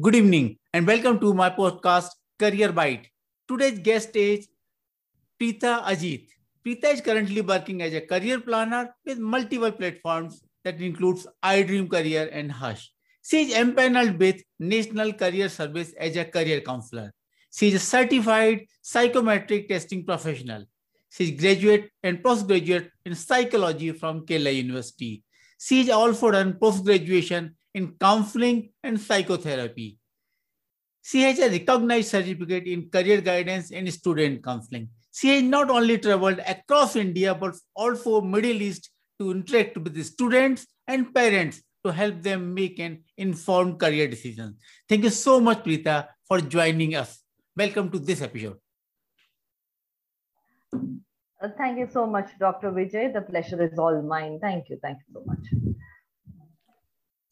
Good 0.00 0.14
evening 0.14 0.58
and 0.72 0.86
welcome 0.86 1.18
to 1.18 1.34
my 1.34 1.50
podcast 1.50 2.10
Career 2.38 2.70
Bite. 2.70 3.08
Today's 3.48 3.80
guest 3.80 4.14
is 4.14 4.46
Preetha 5.40 5.82
Ajit. 5.82 6.28
Preetha 6.64 6.92
is 6.92 7.00
currently 7.00 7.40
working 7.40 7.82
as 7.82 7.92
a 7.94 8.00
career 8.02 8.38
planner 8.38 8.94
with 9.04 9.18
multiple 9.18 9.72
platforms 9.72 10.40
that 10.62 10.80
includes 10.80 11.26
iDream 11.42 11.90
Career 11.90 12.30
and 12.32 12.52
Hush. 12.52 12.92
She 13.24 13.42
is 13.42 13.54
empaneled 13.54 14.20
with 14.20 14.40
National 14.60 15.12
Career 15.12 15.48
Service 15.48 15.92
as 15.98 16.14
a 16.16 16.24
career 16.24 16.60
counselor. 16.60 17.12
She 17.52 17.66
is 17.66 17.74
a 17.74 17.80
certified 17.80 18.66
psychometric 18.82 19.68
testing 19.68 20.04
professional. 20.04 20.64
She 21.10 21.24
is 21.24 21.40
graduate 21.40 21.90
and 22.04 22.22
postgraduate 22.22 22.92
in 23.04 23.16
psychology 23.16 23.90
from 23.90 24.24
Kerala 24.26 24.54
University. 24.54 25.24
She 25.58 25.80
has 25.80 25.90
also 25.90 26.30
done 26.30 26.54
post-graduation 26.54 27.56
in 27.74 27.94
counseling 28.00 28.70
and 28.82 29.00
psychotherapy. 29.00 29.98
She 31.02 31.22
has 31.22 31.38
a 31.38 31.48
recognized 31.48 32.08
certificate 32.08 32.66
in 32.66 32.90
career 32.90 33.20
guidance 33.20 33.70
and 33.70 33.92
student 33.92 34.44
counseling. 34.44 34.88
She 35.12 35.28
has 35.28 35.42
not 35.42 35.70
only 35.70 35.98
traveled 35.98 36.40
across 36.40 36.96
India, 36.96 37.34
but 37.34 37.54
also 37.74 38.20
Middle 38.20 38.62
East 38.62 38.90
to 39.18 39.30
interact 39.30 39.76
with 39.78 39.94
the 39.94 40.04
students 40.04 40.66
and 40.86 41.14
parents 41.14 41.62
to 41.84 41.92
help 41.92 42.22
them 42.22 42.54
make 42.54 42.78
an 42.78 43.02
informed 43.16 43.78
career 43.78 44.06
decision. 44.08 44.56
Thank 44.88 45.04
you 45.04 45.10
so 45.10 45.40
much, 45.40 45.64
Preetha, 45.64 46.08
for 46.26 46.40
joining 46.40 46.94
us. 46.94 47.22
Welcome 47.56 47.90
to 47.90 47.98
this 47.98 48.20
episode. 48.22 48.58
Thank 51.56 51.78
you 51.78 51.88
so 51.90 52.06
much, 52.06 52.30
Dr. 52.38 52.70
Vijay. 52.72 53.12
The 53.12 53.22
pleasure 53.22 53.62
is 53.62 53.78
all 53.78 54.02
mine. 54.02 54.38
Thank 54.40 54.68
you. 54.68 54.78
Thank 54.82 54.98
you 54.98 55.14
so 55.14 55.22
much. 55.24 55.74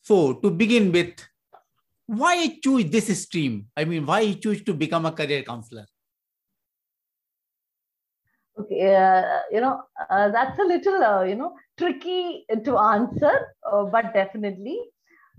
So, 0.07 0.35
to 0.35 0.51
begin 0.53 0.93
with, 0.93 1.19
why 2.07 2.61
choose 2.63 2.89
this 2.89 3.09
stream? 3.23 3.67
I 3.77 3.85
mean, 3.85 4.07
why 4.07 4.35
choose 4.35 4.63
to 4.63 4.73
become 4.73 5.05
a 5.05 5.11
career 5.11 5.43
counselor? 5.43 5.85
Okay, 8.57 8.95
uh, 8.95 9.41
you 9.51 9.61
know, 9.61 9.83
uh, 10.09 10.29
that's 10.29 10.61
a 10.61 10.63
little, 10.63 11.03
uh, 11.03 11.25
you 11.25 11.35
know, 11.35 11.57
tricky 11.77 12.47
to 12.65 12.79
answer, 12.79 13.49
uh, 13.69 13.83
but 13.87 14.15
definitely, 14.15 14.79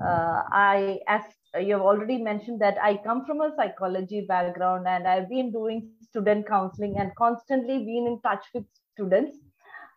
uh, 0.03 0.41
I, 0.51 0.99
as 1.07 1.21
you 1.61 1.75
have 1.75 1.83
already 1.83 2.17
mentioned, 2.17 2.59
that 2.59 2.75
I 2.83 2.97
come 2.97 3.23
from 3.25 3.39
a 3.39 3.53
psychology 3.55 4.25
background 4.27 4.85
and 4.85 5.07
I've 5.07 5.29
been 5.29 5.49
doing 5.49 5.91
student 6.01 6.45
counseling 6.45 6.97
and 6.97 7.15
constantly 7.15 7.77
been 7.85 8.05
in 8.05 8.19
touch 8.21 8.43
with 8.53 8.65
students. 8.91 9.37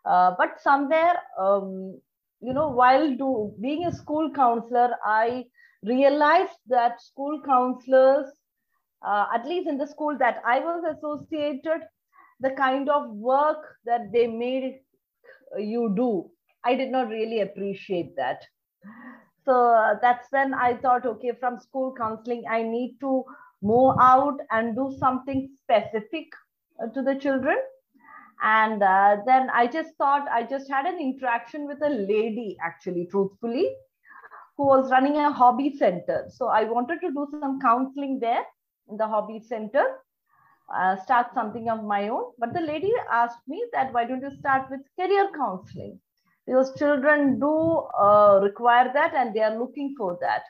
Uh, 0.04 0.36
but 0.38 0.60
somewhere, 0.62 1.16
um, 1.36 2.00
you 2.40 2.52
know, 2.52 2.68
while 2.68 3.14
do 3.16 3.54
being 3.60 3.86
a 3.86 3.92
school 3.92 4.30
counselor, 4.32 4.90
I 5.04 5.46
realized 5.84 6.58
that 6.68 7.00
school 7.02 7.40
counselors, 7.44 8.26
at 9.06 9.44
least 9.46 9.68
in 9.68 9.78
the 9.78 9.86
school 9.86 10.16
that 10.18 10.42
I 10.46 10.60
was 10.60 10.84
associated, 10.96 11.82
the 12.40 12.50
kind 12.52 12.88
of 12.88 13.10
work 13.10 13.64
that 13.86 14.12
they 14.12 14.26
made 14.26 14.80
you 15.58 15.92
do 15.96 16.30
i 16.64 16.74
did 16.74 16.90
not 16.90 17.08
really 17.08 17.40
appreciate 17.40 18.14
that. 18.16 18.42
So 19.44 19.54
uh, 19.74 19.94
that's 20.02 20.28
when 20.30 20.54
i 20.54 20.74
thought 20.76 21.06
okay 21.06 21.32
from 21.40 21.58
school 21.58 21.94
counseling 21.96 22.44
i 22.50 22.62
need 22.62 22.96
to 23.00 23.24
move 23.62 23.96
out 24.00 24.38
and 24.50 24.74
do 24.76 24.94
something 24.98 25.48
specific 25.62 26.26
uh, 26.82 26.88
to 26.94 27.02
the 27.02 27.14
children 27.16 27.56
and 28.42 28.82
uh, 28.82 29.16
then 29.26 29.48
i 29.50 29.66
just 29.66 29.94
thought 29.96 30.28
i 30.30 30.42
just 30.42 30.70
had 30.70 30.86
an 30.86 30.98
interaction 31.00 31.66
with 31.66 31.82
a 31.82 31.90
lady 31.90 32.56
actually 32.64 33.06
truthfully 33.10 33.68
who 34.56 34.66
was 34.66 34.90
running 34.90 35.16
a 35.16 35.30
hobby 35.32 35.70
center 35.76 36.24
so 36.28 36.48
i 36.48 36.64
wanted 36.64 37.00
to 37.00 37.10
do 37.12 37.26
some 37.32 37.50
counseling 37.52 38.12
there 38.14 38.36
in 38.82 38.90
the 38.90 39.00
hobby 39.00 39.34
center 39.40 39.84
uh, 40.74 40.96
start 40.96 41.26
something 41.34 41.68
of 41.68 41.84
my 41.84 42.08
own. 42.08 42.24
But 42.38 42.52
the 42.54 42.60
lady 42.60 42.92
asked 43.10 43.46
me 43.48 43.64
that 43.72 43.92
why 43.92 44.04
don't 44.04 44.22
you 44.22 44.30
start 44.38 44.70
with 44.70 44.80
career 44.98 45.28
counseling? 45.36 45.98
Because 46.46 46.74
children 46.78 47.38
do 47.40 47.88
uh, 47.98 48.40
require 48.42 48.90
that 48.92 49.14
and 49.14 49.34
they 49.34 49.42
are 49.42 49.58
looking 49.58 49.94
for 49.96 50.18
that. 50.20 50.42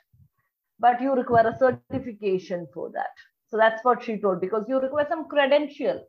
But 0.79 1.01
you 1.01 1.15
require 1.15 1.49
a 1.49 1.59
certification 1.59 2.53
for 2.59 2.77
that. 2.79 2.99
So 3.35 3.45
that's 3.45 3.71
what 3.73 3.91
she 3.91 4.07
told 4.09 4.31
because 4.31 4.65
you 4.69 4.71
require 4.81 5.07
some 5.09 5.27
credential 5.29 6.01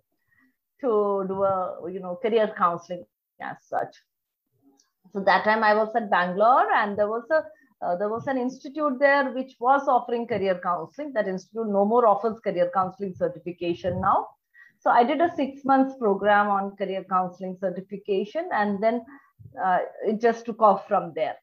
to 0.81 1.25
do 1.27 1.43
a 1.43 1.91
you 1.91 1.99
know 1.99 2.17
career 2.21 2.53
counseling 2.57 3.05
as 3.41 3.57
such. 3.67 3.95
So 5.13 5.19
that 5.21 5.43
time 5.43 5.63
I 5.63 5.73
was 5.73 5.93
at 5.95 6.09
Bangalore 6.09 6.71
and 6.73 6.97
there 6.97 7.09
was 7.09 7.23
a 7.31 7.43
uh, 7.83 7.95
there 7.95 8.09
was 8.09 8.27
an 8.27 8.37
institute 8.37 8.99
there 8.99 9.31
which 9.31 9.55
was 9.59 9.87
offering 9.87 10.27
career 10.27 10.59
counseling. 10.61 11.13
That 11.13 11.27
institute 11.27 11.67
no 11.67 11.83
more 11.85 12.07
offers 12.07 12.39
career 12.39 12.69
counseling 12.73 13.15
certification 13.15 13.99
now. 13.99 14.27
So 14.79 14.89
I 14.89 15.03
did 15.03 15.21
a 15.21 15.29
six 15.35 15.63
months 15.65 15.95
program 15.99 16.47
on 16.47 16.75
career 16.75 17.03
counseling 17.09 17.57
certification, 17.59 18.49
and 18.51 18.81
then 18.81 19.03
uh, 19.63 19.79
it 20.05 20.21
just 20.21 20.45
took 20.45 20.61
off 20.61 20.87
from 20.87 21.13
there. 21.15 21.35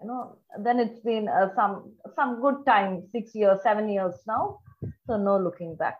You 0.00 0.08
know, 0.08 0.36
then 0.58 0.80
it's 0.80 1.00
been 1.00 1.28
uh, 1.28 1.54
some 1.54 1.92
some 2.16 2.40
good 2.40 2.66
time, 2.66 3.04
six 3.12 3.34
years, 3.34 3.60
seven 3.62 3.88
years 3.88 4.14
now. 4.26 4.60
So 5.06 5.16
no 5.16 5.38
looking 5.38 5.76
back. 5.76 5.98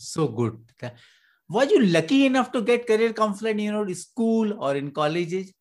So 0.00 0.28
good. 0.28 0.58
Were 1.50 1.64
you 1.64 1.84
lucky 1.84 2.24
enough 2.24 2.52
to 2.52 2.62
get 2.62 2.86
career 2.86 3.12
counseling 3.12 3.60
in 3.60 3.74
your 3.74 3.94
school 3.94 4.62
or 4.62 4.74
in 4.74 4.92
colleges? 4.92 5.52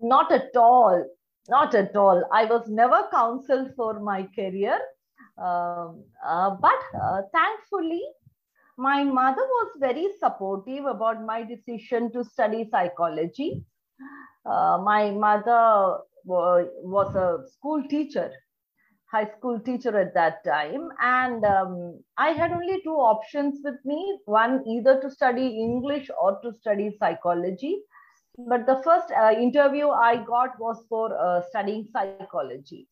Not 0.00 0.30
at 0.30 0.54
all. 0.54 1.04
Not 1.48 1.74
at 1.74 1.96
all. 1.96 2.22
I 2.32 2.44
was 2.44 2.68
never 2.68 3.08
counseled 3.10 3.72
for 3.74 3.98
my 3.98 4.28
career. 4.36 4.78
Um, 5.36 6.04
uh, 6.24 6.50
but 6.50 6.78
uh, 7.02 7.22
thankfully, 7.34 8.02
my 8.76 9.02
mother 9.02 9.42
was 9.42 9.70
very 9.80 10.08
supportive 10.20 10.84
about 10.84 11.24
my 11.24 11.42
decision 11.42 12.12
to 12.12 12.22
study 12.22 12.68
psychology. 12.70 13.64
Uh, 14.46 14.78
my 14.84 15.10
mother 15.10 15.98
was 16.24 17.16
a 17.16 17.50
school 17.50 17.82
teacher, 17.88 18.30
high 19.12 19.30
school 19.36 19.60
teacher 19.60 19.96
at 19.98 20.14
that 20.14 20.42
time. 20.44 20.88
And 21.00 21.44
um, 21.44 22.00
I 22.16 22.30
had 22.30 22.50
only 22.50 22.80
two 22.82 22.94
options 22.94 23.60
with 23.62 23.76
me 23.84 24.18
one, 24.24 24.64
either 24.66 25.00
to 25.02 25.10
study 25.10 25.46
English 25.46 26.10
or 26.20 26.40
to 26.42 26.52
study 26.60 26.96
psychology 26.98 27.82
but 28.38 28.66
the 28.66 28.80
first 28.82 29.12
uh, 29.12 29.32
interview 29.32 29.88
I 29.88 30.16
got 30.16 30.58
was 30.58 30.84
for 30.88 31.16
uh, 31.18 31.42
studying 31.50 31.86
psychology. 31.92 32.88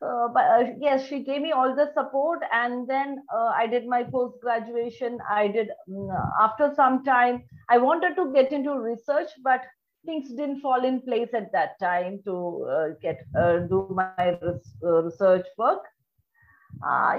So, 0.00 0.30
but 0.32 0.44
uh, 0.44 0.64
yes, 0.78 1.06
she 1.06 1.24
gave 1.24 1.40
me 1.40 1.52
all 1.52 1.74
the 1.74 1.90
support, 1.94 2.40
and 2.52 2.88
then 2.88 3.18
uh, 3.34 3.52
I 3.56 3.66
did 3.66 3.86
my 3.86 4.04
post 4.04 4.36
graduation. 4.40 5.18
I 5.28 5.48
did 5.48 5.70
um, 5.88 6.08
after 6.40 6.72
some 6.74 7.04
time. 7.04 7.44
I 7.68 7.78
wanted 7.78 8.14
to 8.16 8.32
get 8.32 8.52
into 8.52 8.78
research, 8.78 9.28
but 9.42 9.60
things 10.04 10.28
didn't 10.30 10.60
fall 10.60 10.84
in 10.84 11.00
place 11.00 11.28
at 11.34 11.52
that 11.52 11.78
time 11.80 12.20
to 12.24 12.66
uh, 12.70 12.88
get 13.02 13.24
uh, 13.38 13.58
do 13.58 13.88
my 13.90 14.38
research 14.80 15.46
work. 15.58 15.82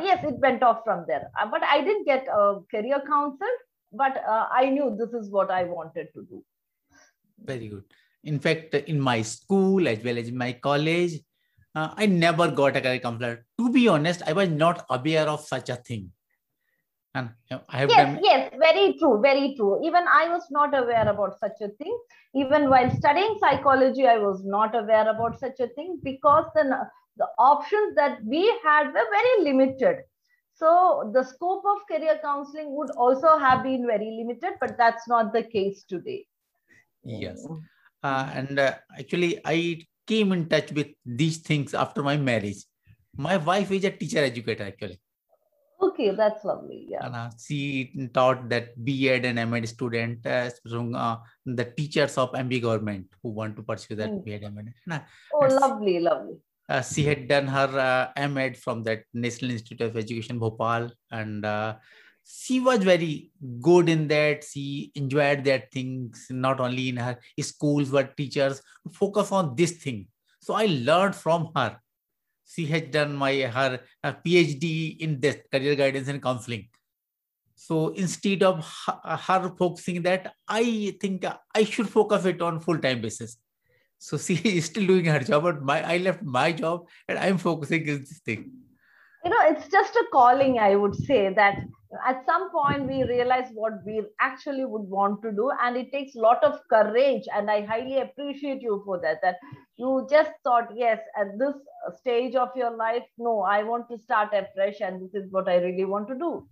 yes, 0.01 0.23
it 0.23 0.39
went 0.39 0.63
off 0.63 0.83
from 0.83 1.05
there, 1.07 1.29
but 1.51 1.63
I 1.63 1.81
didn't 1.81 2.05
get 2.05 2.27
a 2.27 2.59
career 2.71 3.01
counsel. 3.07 3.55
But 3.97 4.21
I 4.27 4.69
knew 4.69 4.97
this 4.99 5.13
is 5.13 5.29
what 5.31 5.49
I 5.49 5.63
wanted 5.63 6.07
to 6.15 6.25
do. 6.29 6.43
Very 7.41 7.69
good. 7.69 7.83
In 8.25 8.39
fact, 8.39 8.73
in 8.73 8.99
my 8.99 9.21
school 9.21 9.87
as 9.87 10.03
well 10.03 10.17
as 10.17 10.27
in 10.27 10.37
my 10.37 10.53
college, 10.53 11.21
uh, 11.75 11.93
I 11.95 12.05
never 12.05 12.49
got 12.49 12.75
a 12.77 12.81
career 12.81 12.99
counselor. 12.99 13.45
To 13.59 13.69
be 13.69 13.87
honest, 13.87 14.21
I 14.25 14.33
was 14.33 14.49
not 14.49 14.85
aware 14.89 15.27
of 15.27 15.41
such 15.41 15.69
a 15.69 15.75
thing. 15.75 16.11
And 17.15 17.29
I 17.69 17.77
have 17.79 17.89
yes, 17.89 17.97
done... 17.97 18.19
yes, 18.21 18.53
very 18.59 18.97
true, 18.99 19.21
very 19.21 19.55
true. 19.55 19.79
Even 19.85 20.03
I 20.05 20.27
was 20.27 20.43
not 20.51 20.77
aware 20.77 21.07
about 21.07 21.39
such 21.39 21.61
a 21.61 21.69
thing. 21.69 21.97
Even 22.33 22.69
while 22.69 22.93
studying 22.97 23.37
psychology, 23.39 24.05
I 24.05 24.17
was 24.17 24.43
not 24.43 24.75
aware 24.75 25.09
about 25.09 25.39
such 25.39 25.61
a 25.61 25.67
thing 25.69 25.97
because 26.03 26.43
the, 26.53 26.65
the 27.15 27.27
options 27.39 27.95
that 27.95 28.19
we 28.25 28.43
had 28.65 28.87
were 28.87 29.07
very 29.17 29.43
limited. 29.43 30.03
So 30.55 31.09
the 31.13 31.23
scope 31.23 31.63
of 31.65 31.87
career 31.87 32.19
counseling 32.21 32.75
would 32.75 32.91
also 32.91 33.37
have 33.37 33.63
been 33.63 33.87
very 33.87 34.11
limited, 34.19 34.59
but 34.59 34.77
that's 34.77 35.07
not 35.07 35.31
the 35.31 35.43
case 35.43 35.83
today. 35.83 36.27
Yes. 37.03 37.47
Uh, 38.03 38.29
and 38.33 38.59
uh, 38.59 38.75
actually, 38.99 39.39
I 39.45 39.81
came 40.05 40.33
in 40.33 40.49
touch 40.49 40.73
with 40.73 40.87
these 41.05 41.37
things 41.37 41.73
after 41.73 42.03
my 42.03 42.17
marriage. 42.17 42.63
My 43.15 43.37
wife 43.37 43.71
is 43.71 43.85
a 43.85 43.91
teacher 43.91 44.19
educator, 44.19 44.65
actually. 44.65 44.99
Okay, 45.81 46.11
that's 46.11 46.43
lovely. 46.45 46.87
Yeah. 46.89 47.05
And, 47.05 47.15
uh, 47.15 47.29
she 47.37 48.09
taught 48.13 48.49
that 48.49 48.83
B.Ed 48.83 49.25
and 49.25 49.39
M.Ed 49.39 49.67
student, 49.67 50.25
uh, 50.25 50.49
uh, 50.95 51.17
the 51.45 51.65
teachers 51.65 52.17
of 52.17 52.31
MP 52.31 52.61
government 52.61 53.07
who 53.21 53.29
want 53.29 53.55
to 53.57 53.63
pursue 53.63 53.95
that 53.95 54.09
mm. 54.09 54.23
B.Ed 54.23 54.43
M.Ed. 54.43 54.73
Uh, 54.89 54.99
oh, 55.33 55.47
lovely, 55.47 55.99
lovely. 55.99 56.35
Uh, 56.67 56.81
she 56.81 57.03
had 57.03 57.27
done 57.27 57.47
her 57.47 57.67
uh, 57.79 58.11
M.Ed 58.19 58.57
from 58.57 58.83
that 58.83 59.03
National 59.13 59.51
Institute 59.51 59.81
of 59.81 59.95
Education, 59.95 60.39
Bhopal, 60.39 60.91
and 61.11 61.45
uh, 61.45 61.75
she 62.25 62.59
was 62.59 62.79
very 62.79 63.31
good 63.61 63.87
in 63.87 64.07
that 64.07 64.43
she 64.43 64.91
enjoyed 64.95 65.43
that 65.43 65.71
things 65.71 66.25
not 66.29 66.59
only 66.59 66.89
in 66.89 66.97
her 66.97 67.17
schools 67.39 67.89
but 67.89 68.17
teachers 68.17 68.61
focus 68.91 69.31
on 69.31 69.55
this 69.55 69.73
thing 69.73 70.07
so 70.39 70.55
i 70.55 70.65
learned 70.65 71.15
from 71.15 71.49
her 71.55 71.79
she 72.45 72.65
has 72.67 72.83
done 72.83 73.15
my 73.15 73.33
her, 73.33 73.79
her 74.03 74.17
PhD 74.25 74.97
in 74.99 75.19
this 75.19 75.37
career 75.51 75.75
guidance 75.75 76.07
and 76.07 76.21
counseling. 76.21 76.67
So 77.55 77.89
instead 77.89 78.43
of 78.43 78.65
her, 78.85 79.17
her 79.17 79.53
focusing 79.57 80.03
that, 80.03 80.33
I 80.47 80.95
think 81.01 81.25
I 81.53 81.63
should 81.63 81.89
focus 81.89 82.25
it 82.25 82.41
on 82.41 82.59
full 82.59 82.77
time 82.77 83.01
basis. 83.01 83.37
So 83.97 84.17
she 84.25 84.35
is 84.35 84.65
still 84.65 84.85
doing 84.85 85.05
her 85.05 85.19
job, 85.19 85.43
but 85.43 85.63
my 85.63 85.81
I 85.83 85.97
left 85.97 86.21
my 86.21 86.51
job 86.51 86.87
and 87.07 87.17
I'm 87.17 87.37
focusing 87.37 87.89
on 87.89 87.99
this 87.99 88.19
thing. 88.19 88.51
You 89.23 89.31
know, 89.31 89.41
it's 89.41 89.67
just 89.69 89.95
a 89.95 90.05
calling, 90.11 90.59
I 90.59 90.75
would 90.75 90.95
say 90.95 91.33
that 91.33 91.57
at 92.05 92.25
some 92.25 92.49
point 92.51 92.87
we 92.87 93.03
realize 93.03 93.49
what 93.53 93.73
we 93.85 94.01
actually 94.19 94.65
would 94.65 94.83
want 94.83 95.21
to 95.21 95.31
do 95.31 95.51
and 95.61 95.77
it 95.77 95.91
takes 95.91 96.15
a 96.15 96.19
lot 96.19 96.43
of 96.43 96.59
courage 96.69 97.23
and 97.35 97.49
i 97.49 97.61
highly 97.65 97.99
appreciate 97.99 98.61
you 98.61 98.81
for 98.85 98.99
that 98.99 99.21
that 99.21 99.37
you 99.77 100.07
just 100.09 100.31
thought 100.43 100.69
yes 100.75 100.99
at 101.19 101.37
this 101.37 101.55
stage 101.99 102.35
of 102.35 102.49
your 102.55 102.75
life 102.75 103.03
no 103.17 103.41
i 103.41 103.63
want 103.63 103.87
to 103.89 103.97
start 103.97 104.29
afresh 104.33 104.81
and 104.81 105.01
this 105.01 105.23
is 105.23 105.31
what 105.31 105.47
i 105.47 105.55
really 105.55 105.85
want 105.85 106.07
to 106.07 106.15
do. 106.15 106.47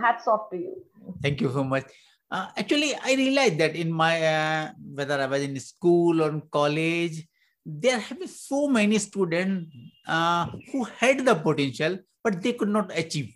Hats 0.00 0.26
off 0.26 0.48
to 0.50 0.56
you. 0.56 0.82
Thank 1.20 1.42
you 1.42 1.52
so 1.52 1.62
much. 1.62 1.84
Uh, 2.30 2.48
actually 2.56 2.94
i 3.04 3.14
realized 3.14 3.58
that 3.58 3.76
in 3.76 3.92
my 3.92 4.14
uh, 4.26 4.72
whether 4.94 5.20
i 5.20 5.26
was 5.26 5.42
in 5.42 5.58
school 5.60 6.22
or 6.22 6.40
college 6.50 7.28
there 7.64 7.98
have 7.98 8.18
been 8.18 8.28
so 8.28 8.66
many 8.66 8.98
students 8.98 9.70
uh, 10.06 10.46
who 10.72 10.84
had 10.98 11.24
the 11.24 11.34
potential 11.34 11.98
but 12.22 12.42
they 12.42 12.54
could 12.54 12.68
not 12.68 12.90
achieve 12.98 13.30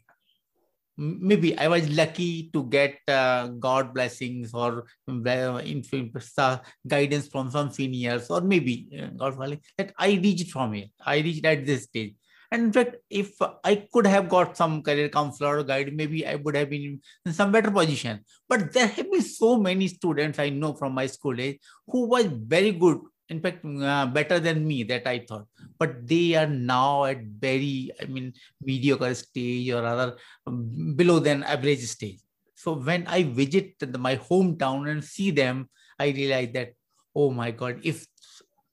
maybe 0.99 1.57
I 1.57 1.69
was 1.69 1.89
lucky 1.89 2.51
to 2.53 2.65
get 2.65 2.99
uh, 3.07 3.49
God 3.49 3.95
blessings 3.95 4.53
or 4.53 4.85
uh, 5.09 6.59
guidance 6.87 7.29
from 7.29 7.51
some 7.51 7.71
seniors, 7.71 8.29
or 8.29 8.41
maybe 8.41 8.89
uh, 9.01 9.07
God 9.17 9.39
willing 9.39 9.61
that 9.79 9.93
I 9.97 10.21
reached 10.23 10.51
from 10.51 10.73
here. 10.73 10.87
I 11.05 11.19
reached 11.19 11.47
at 11.47 11.65
this 11.65 11.85
stage. 11.85 12.15
And 12.51 12.63
in 12.65 12.73
fact, 12.73 12.97
if 13.11 13.37
I 13.63 13.87
could 13.93 14.07
have 14.07 14.29
got 14.29 14.57
some 14.57 14.83
career 14.83 15.11
counselor 15.11 15.59
or 15.59 15.65
guide, 15.65 15.95
maybe 15.95 16.27
I 16.27 16.35
would 16.37 16.57
have 16.57 16.71
been 16.71 16.99
in 17.27 17.33
some 17.33 17.53
better 17.53 17.71
position. 17.71 18.25
But 18.49 18.73
there 18.73 18.87
have 18.87 19.11
been 19.11 19.23
so 19.23 19.59
many 19.59 19.87
students 19.87 20.39
I 20.39 20.49
know 20.49 20.73
from 20.73 20.95
my 20.95 21.07
school 21.07 21.35
days 21.35 21.59
who 21.87 22.07
was 22.07 22.25
very 22.25 22.73
good 22.73 23.01
in 23.29 23.41
fact 23.41 23.65
uh, 23.65 24.07
better 24.07 24.41
than 24.41 24.67
me 24.67 24.83
that 24.83 25.07
i 25.07 25.19
thought 25.19 25.47
but 25.79 26.07
they 26.07 26.35
are 26.35 26.47
now 26.47 27.05
at 27.05 27.23
very 27.23 27.91
i 28.03 28.05
mean 28.05 28.33
mediocre 28.61 29.15
stage 29.15 29.71
or 29.71 29.83
rather 29.83 30.17
um, 30.47 30.95
below 30.97 31.19
than 31.19 31.43
average 31.43 31.85
stage. 31.87 32.21
So 32.55 32.73
when 32.75 33.07
i 33.07 33.23
visit 33.23 33.75
my 33.99 34.17
hometown 34.17 34.91
and 34.91 35.05
see 35.05 35.31
them 35.31 35.69
i 35.99 36.09
realize 36.09 36.51
that 36.55 36.73
oh 37.15 37.31
my 37.31 37.51
god 37.51 37.81
if 37.83 38.07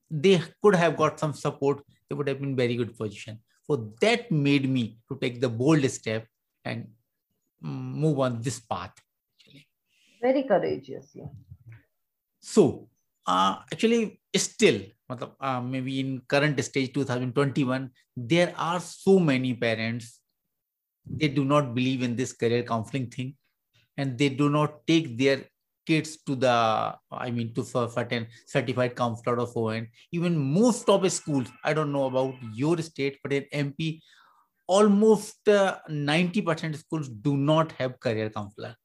they 0.10 0.42
could 0.62 0.75
have 0.75 0.98
got 0.98 1.19
some 1.19 1.34
support 1.34 1.84
they 2.10 2.16
would 2.16 2.28
have 2.28 2.40
been 2.40 2.56
very 2.56 2.75
good 2.75 2.98
position. 2.98 3.40
So 3.68 3.94
that 4.02 4.31
made 4.31 4.69
me 4.69 5.00
to 5.10 5.18
take 5.19 5.42
the 5.42 5.50
bold 5.50 5.90
step 5.90 6.28
and 6.63 6.88
mm, 7.63 7.94
move 8.04 8.19
on 8.19 8.42
this 8.42 8.60
path 8.60 8.94
actually. 9.34 9.68
very 10.22 10.44
courageous 10.44 11.12
yeah. 11.16 11.31
So 12.40 12.90
uh, 13.25 13.57
actually 13.72 14.19
still 14.36 14.81
uh, 15.10 15.62
maybe 15.62 16.00
in 16.00 16.22
current 16.28 16.62
stage 16.63 16.94
2021 16.94 17.90
there 18.16 18.54
are 18.57 18.80
so 18.80 19.19
many 19.19 19.54
parents 19.54 20.19
they 21.06 21.28
do 21.28 21.46
not 21.46 21.75
believe 21.75 22.02
in 22.02 22.16
this 22.16 22.34
career 22.34 22.63
counseling 22.63 23.07
thing 23.07 23.36
and 23.98 24.18
they 24.18 24.30
do 24.30 24.50
not 24.50 24.86
take 24.88 25.18
their 25.18 25.44
kids 25.86 26.18
to 26.25 26.36
the 26.36 26.96
i 27.12 27.30
mean 27.30 27.54
to 27.54 27.63
certain 27.63 28.28
certified 28.48 28.96
counselor 28.96 29.38
of 29.38 29.56
ON. 29.56 29.88
even 30.12 30.38
most 30.38 30.90
of 30.90 31.04
the 31.04 31.10
schools 31.10 31.48
i 31.63 31.74
don't 31.74 31.92
know 31.92 32.06
about 32.06 32.34
your 32.54 32.78
state 32.80 33.19
but 33.22 33.31
in 33.31 33.44
mp 33.54 34.00
almost 34.68 35.48
uh, 35.48 35.78
90% 35.88 36.75
schools 36.75 37.07
do 37.07 37.38
not 37.38 37.72
have 37.74 38.00
career 38.00 38.31
counselor 38.31 38.75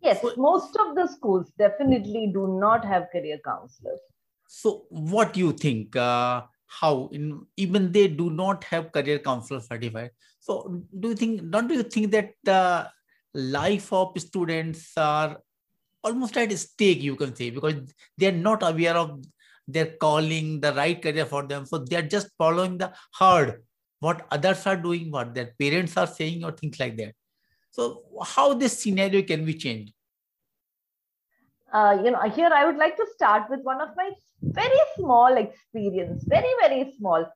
Yes, 0.00 0.24
most 0.36 0.76
of 0.76 0.94
the 0.94 1.08
schools 1.08 1.50
definitely 1.58 2.30
do 2.32 2.58
not 2.60 2.84
have 2.84 3.10
career 3.10 3.38
counselors. 3.44 4.00
So, 4.48 4.86
what 4.88 5.34
do 5.34 5.40
you 5.40 5.52
think? 5.52 5.94
Uh, 5.94 6.42
how 6.66 7.08
in 7.12 7.46
even 7.56 7.92
they 7.92 8.08
do 8.08 8.30
not 8.30 8.64
have 8.64 8.92
career 8.92 9.18
counselor 9.18 9.60
certified? 9.60 10.10
So, 10.40 10.82
do 10.98 11.10
you 11.10 11.14
think? 11.14 11.50
Don't 11.50 11.70
you 11.70 11.82
think 11.82 12.10
that 12.12 12.32
the 12.42 12.90
life 13.34 13.92
of 13.92 14.18
students 14.18 14.92
are 14.96 15.36
almost 16.02 16.36
at 16.38 16.50
stake? 16.58 17.02
You 17.02 17.14
can 17.14 17.36
say 17.36 17.50
because 17.50 17.94
they 18.16 18.28
are 18.28 18.40
not 18.48 18.62
aware 18.62 18.96
of 18.96 19.22
their 19.66 19.92
calling, 20.00 20.60
the 20.60 20.72
right 20.72 21.00
career 21.00 21.26
for 21.26 21.46
them. 21.46 21.66
So 21.66 21.78
they 21.78 21.96
are 21.96 22.08
just 22.16 22.30
following 22.38 22.78
the 22.78 22.92
hard 23.12 23.62
what 24.00 24.26
others 24.30 24.66
are 24.66 24.76
doing, 24.76 25.10
what 25.10 25.34
their 25.34 25.54
parents 25.58 25.96
are 25.96 26.06
saying, 26.06 26.44
or 26.44 26.52
things 26.52 26.78
like 26.80 26.96
that. 26.96 27.14
So 27.70 28.02
how 28.24 28.54
this 28.54 28.80
scenario 28.80 29.22
can 29.22 29.44
be 29.44 29.54
changed? 29.54 29.92
Uh, 31.72 31.98
you 32.02 32.10
know, 32.10 32.20
here 32.30 32.50
I 32.52 32.64
would 32.64 32.76
like 32.76 32.96
to 32.96 33.06
start 33.14 33.50
with 33.50 33.60
one 33.62 33.80
of 33.80 33.90
my 33.96 34.10
very 34.42 34.80
small 34.96 35.36
experience, 35.36 36.24
very, 36.24 36.52
very 36.60 36.92
small. 36.98 37.26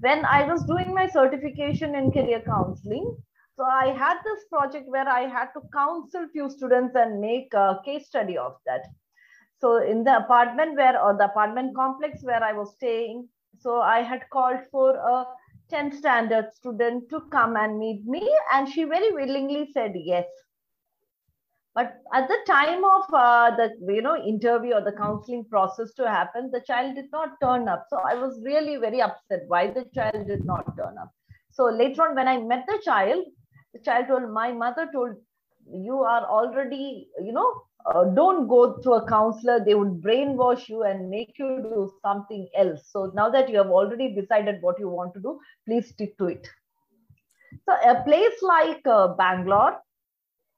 When 0.00 0.24
I 0.24 0.44
was 0.44 0.64
doing 0.64 0.94
my 0.94 1.08
certification 1.08 1.94
in 1.94 2.12
career 2.12 2.42
counseling, 2.44 3.16
so 3.56 3.64
I 3.64 3.86
had 3.86 4.18
this 4.24 4.44
project 4.50 4.88
where 4.88 5.08
I 5.08 5.22
had 5.22 5.48
to 5.54 5.60
counsel 5.72 6.26
few 6.32 6.50
students 6.50 6.94
and 6.96 7.20
make 7.20 7.54
a 7.54 7.80
case 7.84 8.06
study 8.06 8.36
of 8.36 8.56
that. 8.66 8.82
So 9.60 9.76
in 9.76 10.04
the 10.04 10.16
apartment 10.16 10.76
where, 10.76 11.00
or 11.00 11.16
the 11.16 11.26
apartment 11.26 11.74
complex 11.74 12.22
where 12.22 12.42
I 12.42 12.52
was 12.52 12.72
staying, 12.72 13.28
so 13.60 13.80
I 13.80 14.02
had 14.02 14.28
called 14.30 14.58
for 14.70 14.96
a 14.96 15.24
10th 15.72 15.94
standard 15.94 16.52
student 16.52 17.08
to 17.10 17.20
come 17.30 17.56
and 17.56 17.78
meet 17.78 18.04
me 18.04 18.28
and 18.52 18.68
she 18.68 18.84
very 18.84 19.12
willingly 19.12 19.70
said 19.72 19.92
yes 19.94 20.26
but 21.74 21.94
at 22.12 22.28
the 22.28 22.38
time 22.46 22.84
of 22.84 23.02
uh, 23.12 23.50
the 23.56 23.68
you 23.92 24.02
know 24.02 24.16
interview 24.16 24.74
or 24.74 24.80
the 24.82 24.92
counseling 24.92 25.44
process 25.50 25.92
to 25.94 26.08
happen 26.08 26.50
the 26.52 26.60
child 26.60 26.94
did 26.94 27.10
not 27.12 27.40
turn 27.42 27.68
up. 27.68 27.86
So 27.90 27.98
i 28.08 28.14
was 28.14 28.40
really 28.44 28.76
very 28.76 29.00
upset 29.02 29.44
why 29.48 29.66
the 29.70 29.84
child 29.94 30.26
did 30.26 30.44
not 30.44 30.76
turn 30.76 30.96
up. 31.00 31.10
So 31.50 31.64
later 31.66 32.02
on 32.02 32.14
when 32.14 32.28
i 32.28 32.38
met 32.40 32.64
the 32.66 32.80
child 32.84 33.24
the 33.74 33.80
child 33.80 34.08
told 34.08 34.30
my 34.30 34.52
mother 34.52 34.88
told 34.92 35.16
you 35.72 36.00
are 36.02 36.24
already 36.26 37.08
you 37.22 37.32
know 37.32 37.62
uh, 37.86 38.04
don't 38.14 38.48
go 38.48 38.76
to 38.82 38.92
a 38.92 39.06
counselor. 39.08 39.62
They 39.62 39.74
would 39.74 40.00
brainwash 40.00 40.68
you 40.68 40.84
and 40.84 41.10
make 41.10 41.38
you 41.38 41.58
do 41.58 41.92
something 42.02 42.48
else. 42.56 42.88
So 42.90 43.12
now 43.14 43.28
that 43.30 43.50
you 43.50 43.58
have 43.58 43.66
already 43.66 44.14
decided 44.14 44.62
what 44.62 44.78
you 44.78 44.88
want 44.88 45.12
to 45.14 45.20
do 45.20 45.38
please 45.66 45.88
stick 45.88 46.16
to 46.18 46.26
it. 46.26 46.48
So 47.66 47.74
a 47.90 48.02
place 48.04 48.42
like 48.42 48.86
uh, 48.86 49.08
bangalore 49.14 49.80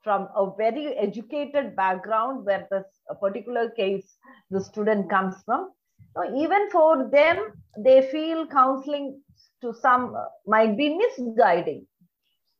from 0.06 0.28
a 0.36 0.44
very 0.56 0.86
educated 1.04 1.75
background 1.75 2.44
where 2.46 2.66
this 2.70 2.84
particular 3.20 3.70
case 3.70 4.18
the 4.52 4.60
student 4.60 5.10
comes 5.10 5.34
from. 5.44 5.70
So 6.14 6.25
even 6.42 6.70
for 6.70 7.08
them 7.10 7.38
they 7.76 8.02
feel 8.12 8.46
counseling 8.46 9.20
to 9.62 9.75
some 9.75 10.14
uh, 10.14 10.26
might 10.46 10.76
be 10.76 10.88
misguiding. 10.96 11.86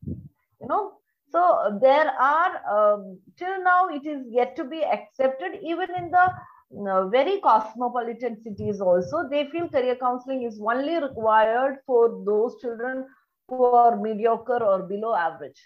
You 0.06 0.68
know? 0.68 0.94
So 1.30 1.78
there 1.82 2.10
are, 2.18 2.52
um, 2.74 3.20
till 3.36 3.62
now, 3.62 3.88
it 3.88 4.06
is 4.06 4.26
yet 4.30 4.56
to 4.56 4.64
be 4.64 4.82
accepted, 4.82 5.58
even 5.62 5.88
in 5.96 6.10
the 6.10 6.26
uh, 6.90 7.08
very 7.08 7.40
cosmopolitan 7.40 8.42
cities 8.42 8.80
also, 8.80 9.28
they 9.28 9.46
feel 9.50 9.68
career 9.68 9.96
counseling 9.96 10.44
is 10.44 10.60
only 10.60 10.96
required 11.00 11.78
for 11.86 12.22
those 12.24 12.60
children 12.60 13.06
who 13.48 13.64
are 13.64 14.00
mediocre 14.00 14.62
or 14.62 14.82
below 14.82 15.14
average. 15.14 15.60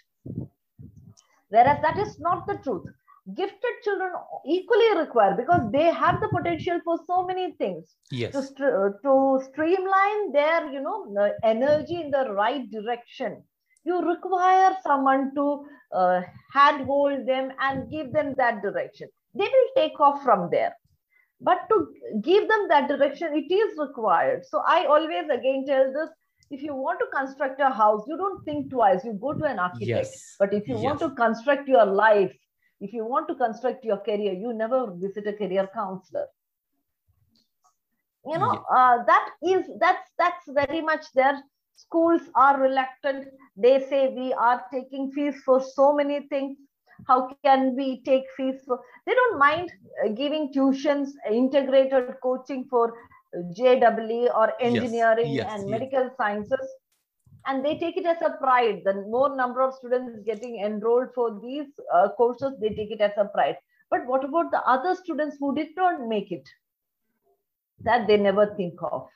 Whereas 1.51 1.79
that 1.83 1.97
is 1.99 2.19
not 2.19 2.47
the 2.47 2.57
truth. 2.63 2.87
Gifted 3.35 3.75
children 3.83 4.13
equally 4.47 4.97
require 4.97 5.35
because 5.37 5.71
they 5.71 5.85
have 5.93 6.19
the 6.19 6.29
potential 6.35 6.79
for 6.83 6.97
so 7.05 7.23
many 7.23 7.51
things. 7.59 7.95
Yes. 8.09 8.31
To, 8.33 8.41
st 8.41 8.61
uh, 8.61 8.89
to 9.03 9.13
streamline 9.47 10.31
their, 10.33 10.71
you 10.73 10.81
know, 10.81 10.97
energy 11.43 12.01
in 12.01 12.09
the 12.09 12.25
right 12.33 12.65
direction 12.71 13.43
you 13.83 14.01
require 14.01 14.77
someone 14.83 15.33
to 15.35 15.65
uh, 15.93 16.21
handhold 16.53 17.27
them 17.27 17.51
and 17.59 17.89
give 17.89 18.13
them 18.13 18.33
that 18.37 18.61
direction. 18.61 19.09
They 19.33 19.45
will 19.45 19.69
take 19.75 19.99
off 19.99 20.23
from 20.23 20.49
there. 20.51 20.75
But 21.39 21.61
to 21.69 21.87
give 22.21 22.47
them 22.47 22.67
that 22.69 22.87
direction, 22.87 23.35
it 23.35 23.51
is 23.51 23.77
required. 23.77 24.45
So 24.45 24.61
I 24.67 24.85
always 24.85 25.25
again 25.31 25.65
tell 25.67 25.91
this 25.91 26.09
if 26.51 26.61
you 26.61 26.75
want 26.75 26.99
to 26.99 27.05
construct 27.15 27.59
a 27.61 27.69
house, 27.69 28.03
you 28.07 28.17
don't 28.17 28.43
think 28.43 28.69
twice, 28.69 29.03
you 29.05 29.13
go 29.13 29.33
to 29.33 29.45
an 29.45 29.59
architect. 29.59 29.87
Yes. 29.87 30.35
But 30.37 30.53
if 30.53 30.67
you 30.67 30.75
yes. 30.75 30.83
want 30.83 30.99
to 30.99 31.09
construct 31.11 31.67
your 31.67 31.85
life, 31.85 32.33
if 32.79 32.93
you 32.93 33.05
want 33.05 33.27
to 33.29 33.35
construct 33.35 33.85
your 33.85 33.97
career, 33.97 34.33
you 34.33 34.53
never 34.53 34.91
visit 34.91 35.27
a 35.27 35.33
career 35.33 35.69
counselor. 35.73 36.27
You 38.25 38.37
know, 38.37 38.53
yeah. 38.53 38.77
uh, 38.77 39.03
that 39.05 39.29
is 39.43 39.65
that's 39.79 40.11
that's 40.17 40.45
very 40.49 40.81
much 40.81 41.05
there 41.15 41.41
schools 41.75 42.21
are 42.35 42.61
reluctant 42.61 43.27
they 43.57 43.79
say 43.89 44.13
we 44.15 44.33
are 44.33 44.63
taking 44.71 45.11
fees 45.11 45.41
for 45.45 45.59
so 45.59 45.93
many 45.93 46.19
things 46.27 46.57
how 47.07 47.35
can 47.43 47.75
we 47.75 48.01
take 48.03 48.23
fees 48.37 48.59
for 48.65 48.79
they 49.05 49.13
don't 49.13 49.39
mind 49.39 49.71
giving 50.15 50.51
tuitions 50.53 51.09
integrated 51.31 52.13
coaching 52.21 52.65
for 52.69 52.93
JEE 53.55 54.29
or 54.35 54.53
engineering 54.59 55.31
yes, 55.33 55.47
and 55.49 55.69
yes. 55.69 55.69
medical 55.69 56.09
sciences. 56.17 56.67
And 57.47 57.65
they 57.65 57.77
take 57.77 57.97
it 57.97 58.05
as 58.05 58.21
a 58.21 58.37
pride. 58.37 58.81
The 58.85 58.93
more 58.93 59.35
number 59.35 59.61
of 59.61 59.73
students 59.73 60.19
getting 60.25 60.59
enrolled 60.59 61.09
for 61.15 61.39
these 61.41 61.65
uh, 61.93 62.09
courses, 62.09 62.53
they 62.61 62.69
take 62.69 62.91
it 62.91 63.01
as 63.01 63.13
a 63.17 63.25
pride. 63.25 63.57
But 63.89 64.05
what 64.05 64.23
about 64.23 64.51
the 64.51 64.61
other 64.67 64.95
students 64.95 65.37
who 65.39 65.55
did 65.55 65.69
not 65.75 66.07
make 66.07 66.31
it? 66.31 66.47
That 67.83 68.07
they 68.07 68.17
never 68.17 68.53
think 68.55 68.75
of. 68.83 69.07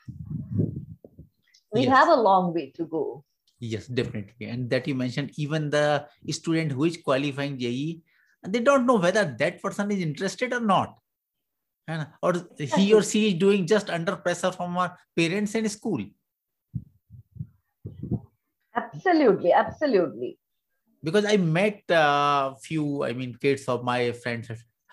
We 1.71 1.81
Yes. 1.81 1.89
have 1.89 2.09
a 2.09 2.15
long 2.15 2.53
way 2.53 2.71
to 2.77 2.85
go. 2.85 3.23
Yes, 3.59 3.87
definitely. 3.87 4.47
And 4.47 4.69
that 4.69 4.87
you 4.87 4.95
mentioned, 4.95 5.31
even 5.37 5.69
the 5.69 6.07
student 6.31 6.71
who 6.71 6.85
is 6.85 6.97
qualifying 6.97 7.59
JEE, 7.59 8.01
they 8.47 8.59
don't 8.59 8.85
know 8.85 8.97
whether 8.97 9.35
that 9.39 9.61
person 9.61 9.91
is 9.91 9.99
interested 9.99 10.51
or 10.51 10.59
not. 10.59 10.97
And, 11.87 12.07
or 12.21 12.33
he 12.57 12.93
or 12.93 13.03
she 13.03 13.29
is 13.29 13.33
doing 13.35 13.67
just 13.67 13.89
under 13.89 14.15
pressure 14.15 14.51
from 14.51 14.75
our 14.77 14.97
parents 15.15 15.53
and 15.53 15.69
school. 15.69 16.03
Absolutely, 18.75 19.53
absolutely. 19.53 20.39
Because 21.03 21.25
I 21.25 21.37
met 21.37 21.83
a 21.89 22.55
few, 22.61 23.03
I 23.03 23.13
mean, 23.13 23.37
kids 23.39 23.67
of 23.67 23.83
my 23.83 24.11
friends. 24.11 24.49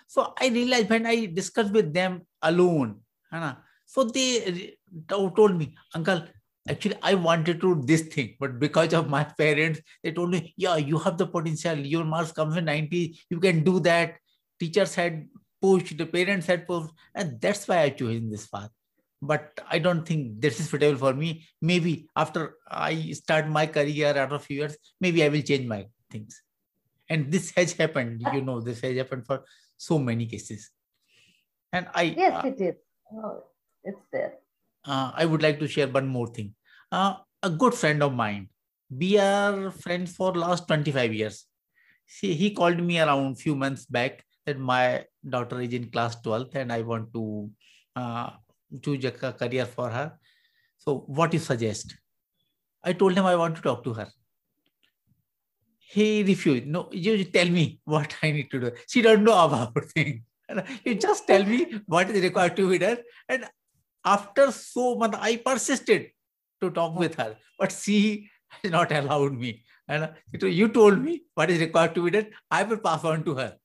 So 0.06 0.34
I 0.38 0.48
realized 0.48 0.90
when 0.90 1.06
I 1.06 1.26
discussed 1.26 1.72
with 1.72 1.94
them 1.94 2.22
alone, 2.42 3.00
ना, 3.32 3.56
so 3.86 4.04
they 4.04 4.76
told 5.08 5.56
me, 5.56 5.74
Uncle, 5.94 6.24
actually 6.68 6.96
I 7.02 7.14
wanted 7.14 7.60
to 7.62 7.74
do 7.74 7.82
this 7.86 8.02
thing, 8.02 8.36
but 8.38 8.58
because 8.58 8.92
of 8.92 9.08
my 9.08 9.24
parents, 9.24 9.80
they 10.02 10.12
told 10.12 10.30
me, 10.30 10.54
yeah, 10.56 10.76
you 10.76 10.98
have 10.98 11.16
the 11.16 11.26
potential. 11.26 11.78
Your 11.78 12.04
marks 12.04 12.32
comes 12.32 12.56
in 12.56 12.66
90, 12.66 13.18
you 13.30 13.40
can 13.40 13.64
do 13.64 13.80
that. 13.80 14.16
Teachers 14.60 14.94
had 14.94 15.26
pushed, 15.62 15.96
the 15.96 16.06
parents 16.06 16.46
had 16.46 16.66
pushed, 16.66 16.92
and 17.14 17.40
that's 17.40 17.66
why 17.68 17.78
I 17.82 17.90
chose 17.90 18.20
this 18.30 18.46
path. 18.48 18.70
But 19.22 19.60
I 19.70 19.78
don't 19.78 20.04
think 20.04 20.40
this 20.40 20.58
is 20.58 20.68
suitable 20.68 20.98
for 20.98 21.14
me. 21.14 21.46
Maybe 21.60 22.08
after 22.16 22.56
I 22.68 23.12
start 23.12 23.48
my 23.48 23.66
career 23.66 24.08
after 24.08 24.34
a 24.34 24.40
few 24.40 24.56
years, 24.58 24.76
maybe 25.00 25.22
I 25.22 25.28
will 25.28 25.42
change 25.42 25.66
my 25.68 25.86
things. 26.10 26.42
And 27.08 27.30
this 27.30 27.52
has 27.56 27.72
happened, 27.74 28.22
you 28.32 28.42
know, 28.42 28.60
this 28.60 28.80
has 28.80 28.96
happened 28.96 29.26
for 29.26 29.44
so 29.76 29.98
many 29.98 30.26
cases. 30.26 30.70
And 31.72 31.86
I 31.94 32.02
Yes, 32.16 32.44
uh, 32.44 32.48
it 32.48 32.60
is. 32.60 32.74
No, 33.12 33.44
it's 33.84 34.02
there. 34.12 34.34
uh, 34.84 35.12
I 35.14 35.24
would 35.24 35.42
like 35.42 35.58
to 35.60 35.68
share 35.68 35.88
one 35.88 36.08
more 36.08 36.26
thing. 36.26 36.54
Uh, 36.90 37.16
a 37.42 37.50
good 37.50 37.74
friend 37.74 38.02
of 38.02 38.12
mine, 38.14 38.48
we 38.90 39.18
are 39.18 39.70
friends 39.70 40.16
for 40.16 40.34
last 40.34 40.66
25 40.66 41.14
years. 41.14 41.46
She, 42.06 42.34
he 42.34 42.50
called 42.50 42.82
me 42.82 42.98
around 43.00 43.36
few 43.38 43.54
months 43.54 43.86
back 43.86 44.24
that 44.46 44.58
my 44.58 45.04
daughter 45.28 45.60
is 45.60 45.72
in 45.72 45.90
class 45.90 46.16
12th 46.20 46.54
and 46.54 46.72
I 46.72 46.82
want 46.82 47.12
to 47.14 47.50
uh, 47.96 48.30
choose 48.82 49.04
a 49.04 49.10
career 49.10 49.66
for 49.66 49.90
her. 49.90 50.12
So 50.78 51.04
what 51.06 51.32
you 51.32 51.38
suggest? 51.38 51.96
I 52.82 52.92
told 52.92 53.12
him 53.12 53.26
I 53.26 53.36
want 53.36 53.56
to 53.56 53.62
talk 53.62 53.84
to 53.84 53.92
her. 53.94 54.08
He 55.78 56.22
refused. 56.22 56.66
No, 56.66 56.88
you 56.90 57.24
tell 57.24 57.48
me 57.48 57.80
what 57.84 58.14
I 58.22 58.32
need 58.32 58.50
to 58.50 58.60
do. 58.60 58.70
She 58.88 59.02
don't 59.02 59.24
know 59.24 59.44
about 59.44 59.84
things. 59.94 60.20
You 60.84 60.96
just 60.96 61.26
tell 61.26 61.44
me 61.44 61.80
what 61.86 62.10
is 62.10 62.22
required 62.22 62.56
to 62.56 62.68
be 62.68 62.78
done. 62.78 62.98
And 63.28 63.46
after 64.04 64.50
so 64.50 64.96
much, 64.96 65.14
I 65.18 65.36
persisted 65.36 66.10
to 66.60 66.70
talk 66.70 66.98
with 66.98 67.14
her, 67.14 67.36
but 67.58 67.72
she 67.72 68.28
has 68.48 68.70
not 68.70 68.92
allowed 68.92 69.34
me. 69.34 69.62
And 69.88 70.10
you 70.42 70.68
told 70.68 71.00
me 71.00 71.22
what 71.34 71.50
is 71.50 71.60
required 71.60 71.94
to 71.94 72.04
be 72.04 72.10
done. 72.10 72.26
I 72.50 72.64
will 72.64 72.78
pass 72.78 73.04
on 73.04 73.24
to 73.24 73.34
her. 73.36 73.56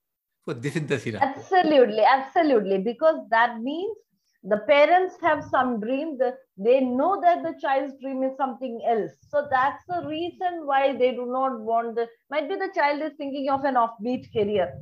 This 0.53 0.75
is 0.75 0.87
the. 0.87 1.19
Absolutely, 1.21 2.03
absolutely. 2.03 2.77
Because 2.79 3.27
that 3.29 3.59
means 3.59 3.95
the 4.43 4.57
parents 4.59 5.15
have 5.21 5.43
some 5.43 5.79
dream, 5.79 6.17
the, 6.17 6.35
they 6.57 6.79
know 6.79 7.19
that 7.21 7.43
the 7.43 7.53
child's 7.59 7.93
dream 8.01 8.23
is 8.23 8.37
something 8.37 8.81
else. 8.87 9.11
So 9.29 9.47
that's 9.51 9.83
the 9.87 10.07
reason 10.07 10.65
why 10.65 10.95
they 10.95 11.11
do 11.11 11.25
not 11.25 11.59
want 11.59 11.95
the, 11.95 12.07
might 12.29 12.47
be 12.47 12.55
the 12.55 12.71
child 12.73 13.01
is 13.01 13.11
thinking 13.17 13.49
of 13.49 13.65
an 13.65 13.75
offbeat 13.75 14.31
career, 14.31 14.73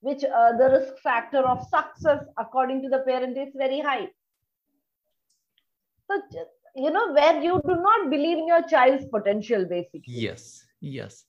which 0.00 0.22
uh, 0.22 0.56
the 0.56 0.78
risk 0.80 1.02
factor 1.02 1.38
of 1.38 1.62
success, 1.62 2.24
according 2.38 2.82
to 2.82 2.88
the 2.88 3.00
parent, 3.00 3.36
is 3.36 3.52
very 3.56 3.80
high. 3.80 4.08
So, 6.10 6.20
you 6.76 6.90
know, 6.90 7.12
where 7.12 7.42
you 7.42 7.60
do 7.66 7.76
not 7.76 8.10
believe 8.10 8.38
in 8.38 8.46
your 8.46 8.62
child's 8.62 9.06
potential, 9.06 9.64
basically. 9.64 10.02
Yes, 10.06 10.64
yes. 10.80 11.24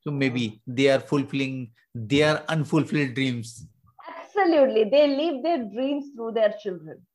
So 0.00 0.10
maybe 0.10 0.60
they 0.66 0.90
are 0.90 1.00
fulfilling 1.00 1.70
their 1.94 2.44
unfulfilled 2.50 3.14
dreams, 3.14 3.66
Absolutely. 4.36 4.84
They 4.84 5.08
live 5.08 5.42
their 5.42 5.64
dreams 5.64 6.06
through 6.14 6.32
their 6.32 6.54
children. 6.62 7.06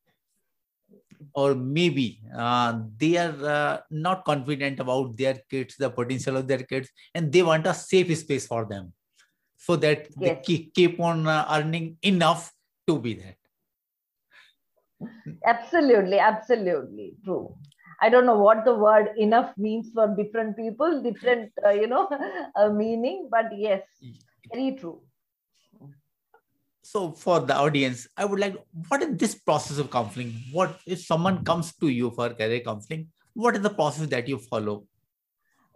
or 1.33 1.55
maybe 1.55 2.21
uh, 2.35 2.79
they 2.97 3.17
are 3.17 3.45
uh, 3.45 3.79
not 3.91 4.25
confident 4.25 4.79
about 4.79 5.15
their 5.17 5.35
kids, 5.49 5.75
the 5.77 5.89
potential 5.89 6.37
of 6.37 6.47
their 6.47 6.63
kids, 6.63 6.89
and 7.13 7.31
they 7.31 7.41
want 7.41 7.67
a 7.67 7.73
safe 7.73 8.17
space 8.17 8.47
for 8.47 8.65
them 8.65 8.93
so 9.57 9.75
that 9.75 10.07
they 10.17 10.35
keep, 10.43 10.73
keep 10.73 10.99
on 10.99 11.27
uh, 11.27 11.45
earning 11.51 11.97
enough 12.01 12.51
to 12.87 12.99
be 12.99 13.13
that. 13.15 13.35
Absolutely, 15.45 16.19
absolutely 16.19 17.13
true. 17.23 17.55
I 18.01 18.09
don't 18.09 18.25
know 18.25 18.37
what 18.37 18.63
the 18.65 18.75
word 18.75 19.09
enough 19.17 19.53
means 19.57 19.91
for 19.93 20.07
different 20.15 20.55
people, 20.55 21.01
different, 21.01 21.51
uh, 21.65 21.71
you 21.71 21.87
know, 21.87 22.09
uh, 22.55 22.69
meaning, 22.69 23.27
but 23.29 23.45
yes, 23.57 23.81
very 24.53 24.75
true. 24.75 25.01
So 26.81 27.11
for 27.11 27.39
the 27.39 27.55
audience, 27.55 28.07
I 28.17 28.25
would 28.25 28.39
like, 28.39 28.55
what 28.87 29.03
is 29.03 29.17
this 29.17 29.35
process 29.35 29.77
of 29.77 29.91
counseling? 29.91 30.33
What 30.51 30.79
if 30.87 31.05
someone 31.05 31.43
comes 31.43 31.73
to 31.75 31.87
you 31.87 32.09
for 32.11 32.29
career 32.29 32.61
counseling? 32.61 33.09
What 33.33 33.55
is 33.55 33.61
the 33.61 33.69
process 33.69 34.07
that 34.07 34.27
you 34.27 34.39
follow? 34.39 34.85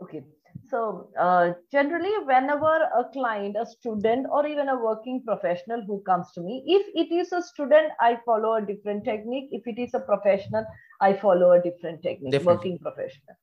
Okay. 0.01 0.23
So, 0.69 1.09
uh, 1.19 1.53
generally, 1.71 2.11
whenever 2.25 2.89
a 2.97 3.05
client, 3.11 3.55
a 3.59 3.65
student, 3.65 4.27
or 4.31 4.47
even 4.47 4.69
a 4.69 4.75
working 4.75 5.21
professional 5.23 5.83
who 5.85 6.01
comes 6.01 6.31
to 6.33 6.41
me, 6.41 6.63
if 6.65 6.87
it 6.95 7.13
is 7.13 7.31
a 7.31 7.41
student, 7.41 7.91
I 7.99 8.17
follow 8.25 8.55
a 8.55 8.61
different 8.61 9.03
technique. 9.03 9.49
If 9.51 9.67
it 9.67 9.79
is 9.79 9.93
a 9.93 9.99
professional, 9.99 10.65
I 11.01 11.13
follow 11.13 11.51
a 11.51 11.61
different 11.61 12.01
technique, 12.01 12.31
Definitely. 12.31 12.55
working 12.55 12.79
professional. 12.79 13.35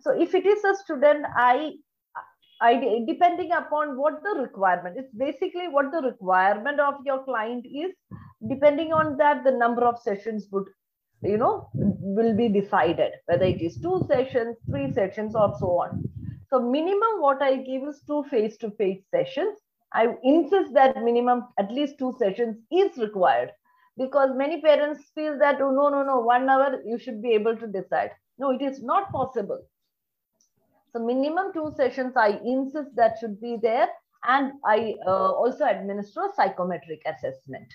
So, 0.00 0.20
if 0.20 0.34
it 0.34 0.46
is 0.46 0.62
a 0.64 0.74
student, 0.76 1.26
I 1.36 1.74
Depending 2.60 3.52
upon 3.52 3.96
what 3.96 4.20
the 4.24 4.40
requirement 4.40 4.96
it's 4.98 5.14
basically 5.14 5.68
what 5.68 5.92
the 5.92 6.02
requirement 6.02 6.80
of 6.80 6.94
your 7.06 7.22
client 7.24 7.64
is 7.66 7.92
depending 8.48 8.92
on 8.92 9.16
that 9.16 9.44
the 9.44 9.52
number 9.52 9.84
of 9.84 10.00
sessions 10.00 10.48
would 10.50 10.64
you 11.22 11.36
know 11.36 11.68
will 11.74 12.36
be 12.36 12.48
decided 12.48 13.12
whether 13.26 13.44
it 13.44 13.62
is 13.62 13.80
two 13.80 14.04
sessions 14.08 14.56
three 14.70 14.92
sessions 14.92 15.36
or 15.36 15.54
so 15.60 15.66
on. 15.66 16.02
So 16.50 16.60
minimum 16.60 17.20
what 17.20 17.42
i 17.42 17.56
give 17.56 17.82
is 17.84 18.02
two 18.06 18.24
face 18.30 18.56
to 18.58 18.70
face 18.72 19.02
sessions. 19.14 19.58
I 19.92 20.16
insist 20.24 20.74
that 20.74 21.02
minimum 21.02 21.44
at 21.58 21.70
least 21.70 21.98
two 21.98 22.14
sessions 22.18 22.58
is 22.72 22.98
required 22.98 23.52
because 23.96 24.36
many 24.36 24.60
parents 24.60 25.10
feel 25.14 25.38
that 25.38 25.60
oh 25.60 25.70
no 25.70 25.88
no 25.90 26.02
no 26.02 26.18
one 26.18 26.48
hour 26.48 26.80
you 26.84 26.98
should 26.98 27.22
be 27.22 27.32
able 27.34 27.56
to 27.56 27.66
decide. 27.68 28.10
No 28.38 28.50
it 28.50 28.62
is 28.62 28.82
not 28.82 29.12
possible 29.12 29.60
so 30.92 31.04
minimum 31.04 31.52
two 31.52 31.72
sessions, 31.76 32.14
I 32.16 32.40
insist 32.44 32.94
that 32.96 33.18
should 33.20 33.40
be 33.40 33.56
there. 33.60 33.88
And 34.24 34.52
I 34.64 34.94
uh, 35.06 35.32
also 35.32 35.64
administer 35.64 36.20
a 36.20 36.34
psychometric 36.34 37.02
assessment 37.06 37.72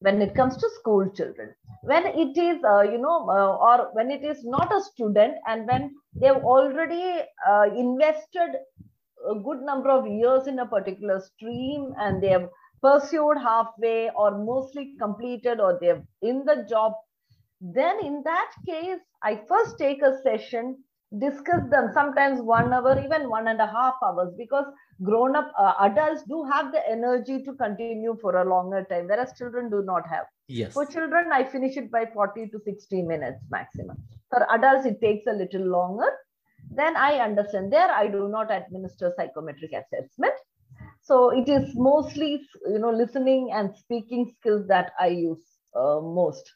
when 0.00 0.20
it 0.20 0.34
comes 0.34 0.56
to 0.58 0.68
school 0.78 1.08
children. 1.10 1.54
When 1.82 2.06
it 2.06 2.36
is, 2.36 2.62
uh, 2.62 2.82
you 2.82 2.98
know, 2.98 3.28
uh, 3.30 3.56
or 3.56 3.90
when 3.92 4.10
it 4.10 4.24
is 4.24 4.44
not 4.44 4.74
a 4.74 4.82
student 4.82 5.36
and 5.46 5.66
when 5.66 5.94
they've 6.14 6.44
already 6.54 7.22
uh, 7.48 7.64
invested 7.74 8.56
a 9.30 9.34
good 9.34 9.62
number 9.62 9.90
of 9.90 10.06
years 10.06 10.46
in 10.46 10.58
a 10.58 10.66
particular 10.66 11.20
stream 11.20 11.94
and 11.98 12.22
they 12.22 12.28
have 12.28 12.48
pursued 12.82 13.38
halfway 13.38 14.10
or 14.10 14.44
mostly 14.44 14.94
completed 15.00 15.60
or 15.60 15.78
they're 15.80 16.02
in 16.22 16.44
the 16.44 16.66
job, 16.68 16.92
then 17.60 18.04
in 18.04 18.22
that 18.24 18.50
case, 18.66 19.00
I 19.22 19.40
first 19.48 19.78
take 19.78 20.02
a 20.02 20.18
session 20.22 20.84
discuss 21.18 21.62
them 21.70 21.90
sometimes 21.92 22.40
one 22.40 22.72
hour 22.72 22.98
even 23.02 23.28
one 23.30 23.48
and 23.48 23.60
a 23.60 23.66
half 23.66 23.94
hours 24.04 24.32
because 24.36 24.64
grown 25.02 25.36
up 25.36 25.52
uh, 25.58 25.74
adults 25.80 26.22
do 26.28 26.44
have 26.52 26.72
the 26.72 26.82
energy 26.90 27.42
to 27.44 27.54
continue 27.54 28.08
for 28.14 28.28
a 28.30 28.38
longer 28.38 28.78
time 28.82 29.00
whereas 29.00 29.26
children 29.30 29.62
do 29.62 29.76
not 29.82 30.02
have. 30.06 30.20
Yes. 30.48 30.72
for 30.74 30.84
children 30.86 31.30
i 31.32 31.42
finish 31.44 31.76
it 31.76 31.90
by 31.90 32.04
40 32.14 32.46
to 32.48 32.58
60 32.64 33.02
minutes 33.02 33.42
maximum. 33.50 33.96
For 34.30 34.46
adults 34.54 34.86
it 34.86 35.00
takes 35.00 35.26
a 35.26 35.32
little 35.32 35.66
longer. 35.66 36.10
Then 36.70 36.96
i 36.96 37.14
understand 37.26 37.72
there 37.72 37.90
i 37.90 38.06
do 38.08 38.28
not 38.28 38.50
administer 38.50 39.12
psychometric 39.16 39.72
assessment. 39.72 40.34
So 41.02 41.30
it 41.30 41.48
is 41.48 41.74
mostly 41.76 42.40
you 42.68 42.78
know 42.78 42.90
listening 42.90 43.50
and 43.52 43.74
speaking 43.76 44.30
skills 44.38 44.66
that 44.68 44.92
i 45.00 45.06
use 45.08 45.44
uh, 45.74 46.00
most 46.00 46.52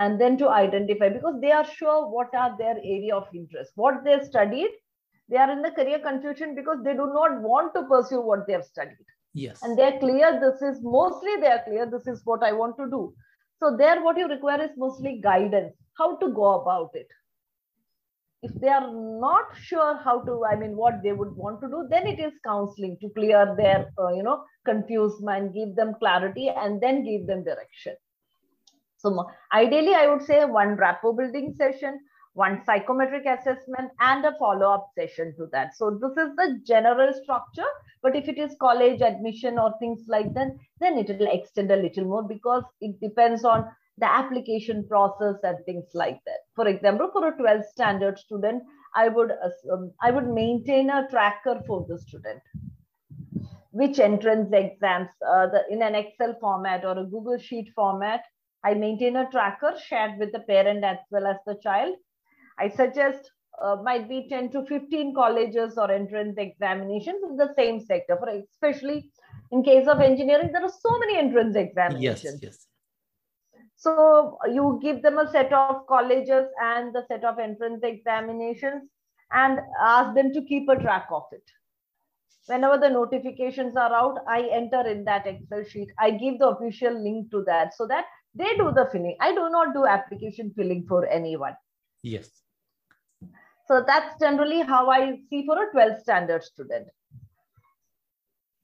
and 0.00 0.20
then 0.20 0.36
to 0.38 0.48
identify 0.48 1.08
because 1.08 1.40
they 1.40 1.52
are 1.52 1.64
sure 1.64 2.08
what 2.08 2.34
are 2.34 2.56
their 2.58 2.76
area 2.78 3.14
of 3.16 3.28
interest 3.34 3.72
what 3.76 4.02
they 4.04 4.18
studied 4.30 4.70
they 5.28 5.36
are 5.36 5.50
in 5.52 5.62
the 5.62 5.70
career 5.70 5.98
confusion 6.00 6.54
because 6.56 6.78
they 6.84 6.94
do 6.94 7.06
not 7.18 7.40
want 7.42 7.74
to 7.74 7.84
pursue 7.94 8.20
what 8.20 8.46
they 8.46 8.54
have 8.54 8.64
studied 8.64 9.06
Yes. 9.34 9.60
and 9.62 9.78
they're 9.78 9.98
clear 10.00 10.40
this 10.40 10.62
is 10.62 10.80
mostly 10.82 11.36
they're 11.40 11.62
clear 11.68 11.86
this 11.90 12.06
is 12.08 12.22
what 12.24 12.42
i 12.42 12.52
want 12.52 12.76
to 12.84 12.88
do 12.98 13.02
So 13.62 13.76
there, 13.78 14.02
what 14.04 14.18
you 14.18 14.26
require 14.28 14.62
is 14.64 14.70
mostly 14.82 15.20
guidance, 15.24 15.74
how 15.98 16.16
to 16.20 16.28
go 16.36 16.46
about 16.60 16.90
it. 17.00 17.08
If 18.42 18.52
they 18.60 18.68
are 18.68 18.90
not 18.92 19.56
sure 19.56 19.96
how 19.96 20.22
to, 20.24 20.44
I 20.44 20.56
mean, 20.56 20.76
what 20.76 21.02
they 21.02 21.12
would 21.12 21.34
want 21.36 21.60
to 21.62 21.68
do, 21.68 21.86
then 21.90 22.06
it 22.06 22.18
is 22.18 22.32
counseling 22.44 22.96
to 23.00 23.10
clear 23.10 23.54
their, 23.56 23.92
uh, 23.98 24.12
you 24.12 24.22
know, 24.22 24.44
confused 24.64 25.22
mind, 25.22 25.54
give 25.54 25.74
them 25.76 25.94
clarity, 25.98 26.48
and 26.48 26.80
then 26.80 27.04
give 27.04 27.26
them 27.26 27.44
direction. 27.44 27.96
So 29.00 29.26
ideally, 29.52 29.94
I 29.94 30.06
would 30.06 30.22
say 30.22 30.44
one 30.44 30.76
rapport 30.76 31.14
building 31.14 31.54
session, 31.56 32.00
one 32.34 32.62
psychometric 32.64 33.24
assessment, 33.26 33.90
and 33.98 34.24
a 34.24 34.36
follow-up 34.38 34.90
session 34.94 35.34
to 35.38 35.46
that. 35.52 35.74
So 35.74 35.90
this 35.90 36.12
is 36.12 36.36
the 36.36 36.60
general 36.66 37.12
structure. 37.22 37.70
But 38.02 38.14
if 38.14 38.28
it 38.28 38.38
is 38.38 38.54
college 38.60 39.00
admission 39.00 39.58
or 39.58 39.74
things 39.78 40.04
like 40.08 40.32
that, 40.34 40.56
then 40.80 40.98
it 40.98 41.08
will 41.08 41.28
extend 41.30 41.70
a 41.70 41.76
little 41.76 42.04
more 42.04 42.22
because 42.22 42.64
it 42.80 43.00
depends 43.00 43.44
on 43.44 43.66
the 43.98 44.06
application 44.06 44.86
process 44.86 45.36
and 45.42 45.58
things 45.64 45.84
like 45.94 46.20
that. 46.26 46.40
For 46.54 46.68
example, 46.68 47.10
for 47.12 47.26
a 47.28 47.36
12th 47.36 47.66
standard 47.66 48.18
student, 48.18 48.62
I 48.94 49.08
would 49.08 49.32
um, 49.72 49.92
I 50.02 50.10
would 50.10 50.28
maintain 50.28 50.90
a 50.90 51.06
tracker 51.10 51.62
for 51.66 51.86
the 51.88 51.98
student. 51.98 52.40
Which 53.72 54.00
entrance 54.00 54.50
exams, 54.52 55.10
uh, 55.26 55.46
the, 55.46 55.62
in 55.70 55.80
an 55.82 55.94
Excel 55.94 56.34
format 56.40 56.84
or 56.84 56.98
a 56.98 57.04
Google 57.04 57.38
Sheet 57.38 57.70
format, 57.76 58.24
I 58.64 58.74
maintain 58.74 59.16
a 59.16 59.30
tracker 59.30 59.74
shared 59.86 60.18
with 60.18 60.32
the 60.32 60.40
parent 60.40 60.84
as 60.84 60.98
well 61.10 61.26
as 61.26 61.36
the 61.46 61.56
child. 61.62 61.96
I 62.58 62.68
suggest 62.68 63.30
uh, 63.62 63.76
might 63.82 64.08
be 64.08 64.26
10 64.28 64.50
to 64.52 64.64
15 64.66 65.14
colleges 65.14 65.78
or 65.78 65.90
entrance 65.90 66.36
examinations 66.38 67.22
in 67.28 67.36
the 67.36 67.52
same 67.56 67.80
sector. 67.80 68.16
For 68.16 68.28
especially 68.28 69.10
in 69.50 69.62
case 69.62 69.88
of 69.88 70.00
engineering, 70.00 70.50
there 70.52 70.62
are 70.62 70.70
so 70.70 70.98
many 70.98 71.18
entrance 71.18 71.56
examinations. 71.56 72.40
Yes, 72.42 72.42
yes. 72.42 72.66
So 73.76 74.38
you 74.46 74.78
give 74.82 75.02
them 75.02 75.18
a 75.18 75.30
set 75.30 75.52
of 75.52 75.86
colleges 75.86 76.46
and 76.62 76.94
the 76.94 77.04
set 77.08 77.24
of 77.24 77.38
entrance 77.38 77.82
examinations 77.82 78.90
and 79.32 79.58
ask 79.80 80.14
them 80.14 80.32
to 80.34 80.42
keep 80.42 80.68
a 80.68 80.76
track 80.76 81.06
of 81.10 81.22
it. 81.32 81.42
Whenever 82.46 82.78
the 82.78 82.90
notifications 82.90 83.76
are 83.76 83.94
out, 83.94 84.18
I 84.28 84.42
enter 84.52 84.86
in 84.86 85.04
that 85.04 85.26
Excel 85.26 85.64
sheet. 85.64 85.88
I 85.98 86.10
give 86.10 86.38
the 86.38 86.48
official 86.48 86.92
link 86.92 87.30
to 87.30 87.42
that 87.44 87.74
so 87.74 87.86
that 87.86 88.04
they 88.34 88.56
do 88.56 88.72
the 88.72 88.88
filling. 88.92 89.16
I 89.20 89.32
do 89.32 89.48
not 89.50 89.74
do 89.74 89.86
application 89.86 90.52
filling 90.56 90.86
for 90.86 91.06
anyone. 91.06 91.56
Yes. 92.02 92.28
So 93.66 93.84
that's 93.86 94.18
generally 94.18 94.62
how 94.62 94.90
I 94.90 95.18
see 95.28 95.46
for 95.46 95.62
a 95.62 95.70
12th 95.74 96.00
standard 96.02 96.42
student. 96.42 96.88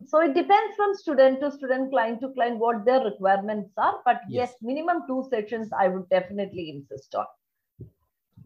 So 0.07 0.21
it 0.21 0.35
depends 0.35 0.77
from 0.77 0.95
student 0.95 1.41
to 1.41 1.51
student, 1.51 1.91
client 1.91 2.21
to 2.21 2.29
client, 2.31 2.59
what 2.59 2.85
their 2.85 3.03
requirements 3.03 3.73
are. 3.77 4.01
But 4.05 4.21
yes, 4.29 4.51
yes 4.51 4.55
minimum 4.63 5.03
two 5.09 5.27
sessions 5.31 5.71
I 5.77 5.89
would 5.89 6.09
definitely 6.09 6.71
insist 6.71 7.15
on. 7.15 7.27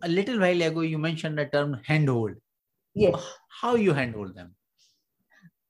A 0.03 0.09
little 0.09 0.39
while 0.39 0.63
ago, 0.63 0.81
you 0.81 0.99
mentioned 0.99 1.37
the 1.39 1.47
term 1.47 1.79
handhold. 1.85 2.35
Yes. 2.95 3.23
How 3.61 3.75
you 3.75 3.93
handhold 3.93 4.35
them? 4.35 4.55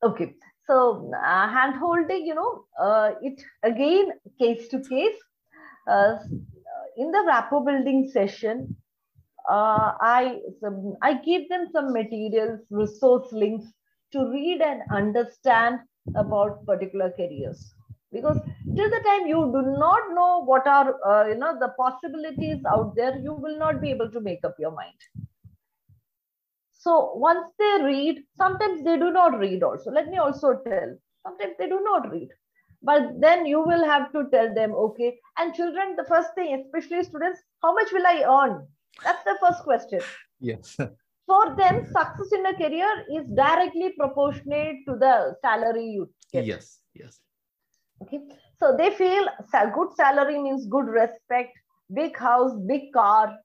Okay. 0.02 0.34
So 0.66 1.12
uh, 1.16 1.48
hand 1.48 1.76
holding, 1.76 2.24
you 2.24 2.34
know, 2.34 2.64
uh, 2.80 3.12
it 3.22 3.42
again 3.64 4.12
case 4.38 4.68
to 4.68 4.80
case. 4.80 5.18
Uh, 5.88 6.16
in 6.96 7.10
the 7.10 7.24
rapport 7.26 7.64
building 7.64 8.08
session, 8.12 8.76
uh, 9.48 9.92
I, 10.00 10.40
some, 10.60 10.96
I 11.02 11.14
give 11.14 11.48
them 11.48 11.68
some 11.72 11.92
materials, 11.92 12.60
resource 12.70 13.32
links 13.32 13.66
to 14.12 14.30
read 14.30 14.60
and 14.60 14.82
understand 14.92 15.80
about 16.16 16.64
particular 16.66 17.12
careers. 17.16 17.74
Because 18.12 18.38
till 18.76 18.90
the 18.90 19.02
time 19.06 19.26
you 19.26 19.50
do 19.52 19.62
not 19.78 20.14
know 20.14 20.42
what 20.44 20.66
are, 20.66 20.94
uh, 21.06 21.28
you 21.28 21.36
know, 21.36 21.56
the 21.58 21.72
possibilities 21.78 22.58
out 22.68 22.94
there, 22.96 23.16
you 23.18 23.32
will 23.34 23.58
not 23.58 23.80
be 23.80 23.90
able 23.90 24.10
to 24.10 24.20
make 24.20 24.44
up 24.44 24.56
your 24.58 24.72
mind. 24.72 24.94
So 26.72 27.12
once 27.14 27.46
they 27.58 27.84
read, 27.84 28.24
sometimes 28.36 28.82
they 28.84 28.98
do 28.98 29.12
not 29.12 29.38
read 29.38 29.62
also. 29.62 29.90
Let 29.90 30.08
me 30.08 30.18
also 30.18 30.60
tell, 30.66 30.96
sometimes 31.22 31.54
they 31.58 31.68
do 31.68 31.80
not 31.82 32.10
read. 32.10 32.28
But 32.82 33.20
then 33.20 33.44
you 33.44 33.60
will 33.60 33.84
have 33.84 34.10
to 34.12 34.24
tell 34.32 34.54
them, 34.54 34.72
okay, 34.72 35.18
and 35.38 35.54
children, 35.54 35.96
the 35.96 36.04
first 36.04 36.34
thing, 36.34 36.54
especially 36.64 37.04
students, 37.04 37.40
how 37.62 37.74
much 37.74 37.92
will 37.92 38.06
I 38.06 38.22
earn? 38.22 38.66
That's 39.04 39.22
the 39.24 39.36
first 39.40 39.62
question. 39.64 40.00
Yes. 40.40 40.76
For 41.26 41.54
them, 41.56 41.84
success 41.86 42.32
in 42.32 42.46
a 42.46 42.54
career 42.54 43.04
is 43.14 43.30
directly 43.30 43.92
proportionate 43.96 44.78
to 44.88 44.96
the 44.96 45.36
salary 45.40 45.84
you 45.84 46.10
get. 46.32 46.44
Yes, 46.44 46.80
yes. 46.94 47.20
Okay. 48.02 48.20
So 48.58 48.76
they 48.76 48.90
feel 48.90 49.28
good 49.74 49.94
salary 49.94 50.40
means 50.40 50.66
good 50.66 50.86
respect, 50.86 51.56
big 51.94 52.16
house, 52.16 52.52
big 52.66 52.92
car. 52.92 53.36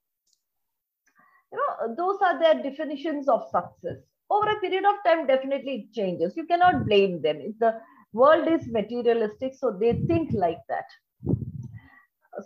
You 1.51 1.59
know, 1.59 1.95
those 1.95 2.17
are 2.21 2.39
their 2.39 2.63
definitions 2.63 3.29
of 3.29 3.43
success. 3.51 3.97
Over 4.29 4.49
a 4.49 4.59
period 4.59 4.85
of 4.85 4.95
time, 5.05 5.27
definitely 5.27 5.87
it 5.87 5.93
changes. 5.93 6.35
You 6.35 6.45
cannot 6.45 6.87
blame 6.87 7.21
them. 7.21 7.37
If 7.39 7.59
the 7.59 7.79
world 8.15 8.47
is 8.47 8.67
materialistic, 8.67 9.53
so 9.55 9.71
they 9.79 9.93
think 10.07 10.31
like 10.33 10.59
that. 10.69 10.85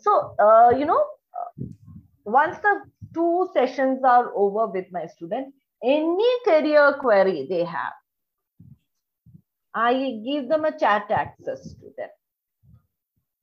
So, 0.01 0.36
uh, 0.39 0.71
you 0.77 0.86
know, 0.86 1.03
once 2.25 2.58
the 2.60 2.82
two 3.13 3.49
sessions 3.53 4.03
are 4.03 4.32
over 4.36 4.67
with 4.67 4.91
my 4.91 5.05
student, 5.08 5.53
any 5.84 6.32
career 6.45 6.93
query 6.99 7.47
they 7.49 7.63
have, 7.63 7.93
I 9.73 10.21
give 10.25 10.49
them 10.49 10.65
a 10.65 10.77
chat 10.77 11.10
access 11.10 11.73
to 11.75 11.93
them 11.97 12.10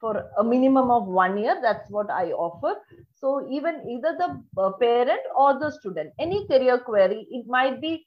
for 0.00 0.30
a 0.38 0.44
minimum 0.44 0.90
of 0.90 1.06
one 1.06 1.38
year. 1.38 1.58
That's 1.62 1.90
what 1.90 2.10
I 2.10 2.32
offer. 2.32 2.74
So 3.14 3.48
even 3.50 3.88
either 3.88 4.16
the 4.18 4.62
uh, 4.62 4.72
parent 4.72 5.20
or 5.34 5.58
the 5.58 5.70
student, 5.70 6.12
any 6.18 6.46
career 6.46 6.78
query, 6.78 7.26
it 7.30 7.46
might 7.46 7.80
be 7.80 8.05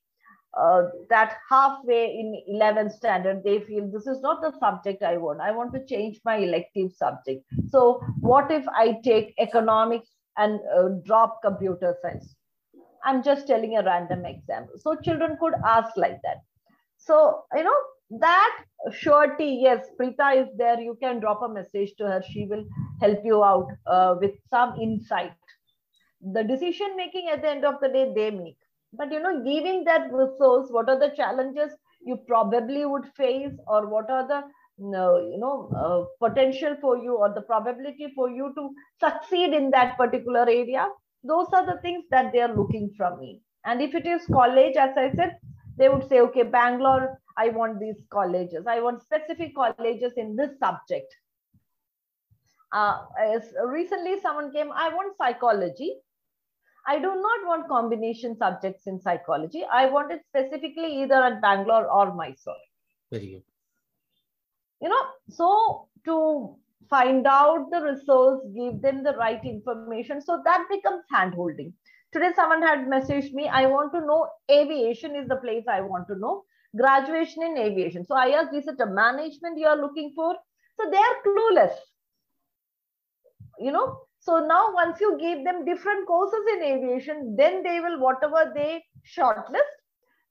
uh, 0.57 0.83
that 1.09 1.37
halfway 1.49 2.05
in 2.05 2.41
11th 2.49 2.91
standard, 2.93 3.43
they 3.43 3.59
feel 3.61 3.89
this 3.91 4.07
is 4.07 4.21
not 4.21 4.41
the 4.41 4.57
subject 4.59 5.03
I 5.03 5.17
want. 5.17 5.41
I 5.41 5.51
want 5.51 5.73
to 5.73 5.85
change 5.85 6.19
my 6.25 6.37
elective 6.37 6.91
subject. 6.93 7.43
So 7.69 8.01
what 8.19 8.51
if 8.51 8.67
I 8.69 8.99
take 9.03 9.33
economics 9.39 10.09
and 10.39 10.59
uh, 10.75 10.89
drop 11.05 11.41
computer 11.43 11.95
science. 12.01 12.35
I'm 13.03 13.23
just 13.23 13.47
telling 13.47 13.77
a 13.77 13.83
random 13.83 14.25
example. 14.25 14.75
So 14.77 14.95
children 14.95 15.37
could 15.39 15.53
ask 15.65 15.95
like 15.95 16.19
that. 16.23 16.37
So, 16.97 17.43
you 17.55 17.63
know, 17.63 17.79
that 18.19 18.63
surety, 18.91 19.59
yes, 19.61 19.85
Preetha 19.99 20.41
is 20.41 20.47
there. 20.57 20.79
You 20.79 20.97
can 21.01 21.19
drop 21.19 21.41
a 21.43 21.49
message 21.49 21.93
to 21.97 22.07
her. 22.07 22.21
She 22.29 22.45
will 22.45 22.65
help 22.99 23.19
you 23.23 23.43
out 23.43 23.67
uh, 23.85 24.15
with 24.19 24.31
some 24.49 24.79
insight. 24.81 25.33
The 26.33 26.43
decision 26.43 26.97
making 26.97 27.29
at 27.29 27.41
the 27.41 27.49
end 27.49 27.65
of 27.65 27.75
the 27.81 27.87
day, 27.87 28.11
they 28.13 28.31
make. 28.31 28.57
But, 28.93 29.11
you 29.11 29.19
know, 29.19 29.43
giving 29.43 29.83
that 29.85 30.11
resource, 30.11 30.69
what 30.71 30.89
are 30.89 30.99
the 30.99 31.13
challenges 31.15 31.71
you 32.01 32.17
probably 32.27 32.85
would 32.85 33.05
face 33.15 33.53
or 33.67 33.87
what 33.87 34.09
are 34.09 34.27
the 34.27 34.43
you 34.81 35.37
know 35.37 35.69
uh, 35.75 36.25
potential 36.25 36.75
for 36.79 36.97
you 36.97 37.15
or 37.15 37.33
the 37.33 37.41
probability 37.41 38.13
for 38.15 38.29
you 38.29 38.53
to 38.55 38.69
succeed 38.99 39.53
in 39.53 39.69
that 39.71 39.97
particular 39.97 40.41
area? 40.41 40.87
Those 41.23 41.47
are 41.53 41.65
the 41.65 41.81
things 41.81 42.05
that 42.11 42.31
they 42.31 42.39
are 42.39 42.55
looking 42.55 42.89
from 42.95 43.19
me. 43.19 43.41
And 43.65 43.81
if 43.81 43.93
it 43.93 44.07
is 44.07 44.25
college 44.31 44.77
as 44.77 44.95
i 44.97 45.11
said 45.11 45.37
they 45.77 45.89
would 45.89 46.07
say 46.07 46.21
okay 46.21 46.43
bangalore 46.43 47.19
i 47.37 47.49
want 47.49 47.79
these 47.79 48.01
colleges. 48.09 48.65
I 48.67 48.79
want 48.79 49.01
specific 49.01 49.53
colleges 49.53 50.13
in 50.15 50.35
this 50.35 50.57
subject. 50.59 51.13
Uh, 52.71 52.99
recently 53.65 54.19
someone 54.21 54.51
came 54.53 54.71
i 54.71 54.89
want 54.89 55.17
psychology 55.17 55.95
I 56.87 56.97
do 56.97 57.07
not 57.07 57.47
want 57.47 57.67
combination 57.67 58.37
subjects 58.37 58.87
in 58.87 58.99
psychology. 59.01 59.63
I 59.71 59.87
want 59.87 60.11
it 60.11 60.21
specifically 60.27 61.01
either 61.01 61.15
at 61.15 61.41
Bangalore 61.41 61.87
or 61.91 62.15
Mysore. 62.15 62.55
Very 63.11 63.27
good. 63.31 63.43
You 64.81 64.89
know 64.89 65.03
so 65.29 65.87
to 66.05 66.55
find 66.89 67.27
out 67.27 67.69
the 67.71 67.81
results 67.81 68.45
give 68.55 68.81
them 68.81 69.03
the 69.03 69.13
right 69.13 69.43
information 69.43 70.21
so 70.21 70.41
that 70.43 70.65
becomes 70.71 71.03
hand 71.11 71.33
holding 71.33 71.73
today 72.13 72.31
someone 72.35 72.61
had 72.61 72.87
messaged 72.93 73.33
me 73.33 73.47
i 73.47 73.65
want 73.65 73.91
to 73.93 73.99
know 74.01 74.27
aviation 74.49 75.15
is 75.15 75.27
the 75.27 75.35
place 75.35 75.65
i 75.67 75.81
want 75.81 76.07
to 76.07 76.15
know. 76.17 76.43
Graduation 76.77 77.41
in 77.41 77.57
aviation. 77.57 78.05
So 78.05 78.15
i 78.15 78.29
asked 78.29 78.53
is 78.53 78.67
it 78.67 78.79
a 78.79 78.85
management 78.85 79.57
you 79.57 79.65
are 79.65 79.75
looking 79.75 80.11
for? 80.15 80.35
So 80.79 80.89
they 80.91 80.97
are 80.97 81.15
clueless. 81.25 81.73
You 83.59 83.71
know 83.71 84.01
so 84.19 84.45
now 84.45 84.73
once 84.73 84.99
you 84.99 85.17
give 85.19 85.43
them 85.43 85.65
different 85.65 86.07
courses 86.07 86.53
in 86.53 86.63
aviation 86.63 87.35
then 87.37 87.61
they 87.63 87.79
will 87.79 87.99
whatever 87.99 88.51
they 88.55 88.83
shortlist 89.17 89.77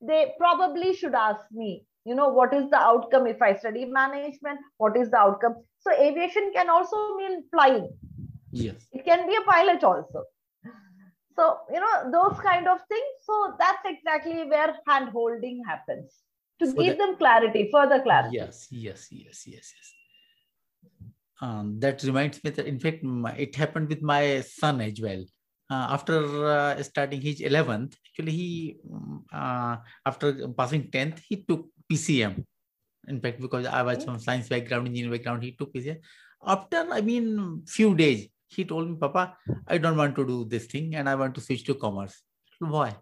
they 0.01 0.33
probably 0.39 0.95
should 0.95 1.15
ask 1.15 1.45
me 1.51 1.87
you 2.09 2.15
know 2.15 2.29
what 2.29 2.55
is 2.59 2.69
the 2.71 2.81
outcome 2.91 3.27
if 3.27 3.43
i 3.43 3.55
study 3.55 3.85
management? 3.85 4.61
What 4.79 4.97
is 4.97 5.11
the 5.11 5.19
outcome? 5.19 5.57
So 5.81 5.93
aviation 5.93 6.51
can 6.55 6.71
also 6.71 7.17
mean 7.17 7.45
flying. 7.51 7.91
Yes. 8.51 8.87
It 8.93 9.05
can 9.05 9.27
be 9.27 9.37
a 9.37 9.43
pilot 9.43 9.85
also. 9.85 10.25
So 11.37 11.59
you 11.73 11.81
know 11.81 12.11
those 12.11 12.41
kind 12.41 12.67
of 12.67 12.79
things. 12.89 13.11
So 13.25 13.55
that's 13.59 13.85
exactly 13.85 14.45
where 14.49 14.75
hand 14.87 15.11
holding 15.11 15.63
happens. 15.67 16.17
To 16.61 16.73
give 16.73 16.97
the, 16.97 17.05
them 17.05 17.17
clarity 17.17 17.69
further 17.71 18.01
clarity. 18.01 18.37
Yes 18.37 18.67
yes 18.71 19.09
yes 19.11 19.47
yes 19.47 19.73
yes 19.77 19.95
Um, 21.41 21.79
that 21.81 22.03
reminds 22.03 22.43
me 22.43 22.51
that, 22.51 22.67
in 22.67 22.79
fact, 22.81 23.05
it 23.39 23.55
happened 23.55 23.89
with 23.89 24.03
my 24.03 24.41
son 24.41 24.81
as 24.81 25.01
well. 25.01 25.25
Uh, 25.71 25.87
after 25.91 26.47
uh, 26.47 26.83
starting 26.83 27.21
his 27.21 27.41
11th, 27.41 27.95
actually, 28.09 28.33
he, 28.33 28.77
uh, 29.33 29.77
after 30.05 30.49
passing 30.49 30.91
10th, 30.91 31.21
he 31.29 31.45
took 31.45 31.69
PCM. 31.91 32.45
In 33.07 33.21
fact, 33.21 33.41
because 33.41 33.67
I 33.67 33.83
was 33.83 34.05
from 34.05 34.19
science 34.19 34.49
background, 34.49 34.89
engineering 34.89 35.13
background, 35.13 35.43
he 35.43 35.53
took 35.53 35.73
PCM. 35.73 35.99
After, 36.45 36.87
I 36.91 37.01
mean, 37.01 37.63
few 37.67 37.95
days, 37.95 38.29
he 38.49 38.65
told 38.65 38.91
me, 38.91 38.97
Papa, 38.97 39.37
I 39.67 39.79
don't 39.79 39.97
want 39.97 40.17
to 40.17 40.27
do 40.27 40.45
this 40.45 40.67
thing 40.67 40.95
and 40.95 41.09
I 41.09 41.15
want 41.15 41.35
to 41.35 41.41
switch 41.41 41.65
to 41.65 41.75
commerce. 41.75 42.23
Why? 42.59 42.97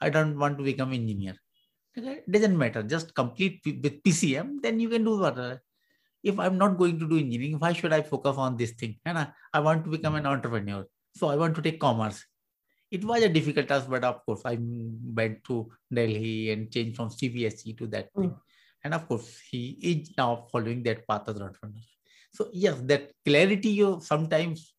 I 0.00 0.10
don't 0.10 0.38
want 0.38 0.58
to 0.58 0.64
become 0.64 0.92
engineer. 0.92 1.36
It 1.94 2.30
doesn't 2.30 2.56
matter. 2.56 2.82
Just 2.82 3.14
complete 3.14 3.60
with 3.64 4.02
PCM, 4.02 4.62
then 4.62 4.80
you 4.80 4.88
can 4.88 5.04
do 5.04 5.18
what. 5.18 5.60
If 6.22 6.38
I'm 6.38 6.58
not 6.58 6.78
going 6.78 6.98
to 6.98 7.08
do 7.08 7.18
engineering, 7.18 7.58
why 7.58 7.72
should 7.72 7.92
I 7.92 8.02
focus 8.02 8.36
on 8.36 8.56
this 8.56 8.72
thing? 8.72 8.98
And 9.04 9.18
I, 9.18 9.28
I 9.52 9.60
want 9.60 9.84
to 9.84 9.90
become 9.90 10.14
an 10.16 10.26
entrepreneur. 10.26 10.84
So 11.14 11.28
I 11.28 11.36
want 11.36 11.54
to 11.56 11.62
take 11.62 11.80
commerce. 11.80 12.24
It 12.90 13.04
was 13.04 13.22
a 13.22 13.28
difficult 13.28 13.68
task, 13.68 13.86
but 13.88 14.04
of 14.04 14.24
course, 14.24 14.42
I 14.44 14.58
went 14.60 15.44
to 15.44 15.70
Delhi 15.92 16.50
and 16.50 16.70
changed 16.70 16.96
from 16.96 17.10
CBSE 17.10 17.76
to 17.78 17.86
that 17.88 18.12
thing. 18.14 18.30
Mm. 18.30 18.38
And 18.84 18.94
of 18.94 19.08
course, 19.08 19.40
he 19.50 19.78
is 19.82 20.12
now 20.16 20.46
following 20.52 20.82
that 20.84 21.06
path 21.08 21.28
as 21.28 21.36
an 21.36 21.42
entrepreneur. 21.42 21.80
So 22.32 22.48
yes, 22.52 22.80
that 22.84 23.10
clarity 23.24 23.70
you 23.70 23.98
sometimes 24.02 24.74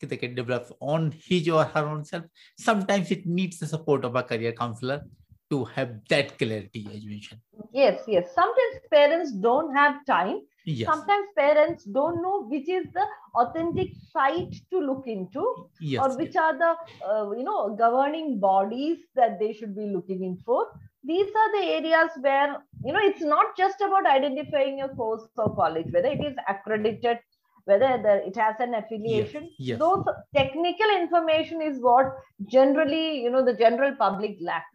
they 0.00 0.16
can 0.16 0.34
develop 0.34 0.70
on 0.80 1.14
his 1.24 1.48
or 1.48 1.64
her 1.64 1.86
own 1.86 2.04
self. 2.04 2.24
Sometimes 2.58 3.10
it 3.10 3.26
needs 3.26 3.58
the 3.58 3.66
support 3.66 4.04
of 4.04 4.14
a 4.14 4.22
career 4.22 4.52
counselor 4.52 5.02
to 5.50 5.64
have 5.64 6.00
that 6.08 6.36
clarity, 6.38 6.86
as 6.92 7.04
you 7.04 7.10
mentioned. 7.10 7.40
Yes, 7.72 8.02
yes. 8.06 8.28
Sometimes 8.34 8.80
parents 8.90 9.32
don't 9.32 9.74
have 9.74 10.04
time. 10.04 10.40
Yes. 10.68 10.88
Sometimes 10.88 11.28
parents 11.36 11.84
don't 11.84 12.20
know 12.20 12.42
which 12.48 12.68
is 12.68 12.86
the 12.92 13.06
authentic 13.36 13.92
site 14.12 14.52
to 14.72 14.80
look 14.80 15.04
into, 15.06 15.68
yes, 15.80 16.02
or 16.02 16.18
which 16.18 16.34
yes. 16.34 16.42
are 16.42 16.58
the 16.58 17.06
uh, 17.08 17.30
you 17.30 17.44
know 17.44 17.76
governing 17.76 18.40
bodies 18.40 18.98
that 19.14 19.38
they 19.38 19.52
should 19.52 19.76
be 19.76 19.86
looking 19.86 20.24
in 20.24 20.36
for. 20.44 20.66
These 21.04 21.28
are 21.28 21.52
the 21.60 21.66
areas 21.68 22.10
where 22.20 22.56
you 22.84 22.92
know 22.92 22.98
it's 23.00 23.22
not 23.22 23.56
just 23.56 23.80
about 23.80 24.06
identifying 24.06 24.82
a 24.82 24.88
course 24.88 25.28
or 25.36 25.54
college, 25.54 25.86
whether 25.92 26.08
it 26.08 26.24
is 26.24 26.34
accredited 26.48 27.20
whether 27.66 28.00
the, 28.00 28.26
it 28.26 28.36
has 28.36 28.56
an 28.60 28.74
affiliation. 28.74 29.50
Yes. 29.58 29.78
Those 29.78 30.04
technical 30.34 30.88
information 30.96 31.60
is 31.60 31.78
what 31.80 32.16
generally, 32.46 33.22
you 33.22 33.30
know, 33.30 33.44
the 33.44 33.54
general 33.54 33.94
public 33.96 34.38
lack. 34.40 34.66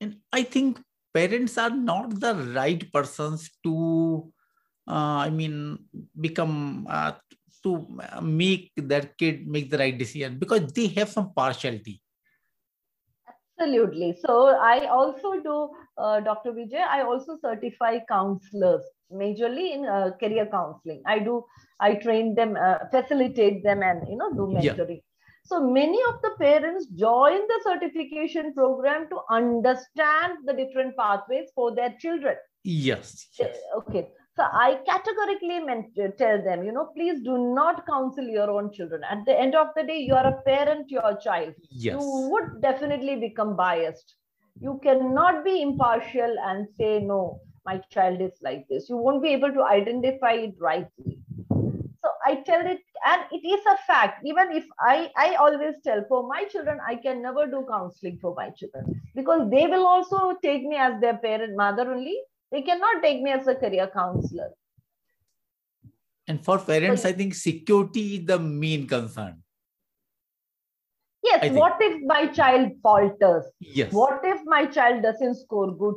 And 0.00 0.16
I 0.32 0.42
think 0.42 0.80
parents 1.12 1.58
are 1.58 1.70
not 1.70 2.18
the 2.20 2.34
right 2.54 2.90
persons 2.92 3.50
to, 3.64 4.32
uh, 4.88 5.26
I 5.26 5.30
mean, 5.30 5.78
become, 6.18 6.86
uh, 6.88 7.12
to 7.62 7.86
make 8.22 8.72
their 8.76 9.02
kid 9.18 9.46
make 9.46 9.70
the 9.70 9.78
right 9.78 9.96
decision 9.96 10.38
because 10.38 10.72
they 10.72 10.86
have 10.88 11.10
some 11.10 11.32
partiality. 11.34 12.00
Absolutely. 13.60 14.16
So 14.24 14.56
I 14.56 14.86
also 14.86 15.40
do, 15.40 15.70
uh, 15.98 16.20
Dr. 16.20 16.52
Vijay, 16.52 16.80
I 16.80 17.02
also 17.02 17.36
certify 17.42 17.98
counselors 18.08 18.82
majorly 19.12 19.74
in 19.74 19.84
uh, 19.84 20.12
career 20.18 20.46
counseling. 20.50 21.02
I 21.04 21.18
do, 21.18 21.44
I 21.78 21.94
train 21.96 22.34
them, 22.34 22.56
uh, 22.56 22.78
facilitate 22.90 23.62
them, 23.62 23.82
and 23.82 24.08
you 24.08 24.16
know, 24.16 24.32
do 24.32 24.46
mentoring. 24.46 25.02
Yeah. 25.02 25.09
So 25.42 25.60
many 25.60 25.98
of 26.08 26.22
the 26.22 26.30
parents 26.38 26.86
join 26.86 27.40
the 27.48 27.60
certification 27.64 28.54
program 28.54 29.08
to 29.10 29.20
understand 29.30 30.38
the 30.44 30.52
different 30.52 30.96
pathways 30.96 31.50
for 31.54 31.74
their 31.74 31.94
children. 31.98 32.36
Yes. 32.62 33.28
yes. 33.38 33.56
Okay. 33.78 34.08
So 34.36 34.44
I 34.44 34.78
categorically 34.86 35.60
meant 35.60 35.86
tell 36.16 36.42
them, 36.42 36.62
you 36.62 36.72
know, 36.72 36.90
please 36.96 37.20
do 37.22 37.52
not 37.54 37.86
counsel 37.86 38.24
your 38.24 38.50
own 38.50 38.72
children. 38.72 39.02
At 39.10 39.24
the 39.26 39.38
end 39.38 39.54
of 39.54 39.68
the 39.76 39.82
day, 39.82 39.98
you 39.98 40.14
are 40.14 40.26
a 40.26 40.42
parent 40.42 40.88
to 40.88 40.94
your 40.94 41.18
child. 41.22 41.54
Yes. 41.70 42.00
You 42.00 42.28
would 42.30 42.62
definitely 42.62 43.16
become 43.16 43.56
biased. 43.56 44.14
You 44.60 44.80
cannot 44.82 45.44
be 45.44 45.62
impartial 45.62 46.36
and 46.46 46.68
say, 46.78 47.00
no, 47.00 47.40
my 47.64 47.78
child 47.90 48.20
is 48.20 48.32
like 48.40 48.66
this. 48.68 48.88
You 48.88 48.96
won't 48.96 49.22
be 49.22 49.30
able 49.30 49.52
to 49.52 49.62
identify 49.64 50.32
it 50.32 50.54
rightly. 50.58 51.18
I 52.30 52.36
tell 52.46 52.64
it, 52.72 52.80
and 53.06 53.22
it 53.32 53.44
is 53.54 53.60
a 53.66 53.76
fact. 53.86 54.24
Even 54.24 54.52
if 54.52 54.64
I, 54.78 55.10
I 55.16 55.34
always 55.34 55.74
tell 55.82 56.04
for 56.08 56.26
my 56.28 56.44
children, 56.44 56.78
I 56.86 56.94
can 56.94 57.22
never 57.22 57.46
do 57.46 57.66
counseling 57.68 58.18
for 58.20 58.34
my 58.34 58.50
children 58.50 59.00
because 59.14 59.50
they 59.50 59.66
will 59.66 59.86
also 59.86 60.36
take 60.42 60.62
me 60.62 60.76
as 60.76 61.00
their 61.00 61.16
parent, 61.16 61.56
mother 61.56 61.90
only. 61.92 62.16
They 62.52 62.62
cannot 62.62 63.02
take 63.02 63.22
me 63.22 63.30
as 63.30 63.46
a 63.46 63.54
career 63.54 63.90
counselor. 63.92 64.50
And 66.28 66.44
for 66.44 66.58
parents, 66.58 67.04
I 67.04 67.12
think 67.12 67.34
security 67.34 68.16
is 68.16 68.26
the 68.26 68.38
main 68.38 68.86
concern 68.86 69.42
Yes, 71.22 71.52
what 71.52 71.76
if 71.80 72.02
my 72.06 72.26
child 72.28 72.72
falters? 72.82 73.44
Yes. 73.60 73.92
What 73.92 74.20
if 74.24 74.40
my 74.46 74.64
child 74.64 75.02
doesn't 75.02 75.34
score 75.34 75.70
good? 75.76 75.96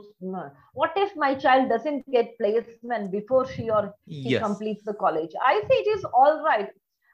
What 0.73 0.91
if 0.97 1.15
my 1.15 1.33
child 1.33 1.69
doesn't 1.69 2.11
get 2.11 2.37
placement 2.37 3.11
before 3.11 3.47
she 3.47 3.69
or 3.69 3.93
he 4.05 4.31
yes. 4.31 4.43
completes 4.43 4.83
the 4.83 4.93
college? 4.93 5.31
I 5.45 5.61
say 5.61 5.75
it 5.75 5.97
is 5.97 6.05
all 6.05 6.43
right. 6.43 6.67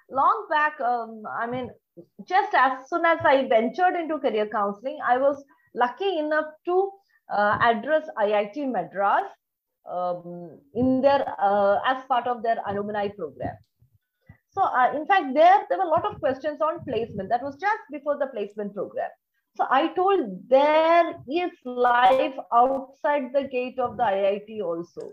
Long 0.09 0.47
back, 0.49 0.81
um, 0.81 1.21
I 1.39 1.45
mean, 1.45 1.69
just 2.27 2.53
as 2.55 2.89
soon 2.89 3.05
as 3.05 3.19
I 3.23 3.47
ventured 3.47 3.95
into 3.95 4.17
career 4.17 4.47
counseling, 4.47 4.97
I 5.07 5.17
was 5.17 5.43
lucky 5.75 6.17
enough 6.17 6.47
to 6.65 6.91
uh, 7.31 7.57
address 7.61 8.09
IIT 8.17 8.71
Madras 8.71 9.29
um, 9.89 10.59
in 10.73 11.01
their 11.01 11.25
uh, 11.39 11.79
as 11.85 12.03
part 12.05 12.25
of 12.25 12.41
their 12.41 12.57
alumni 12.67 13.07
program. 13.09 13.55
So 14.51 14.63
uh, 14.63 14.91
in 14.95 15.05
fact, 15.05 15.33
there, 15.33 15.65
there 15.69 15.77
were 15.77 15.85
a 15.85 15.89
lot 15.89 16.05
of 16.05 16.19
questions 16.19 16.59
on 16.61 16.83
placement. 16.83 17.29
That 17.29 17.43
was 17.43 17.55
just 17.55 17.81
before 17.91 18.17
the 18.17 18.27
placement 18.27 18.73
program. 18.73 19.09
So 19.55 19.65
I 19.69 19.87
told 19.93 20.49
there 20.49 21.15
is 21.29 21.51
life 21.65 22.35
outside 22.53 23.33
the 23.33 23.43
gate 23.43 23.77
of 23.79 23.97
the 23.97 24.03
IIT 24.03 24.61
also. 24.63 25.11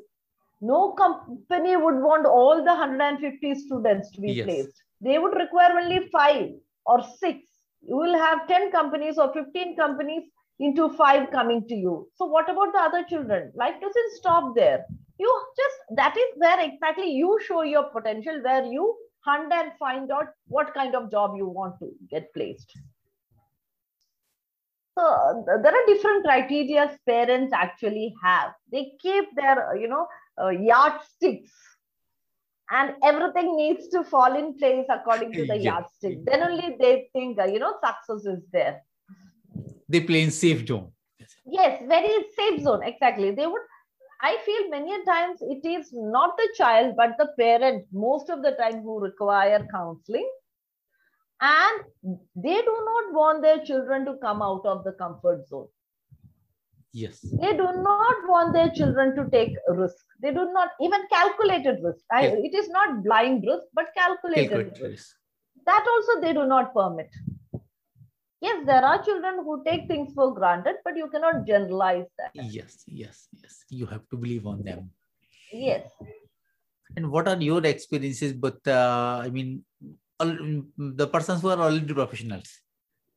No 0.60 0.92
company 0.92 1.76
would 1.76 1.96
want 1.96 2.26
all 2.26 2.58
the 2.58 2.74
150 2.74 3.54
students 3.54 4.10
to 4.12 4.20
be 4.20 4.32
yes. 4.32 4.44
placed. 4.44 4.82
They 5.00 5.18
would 5.18 5.34
require 5.34 5.78
only 5.78 6.08
five 6.08 6.50
or 6.86 7.02
six. 7.18 7.40
You 7.82 7.96
will 7.96 8.16
have 8.16 8.48
10 8.48 8.72
companies 8.72 9.18
or 9.18 9.32
15 9.32 9.76
companies 9.76 10.22
into 10.58 10.88
five 10.90 11.30
coming 11.30 11.66
to 11.68 11.74
you. 11.74 12.08
So 12.14 12.24
what 12.24 12.48
about 12.48 12.72
the 12.72 12.78
other 12.78 13.04
children? 13.04 13.52
Life 13.54 13.74
doesn't 13.80 14.12
stop 14.14 14.54
there. 14.54 14.84
You 15.18 15.42
just, 15.56 15.96
that 15.96 16.16
is 16.16 16.26
where 16.36 16.60
exactly 16.60 17.10
you 17.10 17.38
show 17.46 17.62
your 17.62 17.84
potential, 17.84 18.40
where 18.42 18.64
you 18.64 18.96
hunt 19.26 19.52
and 19.52 19.72
find 19.78 20.10
out 20.10 20.28
what 20.46 20.72
kind 20.74 20.94
of 20.94 21.10
job 21.10 21.34
you 21.36 21.46
want 21.46 21.78
to 21.80 21.90
get 22.10 22.32
placed. 22.32 22.72
So 24.98 25.44
there 25.46 25.74
are 25.74 25.86
different 25.86 26.24
criteria 26.24 26.96
parents 27.06 27.52
actually 27.52 28.14
have. 28.22 28.52
They 28.72 28.92
keep 28.98 29.24
their, 29.36 29.76
you 29.76 29.88
know, 29.88 30.06
uh, 30.40 30.48
yardsticks 30.48 31.52
and 32.70 32.94
everything 33.04 33.56
needs 33.56 33.88
to 33.88 34.02
fall 34.04 34.36
in 34.36 34.56
place 34.58 34.86
according 34.88 35.32
to 35.32 35.46
the 35.46 35.56
yeah. 35.56 35.74
yardstick. 35.74 36.24
Then 36.24 36.42
only 36.42 36.76
they 36.80 37.08
think, 37.12 37.38
uh, 37.38 37.44
you 37.44 37.58
know, 37.58 37.74
success 37.84 38.24
is 38.26 38.42
there. 38.52 38.82
They 39.88 40.00
play 40.00 40.22
in 40.22 40.30
safe 40.30 40.66
zone. 40.66 40.92
Yes, 41.44 41.82
very 41.86 42.24
safe 42.36 42.62
zone. 42.62 42.82
Exactly. 42.82 43.30
They 43.30 43.46
would 43.46 43.62
I 44.22 44.38
feel 44.44 44.70
many 44.70 45.04
times 45.04 45.38
it 45.42 45.66
is 45.66 45.90
not 45.92 46.36
the 46.36 46.48
child, 46.56 46.94
but 46.96 47.16
the 47.18 47.28
parent, 47.38 47.86
most 47.92 48.30
of 48.30 48.42
the 48.42 48.52
time, 48.52 48.82
who 48.82 49.00
require 49.00 49.66
counseling. 49.70 50.28
And 51.40 51.84
they 52.34 52.54
do 52.62 52.76
not 52.84 53.12
want 53.12 53.42
their 53.42 53.62
children 53.64 54.06
to 54.06 54.14
come 54.22 54.40
out 54.42 54.64
of 54.64 54.84
the 54.84 54.92
comfort 54.92 55.46
zone. 55.48 55.68
Yes. 56.92 57.20
They 57.20 57.52
do 57.52 57.64
not 57.64 58.16
want 58.26 58.54
their 58.54 58.70
children 58.70 59.14
to 59.16 59.28
take 59.30 59.54
risk. 59.68 60.02
They 60.22 60.30
do 60.30 60.50
not 60.52 60.70
even 60.80 61.00
calculated 61.12 61.78
risk. 61.82 62.00
I, 62.10 62.28
It 62.28 62.54
is 62.54 62.70
not 62.70 63.04
blind 63.04 63.44
risk, 63.46 63.64
but 63.74 63.88
calculated, 63.94 64.48
calculated 64.48 64.82
risk. 64.82 65.14
That 65.66 65.84
also 65.86 66.20
they 66.22 66.32
do 66.32 66.46
not 66.46 66.72
permit 66.72 67.10
yes 68.40 68.66
there 68.66 68.84
are 68.84 69.02
children 69.02 69.42
who 69.44 69.62
take 69.64 69.86
things 69.88 70.12
for 70.14 70.34
granted 70.34 70.76
but 70.84 70.96
you 70.96 71.08
cannot 71.08 71.46
generalize 71.46 72.06
that. 72.18 72.30
Yes 72.34 72.84
yes 72.86 73.28
yes. 73.32 73.64
You 73.68 73.86
have 73.86 74.08
to 74.10 74.16
believe 74.16 74.46
on 74.46 74.62
them. 74.62 74.90
Yes. 75.52 75.88
And 76.96 77.10
what 77.10 77.28
are 77.28 77.36
your 77.36 77.64
experiences 77.64 78.32
but 78.32 78.58
uh, 78.66 79.20
i 79.24 79.28
mean 79.28 79.64
all, 80.20 80.32
the 80.76 81.06
persons 81.06 81.42
who 81.42 81.48
are 81.48 81.60
already 81.60 81.92
professionals? 81.92 82.60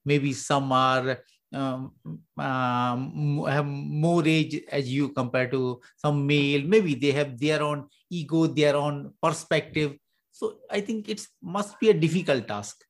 Maybe 0.06 0.34
some 0.34 0.72
are 0.72 1.20
um, 1.54 1.92
um, 2.38 3.46
have 3.48 3.66
more 3.66 4.26
age 4.26 4.62
as 4.72 4.90
you 4.90 5.10
compared 5.10 5.52
to 5.52 5.82
some 5.98 6.26
male. 6.26 6.64
Maybe 6.66 6.96
they 6.96 7.12
have 7.12 7.40
their 7.40 7.64
own 7.64 7.88
ego 8.10 8.48
their 8.48 8.76
own 8.76 9.14
perspective. 9.22 9.96
So 10.32 10.60
i 10.72 10.80
think 10.80 11.10
it 11.10 11.20
must 11.42 11.78
be 11.80 11.90
a 11.90 11.94
difficult 11.94 12.48
task 12.48 12.86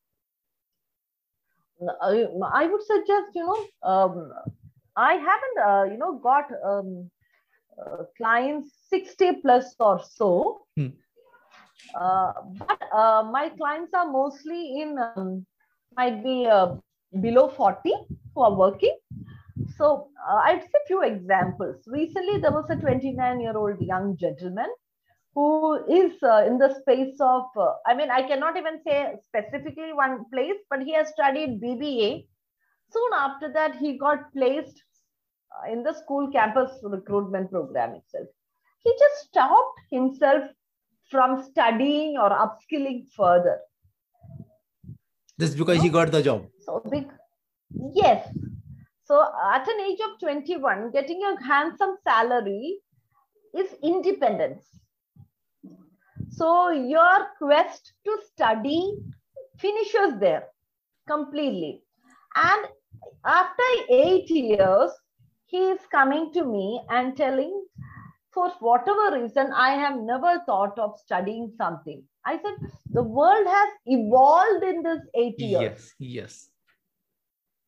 I, 2.01 2.25
I 2.53 2.67
would 2.67 2.83
suggest, 2.83 3.31
you 3.35 3.45
know, 3.45 3.89
um, 3.89 4.33
I 4.95 5.13
haven't, 5.13 5.57
uh, 5.65 5.83
you 5.91 5.97
know, 5.97 6.17
got 6.17 6.45
um, 6.65 7.09
uh, 7.79 8.03
clients 8.17 8.71
60 8.89 9.41
plus 9.41 9.75
or 9.79 10.01
so. 10.03 10.61
Hmm. 10.75 10.87
Uh, 11.99 12.33
but 12.57 12.81
uh, 12.93 13.23
my 13.31 13.49
clients 13.57 13.93
are 13.93 14.11
mostly 14.11 14.81
in, 14.81 14.97
um, 15.15 15.45
might 15.95 16.23
be 16.23 16.45
uh, 16.45 16.75
below 17.21 17.47
40 17.49 17.93
who 18.35 18.41
are 18.41 18.53
working. 18.53 18.97
So 19.77 20.09
uh, 20.29 20.41
I'd 20.43 20.61
say 20.61 20.79
a 20.83 20.87
few 20.87 21.03
examples. 21.03 21.77
Recently, 21.87 22.39
there 22.39 22.51
was 22.51 22.69
a 22.69 22.75
29 22.75 23.39
year 23.39 23.57
old 23.57 23.79
young 23.81 24.17
gentleman 24.17 24.67
who 25.39 25.75
is 25.87 26.21
uh, 26.21 26.43
in 26.45 26.57
the 26.57 26.69
space 26.81 27.15
of, 27.21 27.43
uh, 27.57 27.71
I 27.87 27.93
mean, 27.95 28.11
I 28.11 28.23
cannot 28.23 28.57
even 28.57 28.81
say 28.85 29.15
specifically 29.25 29.93
one 29.93 30.25
place, 30.33 30.59
but 30.69 30.81
he 30.81 30.93
has 30.93 31.07
studied 31.09 31.61
BBA. 31.61 32.25
Soon 32.91 33.11
after 33.17 33.51
that, 33.53 33.77
he 33.77 33.97
got 33.97 34.33
placed 34.33 34.83
uh, 35.55 35.71
in 35.71 35.83
the 35.83 35.93
school 35.93 36.29
campus 36.29 36.71
recruitment 36.83 37.51
program 37.51 37.95
itself. 37.95 38.27
He 38.79 38.91
just 38.99 39.27
stopped 39.27 39.79
himself 39.89 40.43
from 41.09 41.41
studying 41.41 42.17
or 42.17 42.31
upskilling 42.31 43.05
further. 43.15 43.59
This 45.37 45.55
because 45.55 45.81
he 45.81 45.87
got 45.87 46.11
the 46.11 46.21
job. 46.21 46.47
So 46.65 46.81
big, 46.91 47.07
yes. 47.93 48.27
So 49.05 49.25
at 49.53 49.65
an 49.65 49.79
age 49.89 49.99
of 50.09 50.19
21, 50.19 50.91
getting 50.91 51.23
a 51.23 51.41
handsome 51.41 51.95
salary 52.03 52.79
is 53.57 53.73
independence. 53.81 54.78
So 56.39 56.71
your 56.71 57.27
quest 57.37 57.91
to 58.05 58.17
study 58.31 58.95
finishes 59.57 60.19
there 60.21 60.43
completely. 61.05 61.83
And 62.33 62.67
after 63.25 63.63
eight 63.89 64.29
years, 64.29 64.91
he 65.47 65.57
is 65.57 65.81
coming 65.91 66.31
to 66.35 66.45
me 66.45 66.81
and 66.89 67.17
telling, 67.17 67.65
for 68.31 68.51
whatever 68.61 69.19
reason, 69.21 69.51
I 69.53 69.71
have 69.71 69.97
never 69.97 70.41
thought 70.45 70.79
of 70.79 70.97
studying 70.97 71.51
something. 71.57 72.03
I 72.25 72.37
said, 72.37 72.55
the 72.91 73.03
world 73.03 73.45
has 73.45 73.69
evolved 73.87 74.63
in 74.63 74.81
this 74.81 75.01
eight 75.15 75.39
years. 75.41 75.61
Yes, 75.61 75.93
yes. 75.99 76.49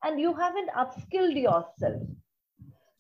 And 0.06 0.18
you 0.18 0.34
haven't 0.34 0.70
upskilled 0.70 1.36
yourself. 1.36 2.04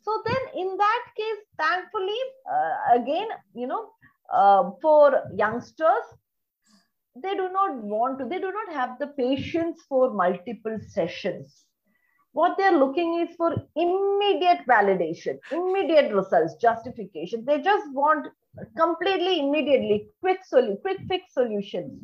So 0.01 0.23
then 0.25 0.43
in 0.53 0.75
that 0.77 1.03
case, 1.15 1.41
thankfully, 1.57 2.21
uh, 2.51 2.99
again, 3.01 3.27
you 3.53 3.67
know, 3.67 3.91
uh, 4.31 4.71
for 4.81 5.23
youngsters, 5.35 6.05
they 7.21 7.35
do 7.35 7.49
not 7.51 7.75
want 7.75 8.19
to, 8.19 8.25
they 8.25 8.39
do 8.39 8.51
not 8.51 8.73
have 8.73 8.97
the 8.99 9.07
patience 9.07 9.81
for 9.89 10.13
multiple 10.13 10.77
sessions. 10.87 11.65
What 12.33 12.57
they're 12.57 12.77
looking 12.77 13.19
is 13.19 13.35
for 13.35 13.53
immediate 13.75 14.65
validation, 14.67 15.37
immediate 15.51 16.13
results, 16.13 16.55
justification. 16.55 17.43
They 17.45 17.61
just 17.61 17.91
want 17.91 18.27
completely 18.77 19.39
immediately 19.39 20.07
quick 20.21 20.39
solution, 20.45 20.77
quick 20.81 20.99
fix 21.09 21.33
solutions. 21.33 21.99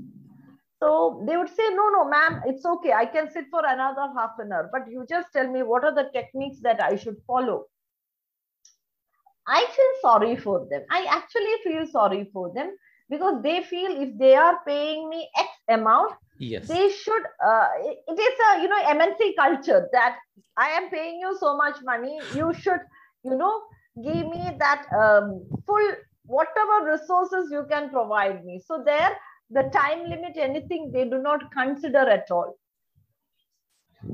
So 0.80 1.24
they 1.26 1.38
would 1.38 1.50
say, 1.50 1.64
no, 1.72 1.90
no, 1.90 2.08
ma'am, 2.08 2.42
it's 2.46 2.66
okay. 2.66 2.92
I 2.92 3.06
can 3.06 3.32
sit 3.32 3.46
for 3.50 3.62
another 3.66 4.14
half 4.16 4.32
an 4.40 4.52
hour, 4.52 4.70
but 4.72 4.90
you 4.92 5.06
just 5.10 5.32
tell 5.34 5.50
me 5.50 5.64
what 5.64 5.84
are 5.84 5.96
the 5.96 6.10
techniques 6.14 6.60
that 6.62 6.82
I 6.82 6.98
should 6.98 7.18
follow. 7.26 7.66
I 9.48 9.66
feel 9.76 9.94
sorry 10.02 10.36
for 10.36 10.68
them. 10.70 10.84
I 10.92 11.06
actually 11.10 11.56
feel 11.64 11.88
sorry 11.88 12.30
for 12.34 12.52
them 12.54 12.76
because 13.10 13.42
they 13.42 13.64
feel 13.64 14.02
if 14.02 14.18
they 14.18 14.36
are 14.36 14.60
paying 14.68 15.10
me 15.10 15.30
X 15.38 15.50
amount, 15.70 16.14
yes, 16.38 16.68
they 16.68 16.90
should. 16.90 17.24
Uh, 17.46 17.68
it, 17.80 18.20
is 18.20 18.40
a 18.50 18.62
you 18.62 18.68
know 18.68 18.84
MNC 18.84 19.36
culture 19.38 19.88
that 19.94 20.18
I 20.58 20.70
am 20.70 20.90
paying 20.90 21.20
you 21.20 21.38
so 21.40 21.56
much 21.56 21.78
money. 21.84 22.20
You 22.36 22.54
should 22.60 22.82
you 23.24 23.38
know 23.38 23.62
give 24.04 24.28
me 24.28 24.52
that 24.60 24.86
um, 24.94 25.46
full 25.66 25.92
whatever 26.26 26.92
resources 26.92 27.50
you 27.52 27.66
can 27.70 27.90
provide 27.90 28.44
me. 28.44 28.62
So 28.66 28.84
there, 28.86 29.16
the 29.50 29.70
time 29.74 30.10
limit, 30.10 30.36
anything 30.36 30.92
they 30.92 31.06
do 31.06 31.20
not 31.20 31.52
consider 31.54 32.00
at 32.00 32.30
all 32.30 32.58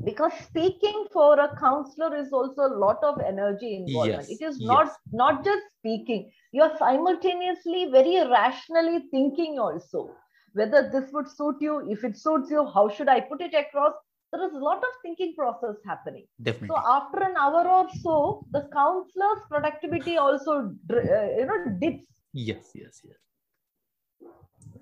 because 0.04 0.32
speaking 0.44 1.06
for 1.12 1.38
a 1.38 1.54
counselor 1.56 2.16
is 2.16 2.32
also 2.32 2.62
a 2.62 2.74
lot 2.76 2.98
of 3.02 3.20
energy 3.20 3.76
involvement. 3.76 4.28
Yes, 4.28 4.40
it 4.40 4.44
is 4.44 4.58
yes. 4.58 4.66
not 4.66 4.92
not 5.12 5.44
just 5.44 5.62
speaking. 5.78 6.30
You're 6.52 6.76
simultaneously 6.78 7.90
very 7.90 8.26
rationally 8.28 9.04
thinking 9.10 9.58
also. 9.58 10.10
Whether 10.52 10.88
this 10.90 11.10
would 11.12 11.28
suit 11.28 11.56
you 11.60 11.90
if 11.90 12.04
it 12.04 12.16
suits 12.16 12.50
you 12.50 12.64
how 12.72 12.88
should 12.88 13.08
i 13.08 13.20
put 13.20 13.40
it 13.40 13.54
across? 13.54 13.92
There 14.32 14.46
is 14.46 14.54
a 14.54 14.58
lot 14.58 14.78
of 14.78 14.94
thinking 15.02 15.34
process 15.36 15.76
happening. 15.86 16.26
Definitely. 16.42 16.68
so 16.68 16.78
after 16.78 17.22
an 17.22 17.36
hour 17.36 17.68
or 17.68 17.88
so 18.02 18.46
the 18.52 18.68
counselor's 18.72 19.42
productivity 19.48 20.16
also 20.16 20.74
uh, 20.92 20.96
you 21.38 21.46
know 21.46 21.76
dips. 21.78 22.06
Yes, 22.32 22.70
yes, 22.74 23.00
yes. 23.04 24.30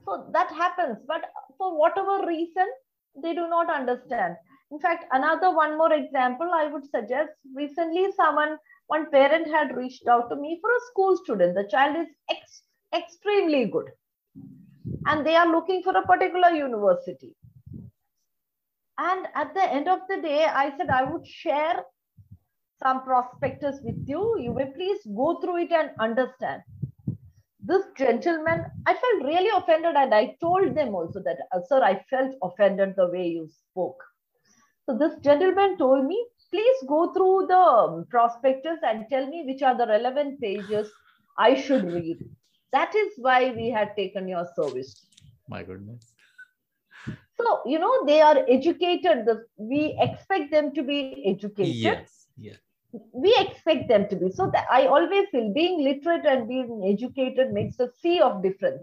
so 0.07 0.27
that 0.33 0.49
happens. 0.53 0.99
But 1.07 1.25
for 1.59 1.77
whatever 1.79 2.27
reason 2.27 2.67
they 3.23 3.35
do 3.35 3.49
not 3.49 3.69
understand 3.69 4.37
in 4.72 4.78
fact 4.80 5.04
another 5.12 5.54
one 5.54 5.76
more 5.78 5.92
example 5.92 6.50
i 6.54 6.66
would 6.66 6.85
suggest. 6.90 7.32
Recently 7.54 8.11
someone 8.16 8.56
one 8.87 9.11
parent 9.11 9.46
had 9.48 9.76
reached 9.76 10.06
out 10.08 10.28
to 10.30 10.37
me 10.37 10.58
for 10.61 10.70
a 10.70 10.85
school 10.90 11.16
student. 11.16 11.54
The 11.54 11.68
child 11.70 11.96
is 11.96 12.08
ex- 12.30 12.62
extremely 12.94 13.64
good. 13.66 13.90
And 15.06 15.24
they 15.26 15.37
are 15.37 15.50
looking 15.50 15.82
for 15.82 15.96
a 15.96 16.06
particular 16.06 16.50
university. 16.50 17.37
And 18.98 19.28
at 19.35 19.54
the 19.54 19.62
end 19.62 19.88
of 19.88 20.00
the 20.08 20.20
day 20.20 20.44
i 20.44 20.76
said 20.76 20.90
i 20.90 21.02
would 21.04 21.26
share 21.26 21.85
some 22.82 23.02
prospectus 23.04 23.80
with 23.82 24.02
you. 24.06 24.38
You 24.40 24.54
may 24.54 24.66
please 24.66 25.00
go 25.16 25.40
through 25.40 25.58
it 25.64 25.72
and 25.72 25.90
understand. 26.00 26.62
This 27.64 27.85
gentleman, 27.96 28.64
I 28.87 28.94
felt 28.94 29.24
really 29.24 29.50
offended, 29.56 29.94
and 29.94 30.12
I 30.12 30.37
told 30.40 30.74
them 30.74 30.96
also 30.96 31.22
that, 31.22 31.38
uh, 31.52 31.61
sir, 31.68 31.80
I 31.80 32.04
felt 32.11 32.35
offended 32.42 32.94
the 32.96 33.06
way 33.08 33.28
you 33.28 33.48
spoke. 33.48 34.02
So 34.87 34.99
this 34.99 35.14
gentleman 35.21 35.79
told 35.79 36.07
me, 36.07 36.27
please 36.51 36.77
go 36.88 37.12
through 37.12 37.47
the 37.49 37.57
um, 37.57 38.07
prospectus 38.11 38.79
and 38.83 39.07
tell 39.09 39.27
me 39.27 39.45
which 39.47 39.62
are 39.62 39.77
the 39.77 39.87
relevant 39.87 40.40
pages 40.40 40.90
I 41.38 41.55
should 41.55 41.85
read. 41.85 42.18
That 42.73 42.95
is 42.95 43.12
why 43.16 43.53
we 43.53 43.71
had 43.71 43.97
taken 43.97 44.29
your 44.29 44.47
service. 44.57 45.07
My 45.49 45.62
goodness. 45.62 46.14
So, 47.38 47.61
you 47.66 47.79
know, 47.79 48.05
they 48.07 48.21
are 48.21 48.45
educated. 48.49 49.27
We 49.57 49.97
expect 50.01 50.51
them 50.51 50.75
to 50.75 50.83
be 50.83 51.23
educated. 51.27 51.75
Yes, 51.75 52.27
yes. 52.38 52.59
we 53.12 53.35
expect 53.38 53.88
them 53.88 54.09
to 54.09 54.16
be. 54.16 54.31
So 54.31 54.51
that 54.53 54.66
I 54.71 54.87
always 54.87 55.29
feel 55.31 55.53
being 55.53 55.83
literate 55.83 56.27
and 56.27 56.49
being 56.49 56.83
educated 56.92 57.53
makes 57.53 57.79
a 57.81 57.88
sea 58.01 58.21
of 58.21 58.42
difference. 58.42 58.83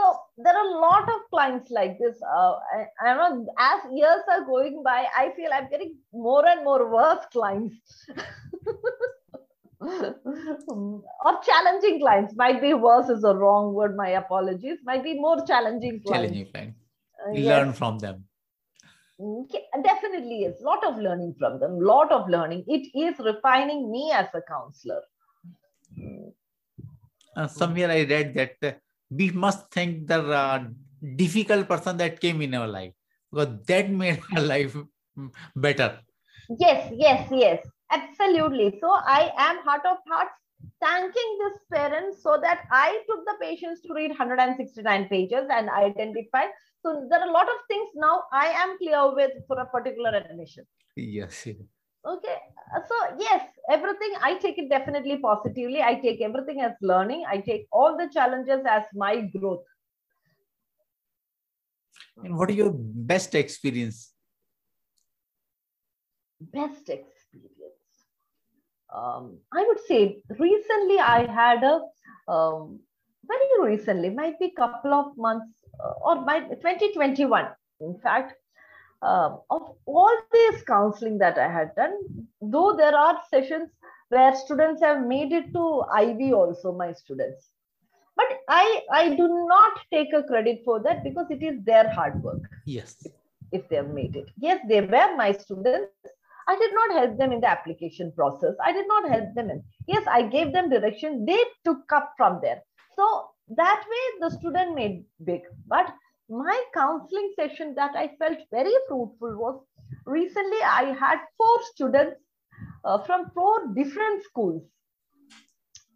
So 0.00 0.18
there 0.38 0.56
are 0.56 0.66
a 0.66 0.80
lot 0.80 1.08
of 1.08 1.20
clients 1.30 1.70
like 1.70 1.98
this. 1.98 2.16
Uh, 2.22 2.54
I, 2.74 2.86
I 3.02 3.14
don't 3.14 3.44
know, 3.44 3.54
as 3.58 3.80
years 3.92 4.22
are 4.30 4.44
going 4.44 4.82
by, 4.82 5.06
I 5.16 5.32
feel 5.36 5.50
I'm 5.52 5.68
getting 5.70 5.96
more 6.12 6.46
and 6.46 6.64
more 6.64 6.90
worse 6.90 7.24
clients. 7.32 8.06
or 9.80 11.40
challenging 11.42 12.00
clients 12.00 12.34
might 12.36 12.60
be 12.60 12.74
worse 12.74 13.08
is 13.08 13.24
a 13.24 13.34
wrong 13.34 13.72
word 13.72 13.96
my 13.96 14.10
apologies 14.10 14.78
might 14.84 15.02
be 15.02 15.14
more 15.14 15.44
challenging 15.46 16.02
clients 16.02 16.28
Challenging 16.32 16.52
client. 16.52 16.74
Uh, 17.26 17.32
Learn 17.32 17.72
from 17.72 17.98
them. 17.98 18.24
Okay, 19.18 19.64
definitely 19.82 20.44
is 20.44 20.60
lot 20.60 20.84
of 20.84 20.98
learning 20.98 21.34
from 21.38 21.58
them 21.60 21.78
lot 21.80 22.12
of 22.12 22.28
learning 22.28 22.64
it 22.66 22.88
is 22.98 23.18
refining 23.18 23.90
me 23.90 24.12
as 24.12 24.28
a 24.34 24.42
counselor 24.54 25.02
Uh, 27.36 27.46
somewhere 27.46 27.90
I 27.90 28.04
read 28.04 28.34
that 28.34 28.56
uh, 28.62 28.72
we 29.10 29.30
must 29.30 29.70
thank 29.72 30.06
the 30.06 30.20
uh, 30.22 30.64
difficult 31.16 31.68
person 31.68 31.96
that 31.96 32.20
came 32.20 32.40
in 32.42 32.54
our 32.54 32.68
life 32.68 32.92
because 33.32 33.56
that 33.66 33.90
made 33.90 34.20
our 34.36 34.42
life 34.42 34.76
better. 35.56 36.00
yes 36.58 36.92
yes 36.92 37.28
yes 37.30 37.66
absolutely 37.90 38.68
so 38.80 38.88
i 39.06 39.32
am 39.38 39.58
heart 39.66 39.84
of 39.90 39.98
hearts 40.12 40.32
thanking 40.84 41.30
this 41.42 41.58
parent 41.74 42.14
so 42.22 42.38
that 42.44 42.64
i 42.70 43.02
took 43.08 43.24
the 43.28 43.34
patience 43.40 43.80
to 43.82 43.94
read 43.94 44.10
169 44.10 45.08
pages 45.08 45.44
and 45.58 45.70
identify 45.70 46.44
so 46.82 47.06
there 47.10 47.20
are 47.20 47.28
a 47.28 47.32
lot 47.32 47.48
of 47.54 47.60
things 47.68 47.88
now 47.94 48.22
i 48.32 48.46
am 48.64 48.76
clear 48.78 49.02
with 49.14 49.32
for 49.46 49.58
a 49.60 49.66
particular 49.66 50.10
admission 50.10 50.64
Yes. 50.96 51.46
yes. 51.46 51.56
Okay 52.04 52.36
so 52.88 52.94
yes 53.18 53.44
everything 53.68 54.12
i 54.22 54.34
take 54.38 54.58
it 54.58 54.68
definitely 54.70 55.18
positively. 55.18 55.82
I 55.82 55.94
take 55.94 56.20
everything 56.20 56.60
as 56.60 56.72
learning. 56.80 57.24
I 57.28 57.38
take 57.38 57.66
all 57.72 57.96
the 57.96 58.08
challenges 58.12 58.64
as 58.68 58.84
my 58.94 59.20
growth. 59.20 59.64
And 62.22 62.36
what 62.36 62.50
is 62.50 62.56
your 62.56 62.72
best 62.74 63.34
experience? 63.34 64.12
best 66.40 66.88
experience. 66.88 67.50
Um, 68.92 69.38
i 69.52 69.64
would 69.68 69.78
say 69.86 70.20
recently 70.38 70.98
i 70.98 71.24
had 71.30 71.62
a 71.62 71.80
um, 72.32 72.80
very 73.24 73.70
recently 73.70 74.10
might 74.10 74.36
be 74.40 74.50
couple 74.50 74.92
of 74.92 75.16
months 75.16 75.64
uh, 75.84 75.92
or 76.02 76.24
might 76.24 76.48
2021 76.50 77.48
in 77.82 77.96
fact 77.98 78.34
uh, 79.02 79.36
of 79.50 79.74
all 79.86 80.16
this 80.32 80.62
counseling 80.62 81.18
that 81.18 81.38
i 81.38 81.50
had 81.50 81.74
done 81.74 81.94
though 82.40 82.74
there 82.76 82.94
are 82.94 83.20
sessions 83.30 83.70
where 84.10 84.34
students 84.34 84.82
have 84.82 85.06
made 85.06 85.32
it 85.32 85.52
to 85.54 85.64
iv 86.02 86.34
also 86.34 86.72
my 86.72 86.92
students. 86.92 87.50
But 88.16 88.38
i 88.48 88.82
i 89.00 89.02
do 89.20 89.26
not 89.50 89.80
take 89.94 90.12
a 90.12 90.22
credit 90.30 90.62
for 90.64 90.78
that 90.86 91.02
because 91.04 91.30
it 91.30 91.42
is 91.50 91.60
their 91.64 91.88
hard 91.98 92.22
work. 92.22 92.42
Yes. 92.66 93.06
If 93.52 93.68
they 93.68 93.76
have 93.76 93.92
made 94.00 94.16
it. 94.16 94.30
Yes 94.36 94.60
they 94.68 94.80
were 94.80 95.10
my 95.16 95.32
students. 95.32 96.16
I 96.48 96.56
did 96.58 96.74
not 96.74 96.92
help 96.98 97.16
them 97.18 97.32
in 97.32 97.40
the 97.40 97.50
application 97.50 98.12
process. 98.12 98.54
I 98.64 98.72
did 98.72 98.88
not 98.88 99.08
help 99.08 99.34
them 99.34 99.50
in. 99.50 99.62
Yes 99.86 100.12
i 100.18 100.22
gave 100.36 100.52
them 100.52 100.70
direction. 100.76 101.24
They 101.24 101.42
took 101.64 101.96
up 102.00 102.12
from 102.16 102.40
there. 102.42 102.62
So 102.96 103.08
that 103.62 103.84
way 103.92 104.04
the 104.20 104.30
student 104.38 104.74
made 104.74 105.04
big. 105.24 105.42
But 105.68 105.94
my 106.30 106.62
counseling 106.74 107.32
session 107.36 107.74
that 107.74 107.94
i 107.96 108.08
felt 108.18 108.38
very 108.50 108.74
fruitful 108.88 109.36
was 109.36 109.60
recently 110.06 110.62
i 110.62 110.84
had 110.98 111.18
four 111.36 111.56
students 111.74 112.16
uh, 112.84 112.98
from 113.04 113.30
four 113.34 113.72
different 113.74 114.22
schools. 114.24 114.62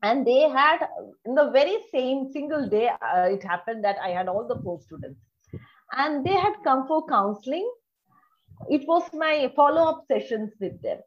And 0.03 0.27
they 0.27 0.43
had 0.51 0.81
in 1.25 1.35
the 1.35 1.51
very 1.51 1.79
same 1.91 2.31
single 2.31 2.69
day 2.69 2.89
uh, 2.89 3.29
it 3.31 3.43
happened 3.43 3.85
that 3.85 3.97
i 4.03 4.11
had 4.11 4.29
all 4.29 4.47
the 4.47 4.61
four 4.63 4.81
students. 4.81 5.21
And 5.93 6.27
they 6.27 6.35
had 6.35 6.55
come 6.65 6.87
for 6.87 7.07
counseling. 7.07 7.71
It 8.69 8.87
was 8.87 9.03
my 9.15 9.51
follow-up 9.57 10.05
sessions 10.09 10.53
with 10.61 10.81
them. 10.83 10.99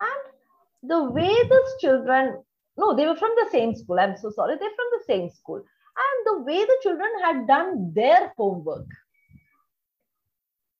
And 0.00 0.90
the 0.90 1.10
way 1.10 1.28
these 1.28 1.72
children 1.80 2.42
no 2.78 2.94
they 2.96 3.06
were 3.06 3.16
from 3.16 3.34
the 3.36 3.48
same 3.50 3.74
school. 3.74 4.00
I'm 4.00 4.16
so 4.16 4.30
sorry. 4.30 4.56
They're 4.58 4.78
from 4.80 4.90
the 4.92 5.04
same 5.06 5.30
school 5.30 5.62
and 6.04 6.26
the 6.26 6.42
way 6.42 6.64
the 6.64 6.78
children 6.82 7.10
had 7.22 7.46
done 7.46 7.92
their 7.94 8.32
homework 8.36 8.86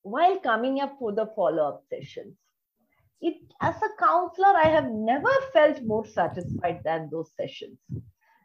while 0.03 0.39
coming 0.39 0.79
up 0.79 0.95
for 0.99 1.11
the 1.11 1.25
follow-up 1.35 1.83
sessions. 1.89 2.35
It 3.19 3.37
as 3.61 3.75
a 3.81 3.89
counselor 3.99 4.55
i 4.63 4.67
have 4.67 4.89
never 4.91 5.31
felt 5.51 5.81
more 5.83 6.05
satisfied 6.05 6.81
than 6.83 7.09
those 7.11 7.31
sessions. 7.35 7.77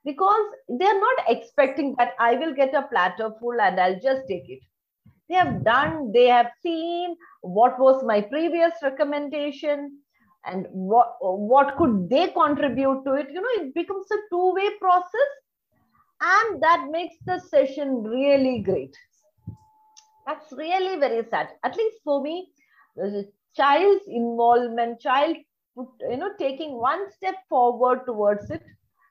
Because 0.04 0.46
they're 0.68 1.00
not 1.00 1.24
expecting 1.28 1.94
that 1.98 2.14
i 2.18 2.34
will 2.34 2.54
get 2.54 2.74
a 2.74 2.82
platter 2.82 3.30
full 3.38 3.60
and 3.60 3.78
i'll 3.78 4.00
just 4.00 4.26
take 4.28 4.48
it. 4.48 4.60
They 5.28 5.34
have 5.36 5.64
done 5.64 6.10
they 6.12 6.26
have 6.28 6.50
seen 6.62 7.16
what 7.42 7.78
was 7.78 8.02
my 8.04 8.22
previous 8.22 8.72
recommendation 8.82 9.98
and 10.44 10.66
what 10.70 11.16
what 11.20 11.76
could 11.76 12.08
they 12.10 12.28
contribute 12.28 13.04
to 13.04 13.14
it. 13.14 13.28
You 13.30 13.40
know 13.42 13.64
it 13.64 13.74
becomes 13.74 14.06
a 14.10 14.16
two 14.30 14.54
way 14.54 14.70
process 14.80 15.30
and 16.22 16.62
that 16.62 16.86
makes 16.90 17.16
the 17.26 17.38
session 17.38 18.02
really 18.02 18.58
great 18.60 18.96
that's 20.26 20.52
really 20.52 20.98
very 20.98 21.24
sad 21.30 21.48
at 21.64 21.76
least 21.76 21.98
for 22.04 22.22
me 22.22 22.48
child's 23.54 24.04
involvement, 24.06 25.00
child, 25.00 25.36
you 25.76 26.16
know, 26.16 26.30
taking 26.38 26.78
one 26.78 27.10
step 27.12 27.36
forward 27.48 28.00
towards 28.06 28.50
it, 28.50 28.62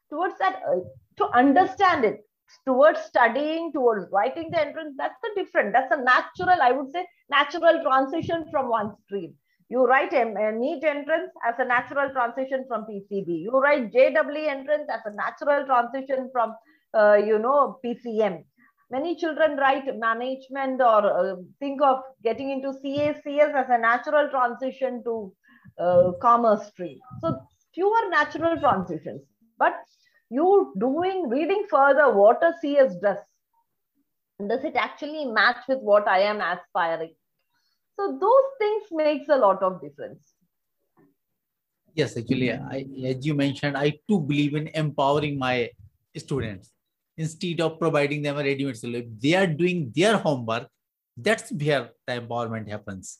towards 0.09 0.37
that, 0.39 0.61
uh, 0.67 0.79
to 1.17 1.25
understand 1.37 2.05
it, 2.05 2.25
towards 2.65 2.99
studying, 3.01 3.71
towards 3.71 4.11
writing 4.11 4.49
the 4.51 4.59
entrance. 4.59 4.95
That's 4.97 5.15
the 5.21 5.29
different. 5.35 5.73
That's 5.73 5.91
a 5.91 6.01
natural, 6.01 6.61
I 6.61 6.71
would 6.71 6.91
say, 6.91 7.07
natural 7.29 7.81
transition 7.83 8.45
from 8.51 8.69
one 8.69 8.95
stream. 9.05 9.35
You 9.69 9.85
write 9.85 10.11
a, 10.11 10.25
NEET 10.25 10.83
entrance 10.83 11.31
as 11.47 11.55
a 11.59 11.65
natural 11.65 12.11
transition 12.11 12.65
from 12.67 12.85
PCB. 12.85 13.41
You 13.43 13.51
write 13.51 13.93
JEE 13.93 14.17
entrance 14.49 14.89
as 14.91 14.99
a 15.05 15.15
natural 15.15 15.65
transition 15.65 16.29
from, 16.33 16.53
uh, 16.93 17.15
you 17.15 17.39
know, 17.39 17.79
PCM 17.83 18.43
many 18.91 19.15
children 19.15 19.55
write 19.57 19.87
management 19.97 20.81
or 20.81 21.01
uh, 21.19 21.35
think 21.59 21.81
of 21.81 22.01
getting 22.23 22.51
into 22.51 22.73
CACS 22.83 23.55
as 23.55 23.67
a 23.69 23.77
natural 23.77 24.29
transition 24.29 25.01
to 25.05 25.33
uh, 25.79 26.11
commerce 26.21 26.67
stream. 26.67 26.99
So 27.21 27.39
fewer 27.73 28.09
natural 28.09 28.59
transitions, 28.59 29.21
but 29.57 29.73
you 30.29 30.73
doing 30.77 31.29
reading 31.29 31.65
further 31.69 32.13
what 32.13 32.43
a 32.43 32.53
CS 32.61 32.95
does. 33.01 33.17
Does 34.47 34.63
it 34.63 34.75
actually 34.75 35.25
match 35.25 35.63
with 35.67 35.79
what 35.79 36.07
I 36.07 36.19
am 36.19 36.41
aspiring? 36.41 37.13
So 37.97 38.17
those 38.19 38.47
things 38.59 38.83
makes 38.91 39.29
a 39.29 39.37
lot 39.37 39.61
of 39.61 39.81
difference. 39.81 40.33
Yes, 41.93 42.17
actually, 42.17 42.51
I, 42.51 42.85
as 43.05 43.25
you 43.25 43.35
mentioned, 43.35 43.77
I 43.77 43.99
too 44.09 44.19
believe 44.19 44.55
in 44.55 44.69
empowering 44.69 45.37
my 45.37 45.69
students 46.17 46.71
instead 47.21 47.61
of 47.65 47.79
providing 47.79 48.21
them 48.21 48.37
a 48.37 48.43
ready-made 48.43 48.77
solution. 48.77 49.17
They 49.21 49.33
are 49.41 49.47
doing 49.47 49.91
their 49.95 50.17
homework. 50.17 50.67
That's 51.15 51.51
where 51.51 51.91
the 52.07 52.13
empowerment 52.21 52.69
happens. 52.69 53.19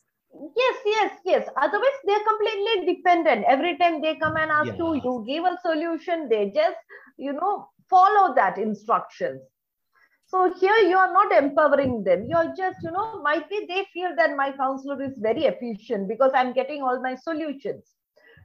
Yes, 0.58 0.78
yes, 0.86 1.12
yes. 1.26 1.50
Otherwise, 1.66 2.00
they're 2.06 2.28
completely 2.32 2.94
dependent. 2.94 3.46
Every 3.48 3.78
time 3.78 4.02
they 4.02 4.16
come 4.16 4.38
and 4.38 4.50
ask 4.50 4.68
yeah. 4.68 4.78
you, 4.78 4.96
you 5.06 5.26
give 5.28 5.44
a 5.44 5.58
solution, 5.62 6.30
they 6.30 6.52
just, 6.56 6.78
you 7.18 7.34
know, 7.34 7.68
follow 7.90 8.34
that 8.36 8.58
instructions. 8.58 9.42
So 10.32 10.54
here 10.62 10.78
you 10.92 10.98
are 10.98 11.12
not 11.12 11.34
empowering 11.44 12.06
them. 12.06 12.28
You're 12.30 12.54
just, 12.56 12.78
you 12.84 12.92
know, 12.92 13.22
might 13.22 13.50
be 13.50 13.66
they 13.68 13.86
feel 13.94 14.16
that 14.16 14.38
my 14.38 14.54
counselor 14.54 15.02
is 15.04 15.18
very 15.18 15.44
efficient 15.44 16.08
because 16.08 16.32
I'm 16.34 16.54
getting 16.54 16.82
all 16.82 17.02
my 17.02 17.16
solutions. 17.16 17.84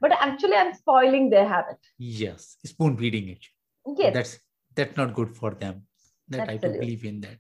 But 0.01 0.13
actually, 0.13 0.57
I'm 0.57 0.75
spoiling 0.75 1.31
their 1.31 1.49
habit. 1.49 1.79
Yes, 1.97 2.57
spoon 2.65 2.97
feeding 2.97 3.29
it. 3.29 3.45
Yes. 3.97 4.15
That's 4.15 4.39
that's 4.77 4.97
not 4.97 5.15
good 5.15 5.35
for 5.37 5.51
them 5.55 5.83
that 6.29 6.49
Absolutely. 6.49 6.69
i 6.69 6.73
do 6.73 6.79
believe 6.81 7.05
in 7.05 7.21
that. 7.21 7.39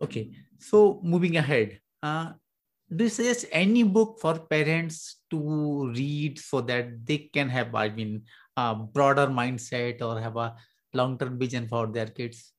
Okay 0.00 0.30
so 0.58 1.00
moving 1.02 1.36
ahead 1.36 1.80
uh, 2.02 2.32
do 2.94 3.04
you 3.04 3.10
suggest 3.10 3.46
any 3.52 3.82
book 3.82 4.18
for 4.20 4.38
parents 4.38 5.20
to 5.30 5.92
read 5.94 6.38
so 6.38 6.60
that 6.60 7.04
they 7.04 7.18
can 7.18 7.48
have 7.48 7.74
i 7.74 7.88
mean 7.88 8.22
a 8.56 8.74
broader 8.74 9.26
mindset 9.26 10.00
or 10.02 10.20
have 10.20 10.36
a 10.36 10.54
long-term 10.94 11.38
vision 11.38 11.68
for 11.68 11.86
their 11.86 12.06
kids? 12.06 12.52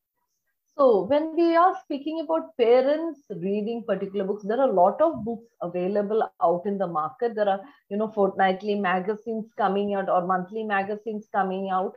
So 0.77 1.03
when 1.03 1.35
we 1.35 1.55
are 1.57 1.75
speaking 1.83 2.21
about 2.21 2.55
parents 2.57 3.19
reading 3.29 3.83
particular 3.85 4.23
books 4.25 4.43
there 4.45 4.59
are 4.59 4.69
a 4.69 4.73
lot 4.73 5.01
of 5.01 5.25
books 5.25 5.47
available 5.61 6.31
out 6.41 6.61
in 6.65 6.77
the 6.77 6.87
market. 6.87 7.35
There 7.35 7.49
are 7.49 7.59
you 7.89 7.97
know 7.97 8.11
fortnightly 8.11 8.75
magazines 8.75 9.51
coming 9.57 9.93
out 9.93 10.09
or 10.09 10.25
monthly 10.25 10.63
magazines 10.63 11.27
coming 11.33 11.69
out 11.69 11.95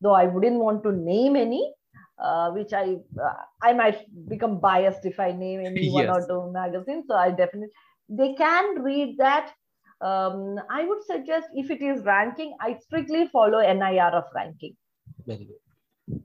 though 0.00 0.14
I 0.14 0.24
wouldn't 0.26 0.58
want 0.58 0.82
to 0.84 0.92
name 0.92 1.36
any, 1.36 1.72
uh, 2.18 2.50
which 2.50 2.72
I 2.72 2.96
uh, 3.20 3.34
I 3.62 3.72
might 3.72 4.04
become 4.28 4.60
biased 4.60 5.04
if 5.04 5.18
I 5.18 5.32
name 5.32 5.60
any 5.64 5.86
yes. 5.86 5.92
one 5.98 6.10
or 6.10 6.26
two 6.26 6.52
magazines. 6.52 7.06
So 7.08 7.14
I 7.14 7.30
definitely 7.30 7.70
they 8.08 8.34
can 8.34 8.82
read 8.82 9.18
that. 9.18 9.52
Um, 10.00 10.60
I 10.70 10.84
would 10.84 11.02
suggest 11.04 11.48
if 11.54 11.70
it 11.70 11.80
is 11.80 12.04
ranking, 12.04 12.56
I 12.60 12.74
strictly 12.74 13.26
follow 13.28 13.58
NIRF 13.58 14.24
ranking. 14.34 14.76
Very 15.26 15.46
good. 15.46 16.20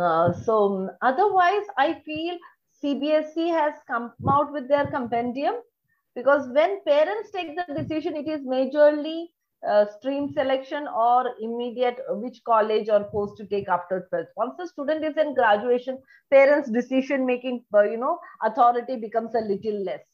Uh, 0.00 0.32
so 0.32 0.88
otherwise, 1.02 1.64
I 1.76 2.00
feel 2.06 2.38
CBSE 2.82 3.48
has 3.50 3.74
come 3.86 4.12
out 4.28 4.52
with 4.52 4.68
their 4.68 4.86
compendium 4.86 5.56
because 6.14 6.48
when 6.48 6.82
parents 6.84 7.30
take 7.30 7.56
the 7.56 7.74
decision, 7.74 8.16
it 8.16 8.28
is 8.28 8.40
majorly 8.42 9.26
uh, 9.68 9.86
stream 9.98 10.32
selection 10.32 10.88
or 10.88 11.34
immediate 11.40 11.98
uh, 12.10 12.14
which 12.14 12.42
college 12.44 12.88
or 12.88 13.04
course 13.04 13.32
to 13.36 13.46
take 13.46 13.68
after 13.68 14.08
12th. 14.12 14.26
Once 14.36 14.54
the 14.58 14.66
student 14.66 15.04
is 15.04 15.16
in 15.16 15.34
graduation, 15.34 15.98
parents' 16.30 16.70
decision 16.70 17.24
making, 17.24 17.64
uh, 17.74 17.82
you 17.82 17.96
know, 17.96 18.18
authority 18.42 18.96
becomes 18.96 19.34
a 19.34 19.40
little 19.40 19.84
less. 19.84 20.04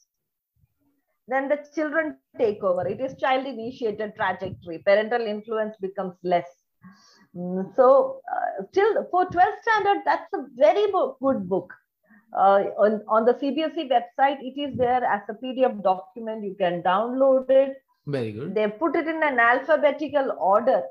Then 1.29 1.49
the 1.49 1.59
children 1.75 2.17
take 2.39 2.63
over. 2.63 2.87
It 2.87 3.01
is 3.01 3.19
child 3.19 3.47
initiated 3.47 4.15
trajectory. 4.17 4.79
Parental 4.79 5.23
influence 5.23 5.77
becomes 5.81 6.15
less. 6.23 6.49
Mm, 7.37 7.75
so, 7.77 8.21
uh, 8.33 8.65
still 8.71 9.07
for 9.11 9.27
12th 9.27 9.63
standard, 9.63 10.03
that's 10.05 10.33
a 10.35 10.45
very 10.57 10.91
good 11.21 11.49
book. 11.49 11.73
Uh, 12.37 12.65
on, 12.79 13.03
on 13.09 13.25
the 13.25 13.33
CBSE 13.33 13.91
website, 13.91 14.39
it 14.43 14.61
is 14.61 14.77
there 14.77 15.03
as 15.05 15.23
a 15.31 15.35
PDF 15.35 15.83
document. 15.83 16.45
You 16.45 16.55
can 16.59 16.83
download 16.83 17.49
it 17.49 17.79
very 18.09 18.33
good. 18.33 18.55
They 18.55 18.69
put 18.69 18.97
it 18.97 19.07
in 19.07 19.23
an 19.23 19.39
alphabetical 19.39 20.37
order. 20.41 20.83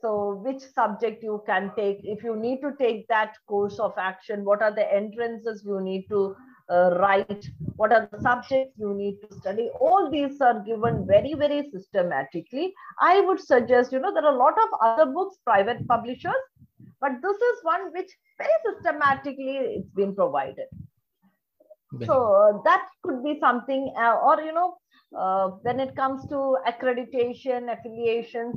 So, 0.00 0.40
which 0.42 0.62
subject 0.62 1.22
you 1.22 1.42
can 1.46 1.72
take, 1.76 2.00
if 2.02 2.24
you 2.24 2.34
need 2.34 2.62
to 2.62 2.72
take 2.78 3.06
that 3.08 3.34
course 3.46 3.78
of 3.78 3.92
action, 3.98 4.46
what 4.46 4.62
are 4.62 4.74
the 4.74 4.90
entrances 4.90 5.62
you 5.66 5.80
need 5.80 6.06
to 6.08 6.34
uh, 6.70 6.96
write, 7.00 7.50
what 7.76 7.92
are 7.92 8.08
the 8.10 8.20
subjects 8.20 8.78
you 8.78 8.94
need 8.94 9.18
to 9.22 9.36
study. 9.36 9.68
All 9.80 10.10
these 10.10 10.40
are 10.40 10.60
given 10.60 11.06
very, 11.06 11.34
very 11.34 11.68
systematically. 11.70 12.72
I 13.00 13.20
would 13.20 13.40
suggest, 13.40 13.92
you 13.92 13.98
know, 13.98 14.14
there 14.14 14.24
are 14.24 14.34
a 14.34 14.38
lot 14.38 14.54
of 14.54 14.68
other 14.82 15.12
books, 15.12 15.38
private 15.44 15.86
publishers, 15.88 16.42
but 17.00 17.12
this 17.22 17.36
is 17.36 17.58
one 17.62 17.92
which 17.92 18.10
very 18.38 18.58
systematically 18.68 19.56
it's 19.56 19.90
been 19.90 20.14
provided. 20.14 20.66
so 22.06 22.32
uh, 22.32 22.62
that 22.64 22.86
could 23.02 23.24
be 23.24 23.38
something, 23.40 23.92
uh, 23.98 24.16
or 24.22 24.40
you 24.40 24.52
know, 24.52 24.76
uh, 25.16 25.48
when 25.62 25.80
it 25.80 25.96
comes 25.96 26.26
to 26.28 26.56
accreditation, 26.66 27.72
affiliations, 27.72 28.54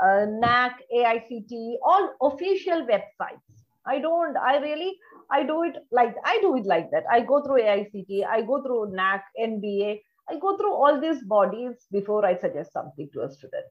uh, 0.00 0.26
NAAC, 0.42 0.74
AICTE, 0.94 1.76
all 1.84 2.14
official 2.22 2.86
websites. 2.86 3.40
I 3.86 3.98
don't, 3.98 4.36
I 4.36 4.58
really, 4.58 4.96
I 5.30 5.42
do 5.44 5.64
it 5.64 5.76
like, 5.90 6.14
I 6.24 6.38
do 6.40 6.56
it 6.56 6.66
like 6.66 6.90
that. 6.92 7.04
I 7.10 7.20
go 7.20 7.42
through 7.42 7.62
AICT, 7.62 8.26
I 8.26 8.42
go 8.42 8.62
through 8.62 8.92
NAAC, 8.96 9.22
NBA, 9.40 10.00
I 10.28 10.38
go 10.38 10.56
through 10.56 10.72
all 10.72 11.00
these 11.00 11.22
bodies 11.24 11.86
before 11.90 12.24
I 12.24 12.36
suggest 12.36 12.72
something 12.72 13.08
to 13.12 13.22
a 13.22 13.30
student. 13.30 13.66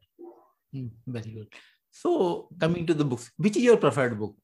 Mm, 0.76 0.90
very 1.08 1.32
good. 1.32 1.48
So 1.90 2.50
coming 2.60 2.86
to 2.88 2.94
the 2.94 3.06
books, 3.06 3.32
which 3.38 3.58
is 3.58 3.64
your 3.64 3.78
preferred 3.78 4.20
book? 4.20 4.36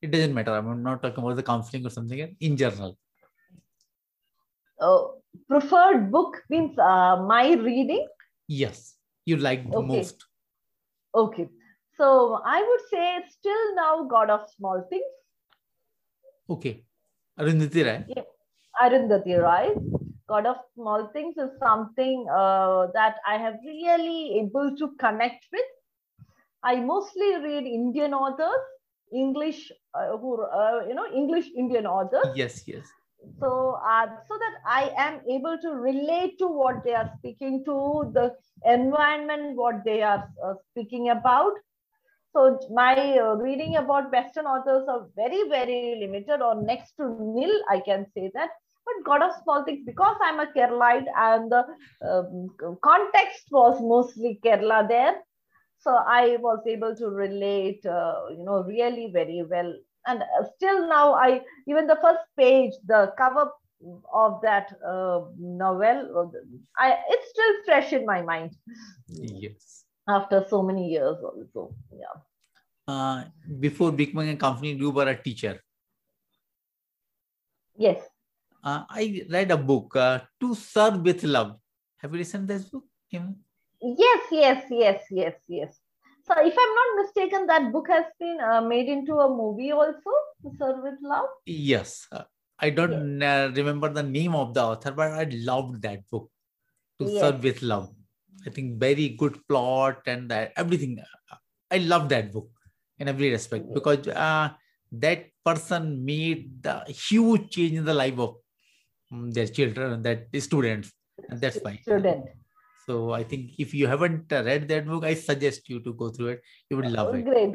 It 0.00 0.10
doesn't 0.10 0.34
matter. 0.34 0.52
I'm 0.52 0.82
not 0.82 1.02
talking 1.02 1.22
about 1.22 1.36
the 1.36 1.42
counseling 1.42 1.86
or 1.86 1.90
something 1.90 2.36
in 2.40 2.56
general. 2.56 2.98
Uh, 4.80 5.04
preferred 5.48 6.10
book 6.10 6.42
means 6.50 6.78
uh, 6.78 7.16
my 7.26 7.52
reading. 7.54 8.06
Yes, 8.48 8.96
you 9.24 9.36
like 9.36 9.70
the 9.70 9.78
Okay. 9.78 9.86
most. 9.86 10.26
Okay, 11.14 11.48
so 11.96 12.40
I 12.44 12.62
would 12.62 12.80
say 12.90 13.20
still 13.30 13.74
now 13.74 14.04
God 14.04 14.30
of 14.30 14.48
Small 14.56 14.86
Things. 14.88 15.04
Okay. 16.48 16.84
Arundhati 17.38 17.84
Rai. 17.84 18.24
Arundhati 18.80 19.36
Roy. 19.40 19.74
God 20.28 20.46
of 20.46 20.56
Small 20.74 21.10
Things 21.12 21.36
is 21.36 21.50
something 21.58 22.26
uh, 22.30 22.86
that 22.94 23.16
I 23.26 23.36
have 23.36 23.56
really 23.64 24.40
able 24.40 24.74
to 24.76 24.92
connect 24.98 25.44
with. 25.52 25.70
I 26.62 26.76
mostly 26.76 27.36
read 27.36 27.64
Indian 27.64 28.14
authors, 28.14 28.64
English, 29.12 29.70
uh, 29.94 30.16
who 30.16 30.42
uh, 30.42 30.86
you 30.88 30.94
know 30.94 31.06
English 31.12 31.46
Indian 31.56 31.86
authors. 31.86 32.36
Yes, 32.36 32.66
yes. 32.66 32.86
So 33.40 33.78
uh, 33.86 34.06
so 34.28 34.38
that 34.38 34.54
I 34.66 34.92
am 34.96 35.20
able 35.28 35.58
to 35.62 35.70
relate 35.70 36.38
to 36.38 36.46
what 36.46 36.84
they 36.84 36.94
are 36.94 37.10
speaking 37.18 37.64
to, 37.64 38.10
the 38.14 38.34
environment, 38.64 39.56
what 39.56 39.84
they 39.84 40.02
are 40.02 40.28
uh, 40.44 40.54
speaking 40.70 41.10
about. 41.10 41.52
So 42.32 42.58
my 42.70 43.18
uh, 43.18 43.34
reading 43.34 43.76
about 43.76 44.10
Western 44.10 44.46
authors 44.46 44.88
are 44.88 45.06
very, 45.14 45.48
very 45.48 45.96
limited 46.00 46.40
or 46.40 46.62
next 46.62 46.92
to 46.96 47.14
nil, 47.20 47.52
I 47.70 47.80
can 47.80 48.06
say 48.14 48.30
that. 48.34 48.50
But 48.84 49.04
God 49.04 49.22
of 49.22 49.42
Small 49.42 49.64
Things, 49.64 49.84
because 49.84 50.16
I'm 50.22 50.40
a 50.40 50.46
Keralite 50.46 51.06
and 51.16 51.52
the 51.52 51.64
um, 52.08 52.78
context 52.82 53.44
was 53.50 53.80
mostly 53.80 54.40
Kerala 54.44 54.88
there, 54.88 55.16
so 55.78 55.90
I 55.90 56.36
was 56.40 56.60
able 56.66 56.96
to 56.96 57.08
relate, 57.08 57.84
uh, 57.84 58.14
you 58.30 58.44
know, 58.44 58.64
really 58.64 59.10
very 59.12 59.44
well. 59.48 59.72
And 60.06 60.22
uh, 60.22 60.44
still 60.56 60.88
now, 60.88 61.14
I 61.14 61.42
even 61.66 61.86
the 61.86 61.98
first 62.02 62.20
page, 62.36 62.72
the 62.86 63.12
cover 63.16 63.50
of 64.12 64.40
that 64.42 64.72
uh, 64.86 65.22
novel, 65.38 66.32
I 66.78 66.98
it's 67.08 67.30
still 67.30 67.54
fresh 67.64 67.92
in 67.92 68.06
my 68.06 68.22
mind 68.22 68.54
Yes. 69.08 69.84
after 70.08 70.44
so 70.48 70.62
many 70.62 70.88
years 70.88 71.16
also. 71.22 71.74
Yeah. 71.92 72.16
Uh, 72.86 73.24
before 73.60 73.92
becoming 73.92 74.30
a 74.30 74.36
company, 74.36 74.72
you 74.72 74.90
were 74.90 75.08
a 75.08 75.20
teacher. 75.22 75.60
Yes. 77.76 78.00
Uh, 78.62 78.84
I 78.88 79.24
read 79.28 79.50
a 79.50 79.56
book, 79.56 79.96
uh, 79.96 80.20
To 80.40 80.54
Sir 80.54 80.96
with 80.98 81.24
Love. 81.24 81.58
Have 81.98 82.12
you 82.12 82.18
listened 82.18 82.48
to 82.48 82.54
this 82.54 82.64
book? 82.68 82.84
Him? 83.08 83.44
Yes, 83.82 84.22
yes, 84.30 84.64
yes, 84.70 85.02
yes, 85.10 85.34
yes. 85.48 85.81
So 86.24 86.34
if 86.38 86.54
I'm 86.54 86.74
not 86.80 87.02
mistaken, 87.02 87.46
that 87.46 87.72
book 87.72 87.88
has 87.88 88.04
been 88.18 88.38
uh, 88.40 88.60
made 88.60 88.88
into 88.88 89.14
a 89.18 89.28
movie 89.28 89.72
also, 89.72 90.10
To 90.42 90.50
Sir 90.56 90.80
with 90.82 90.98
Love. 91.02 91.26
Yes. 91.46 92.06
Uh, 92.12 92.22
I 92.58 92.70
don't 92.70 93.20
uh, 93.20 93.50
remember 93.54 93.88
the 93.92 94.04
name 94.04 94.34
of 94.34 94.54
the 94.54 94.62
author, 94.62 94.92
but 94.92 95.10
I 95.10 95.24
loved 95.32 95.82
that 95.82 96.08
book, 96.10 96.30
To 97.00 97.06
Yes. 97.06 97.20
Sir 97.20 97.38
with 97.42 97.62
Love. 97.62 97.90
I 98.46 98.50
think 98.50 98.78
very 98.78 99.10
good 99.10 99.38
plot 99.48 100.02
and 100.06 100.30
that, 100.30 100.52
everything. 100.56 101.02
I 101.70 101.78
love 101.78 102.08
that 102.10 102.32
book 102.32 102.50
in 102.98 103.08
every 103.08 103.30
respect 103.30 103.64
Yes. 103.66 103.74
because 103.74 104.06
uh, 104.08 104.50
that 104.92 105.26
person 105.44 106.04
made 106.04 106.62
the 106.62 106.84
huge 106.86 107.50
change 107.50 107.72
in 107.72 107.84
the 107.84 107.94
life 107.94 108.18
of 108.18 108.36
mm, 109.12 109.32
their 109.32 109.46
children, 109.46 110.02
that 110.02 110.30
the 110.30 110.38
students, 110.38 110.92
and 111.28 111.40
that's 111.40 111.58
fine. 111.58 111.80
Student. 111.82 112.26
So 112.86 113.12
I 113.12 113.22
think 113.22 113.52
if 113.58 113.74
you 113.74 113.86
haven't 113.86 114.32
uh, 114.32 114.42
read 114.44 114.68
that 114.68 114.86
book, 114.86 115.04
I 115.04 115.14
suggest 115.14 115.68
you 115.68 115.80
to 115.80 115.92
go 115.94 116.10
through 116.10 116.28
it. 116.28 116.42
You 116.68 116.78
would 116.78 116.90
love 116.90 117.14
it. 117.14 117.24
Great. 117.24 117.54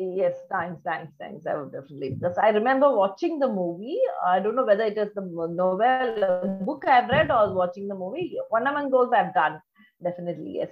Yes, 0.00 0.34
thanks, 0.48 0.80
thanks, 0.84 1.12
thanks. 1.18 1.44
I 1.44 1.56
would 1.56 1.72
definitely. 1.72 2.10
Because 2.10 2.38
I 2.38 2.50
remember 2.50 2.94
watching 2.94 3.40
the 3.40 3.48
movie. 3.48 3.98
I 4.24 4.38
don't 4.38 4.54
know 4.54 4.64
whether 4.64 4.84
it 4.84 4.96
is 4.96 5.12
the 5.14 5.22
novel, 5.22 6.60
book 6.64 6.84
I've 6.86 7.08
read, 7.08 7.32
or 7.32 7.52
watching 7.52 7.88
the 7.88 7.96
movie. 7.96 8.38
One 8.50 8.68
among 8.68 8.92
those 8.92 9.10
I've 9.12 9.34
done. 9.34 9.60
Definitely, 10.00 10.60
yes. 10.60 10.70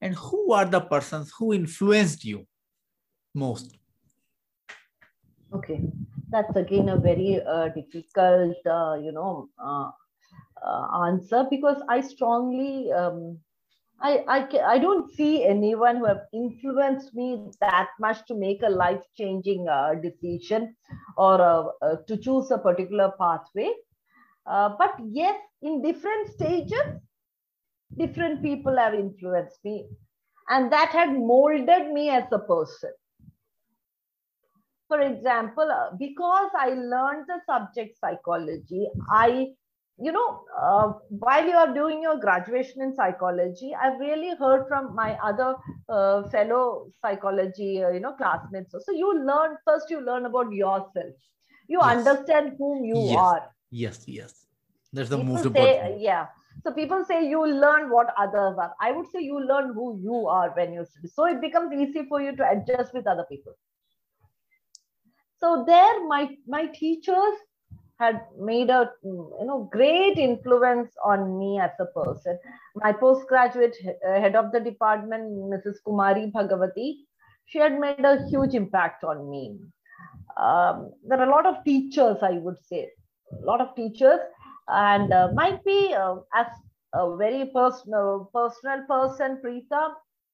And 0.00 0.14
who 0.14 0.52
are 0.52 0.64
the 0.64 0.80
persons 0.80 1.30
who 1.38 1.52
influenced 1.52 2.24
you 2.24 2.46
most? 3.34 3.76
Okay, 5.52 5.82
that's 6.30 6.56
again 6.56 6.88
a 6.88 6.96
very 6.96 7.42
uh, 7.46 7.68
difficult, 7.68 8.56
uh, 8.66 8.94
you 8.94 9.12
know, 9.12 9.48
uh, 9.62 9.90
answer 11.06 11.46
because 11.50 11.82
I 11.88 12.00
strongly, 12.00 12.92
um, 12.92 13.38
I, 14.00 14.24
I, 14.28 14.48
I 14.66 14.78
don't 14.78 15.10
see 15.10 15.44
anyone 15.44 15.96
who 15.98 16.06
have 16.06 16.22
influenced 16.32 17.14
me 17.14 17.36
that 17.46 17.74
much 17.86 18.10
to 18.12 18.34
make 18.34 18.48
a 18.48 18.56
life-changing 18.70 19.66
uh, 19.68 19.94
decision 20.02 20.74
or 21.16 21.40
uh, 21.40 21.64
uh, 21.82 21.96
to 22.06 22.16
choose 22.16 22.50
a 22.50 22.58
particular 22.58 23.12
pathway. 23.18 23.70
Uh, 24.46 24.70
but 24.78 24.94
yes, 25.10 25.38
in 25.62 25.82
different 25.82 26.28
stages, 26.28 27.00
different 27.96 28.42
people 28.42 28.76
have 28.76 28.94
influenced 28.94 29.64
me, 29.64 29.88
and 30.48 30.72
that 30.72 30.90
had 30.90 31.12
molded 31.12 31.92
me 31.92 32.08
as 32.10 32.24
a 32.32 32.38
person 32.38 32.90
for 34.88 35.00
example 35.00 35.68
uh, 35.76 35.90
because 35.98 36.50
i 36.58 36.68
learned 36.92 37.24
the 37.28 37.38
subject 37.46 37.96
psychology 37.98 38.86
i 39.10 39.46
you 39.98 40.12
know 40.12 40.44
uh, 40.60 40.92
while 41.08 41.46
you 41.46 41.54
are 41.54 41.72
doing 41.74 42.02
your 42.02 42.18
graduation 42.18 42.82
in 42.82 42.94
psychology 42.94 43.74
i've 43.82 43.98
really 44.00 44.32
heard 44.38 44.66
from 44.68 44.94
my 44.94 45.16
other 45.22 45.54
uh, 45.88 46.22
fellow 46.30 46.88
psychology 47.00 47.82
uh, 47.84 47.90
you 47.90 48.00
know 48.00 48.12
classmates 48.14 48.72
so 48.72 48.78
so, 48.80 48.92
you 48.92 49.14
learn 49.24 49.56
first 49.66 49.90
you 49.90 50.00
learn 50.04 50.26
about 50.26 50.50
yourself 50.52 51.14
you 51.68 51.80
Yes. 51.80 51.96
understand 51.96 52.52
whom 52.58 52.84
you 52.84 53.08
Yes. 53.08 53.20
are 53.24 53.42
Yes, 53.70 54.04
yes. 54.08 54.46
There's 54.92 55.08
the 55.10 55.18
people 55.18 55.44
most 55.44 55.44
say 55.54 55.66
important. 55.66 55.98
yeah 55.98 56.26
so 56.64 56.72
people 56.72 57.04
say 57.04 57.28
you 57.28 57.46
learn 57.46 57.90
what 57.90 58.12
others 58.18 58.56
are 58.58 58.72
i 58.80 58.90
would 58.92 59.06
say 59.10 59.20
you 59.20 59.40
learn 59.46 59.72
who 59.74 59.98
you 60.02 60.26
are 60.26 60.50
when 60.56 60.72
you 60.72 60.84
study 60.84 61.08
so 61.08 61.26
it 61.26 61.40
becomes 61.40 61.72
easy 61.72 62.04
for 62.08 62.20
you 62.20 62.34
to 62.36 62.48
adjust 62.50 62.94
with 62.94 63.06
other 63.06 63.26
people 63.30 63.54
so 65.40 65.64
there 65.66 66.06
my 66.06 66.28
my 66.46 66.66
teachers 66.66 67.42
had 67.98 68.20
made 68.40 68.70
a 68.70 68.90
you 69.02 69.44
know 69.46 69.68
great 69.72 70.18
influence 70.18 70.94
on 71.04 71.38
me 71.38 71.58
as 71.60 71.72
a 71.80 71.86
person. 71.86 72.38
My 72.76 72.92
postgraduate 72.92 73.76
uh, 73.86 74.20
head 74.20 74.36
of 74.36 74.52
the 74.52 74.60
department 74.60 75.24
mrs 75.54 75.78
kumari 75.86 76.30
bhagavati 76.32 76.88
she 77.46 77.58
had 77.58 77.78
made 77.80 77.98
a 78.00 78.14
huge 78.28 78.48
impact 78.54 78.96
on 78.98 79.28
me. 79.30 79.44
Um, 80.36 80.90
there 81.06 81.18
are 81.20 81.26
a 81.28 81.30
lot 81.30 81.46
of 81.46 81.62
teachers 81.64 82.18
i 82.22 82.32
would 82.44 82.58
say. 82.70 82.88
A 83.42 83.44
lot 83.46 83.60
of 83.60 83.74
teachers. 83.74 84.20
And 84.68 85.12
uh, 85.12 85.28
might 85.34 85.62
be 85.64 85.94
uh, 85.94 86.16
as 86.34 86.46
a 86.94 87.16
very 87.16 87.50
personal 87.54 88.30
personal 88.34 88.84
person 88.88 89.40
Preetha 89.44 89.82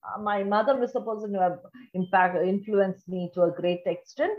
uh, 0.06 0.20
my 0.22 0.42
mother 0.44 0.82
is 0.82 0.94
a 0.94 1.00
person 1.00 1.34
who 1.34 1.40
have 1.40 1.58
impact 1.94 2.36
influenced 2.42 3.08
me 3.08 3.30
to 3.34 3.42
a 3.44 3.50
great 3.50 3.82
extent. 3.86 4.38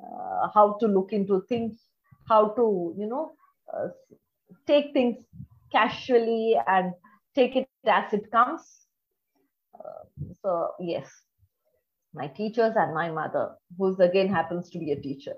Uh, 0.00 0.48
how 0.54 0.76
to 0.80 0.86
look 0.86 1.12
into 1.12 1.40
things 1.48 1.88
how 2.28 2.48
to 2.48 2.94
you 2.98 3.06
know 3.06 3.32
uh, 3.72 3.88
take 4.66 4.92
things 4.92 5.24
casually 5.72 6.56
and 6.66 6.92
take 7.34 7.56
it 7.56 7.68
as 7.86 8.12
it 8.12 8.30
comes. 8.30 8.62
Uh, 9.74 10.04
so 10.42 10.70
yes 10.80 11.10
my 12.14 12.28
teachers 12.28 12.74
and 12.76 12.94
my 12.94 13.10
mother 13.10 13.56
who's 13.76 13.98
again 13.98 14.28
happens 14.28 14.70
to 14.70 14.78
be 14.78 14.92
a 14.92 15.00
teacher. 15.00 15.34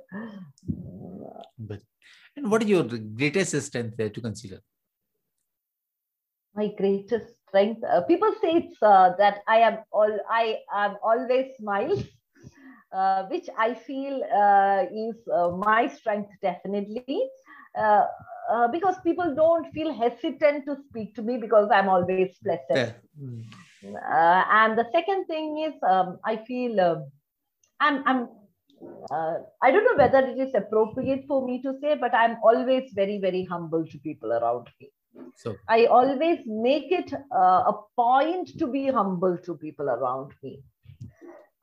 But 1.58 1.80
and 2.36 2.50
what 2.50 2.62
is 2.62 2.68
your 2.68 2.84
greatest 2.84 3.60
strength 3.62 3.96
there 3.96 4.10
to 4.10 4.20
consider? 4.20 4.60
my 6.56 6.68
greatest 6.78 7.34
strength 7.46 7.84
uh, 7.84 8.00
people 8.02 8.32
say 8.40 8.52
it's 8.60 8.82
uh, 8.82 9.12
that 9.18 9.42
i 9.46 9.58
am 9.58 9.78
all 9.92 10.12
i 10.30 10.58
am 10.82 10.96
always 11.02 11.54
smiles 11.58 12.02
uh, 12.92 13.24
which 13.26 13.48
i 13.58 13.74
feel 13.74 14.22
uh, 14.42 14.84
is 15.04 15.16
uh, 15.38 15.50
my 15.64 15.86
strength 15.88 16.30
definitely 16.42 17.18
uh, 17.78 18.04
uh, 18.52 18.68
because 18.68 18.96
people 19.04 19.34
don't 19.34 19.66
feel 19.72 19.92
hesitant 19.92 20.64
to 20.66 20.76
speak 20.88 21.14
to 21.14 21.22
me 21.22 21.38
because 21.38 21.68
i'm 21.72 21.88
always 21.88 22.30
pleasant 22.38 22.74
There. 22.74 23.02
Mm. 23.20 23.42
uh, 23.84 24.42
and 24.60 24.76
the 24.78 24.86
second 24.92 25.26
thing 25.26 25.58
is 25.68 25.74
um, 25.88 26.18
i 26.24 26.36
feel 26.36 26.80
um, 26.80 27.04
i'm 27.80 28.02
i'm 28.06 28.28
uh, 29.10 29.34
i 29.62 29.70
don't 29.70 29.84
know 29.88 29.96
whether 30.02 30.20
it 30.32 30.38
is 30.46 30.54
appropriate 30.54 31.24
for 31.28 31.44
me 31.46 31.60
to 31.62 31.72
say 31.80 31.94
but 32.04 32.14
i'm 32.14 32.36
always 32.42 32.90
very 32.94 33.18
very 33.18 33.44
humble 33.44 33.84
to 33.92 33.98
people 34.08 34.32
around 34.32 34.68
me 34.80 34.90
So 35.34 35.58
i 35.68 35.86
always 35.86 36.40
make 36.68 36.90
it 37.00 37.12
uh, 37.14 37.62
a 37.72 37.74
point 38.02 38.48
to 38.58 38.66
be 38.76 38.86
humble 38.98 39.36
to 39.46 39.54
people 39.66 39.88
around 39.96 40.32
me 40.42 40.54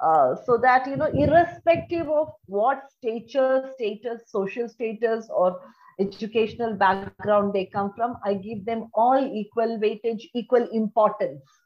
uh, 0.04 0.36
so 0.46 0.58
that 0.58 0.88
you 0.88 0.96
know 0.96 1.12
irrespective 1.24 2.10
of 2.10 2.30
what 2.46 2.84
stature 2.98 3.70
status 3.74 4.22
social 4.28 4.70
status 4.70 5.28
or 5.30 5.60
educational 6.00 6.74
background 6.76 7.54
they 7.54 7.66
come 7.66 7.92
from 7.96 8.16
i 8.26 8.34
give 8.34 8.66
them 8.66 8.88
all 8.94 9.28
equal 9.42 9.78
weightage 9.84 10.24
equal 10.34 10.68
importance 10.72 11.60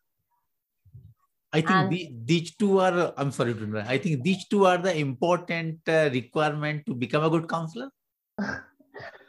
I 1.53 1.61
think 1.61 1.71
and, 1.71 1.89
the, 1.89 2.11
these 2.25 2.55
two 2.55 2.79
are, 2.79 3.13
I'm 3.15 3.31
sorry 3.31 3.53
to 3.53 3.63
interrupt. 3.63 3.89
I 3.89 3.97
think 3.97 4.21
these 4.21 4.45
two 4.47 4.65
are 4.65 4.77
the 4.77 4.95
important 4.95 5.79
uh, 5.87 6.09
requirement 6.11 6.85
to 6.87 6.93
become 6.93 7.23
a 7.23 7.29
good 7.29 7.47
counselor. 7.47 7.89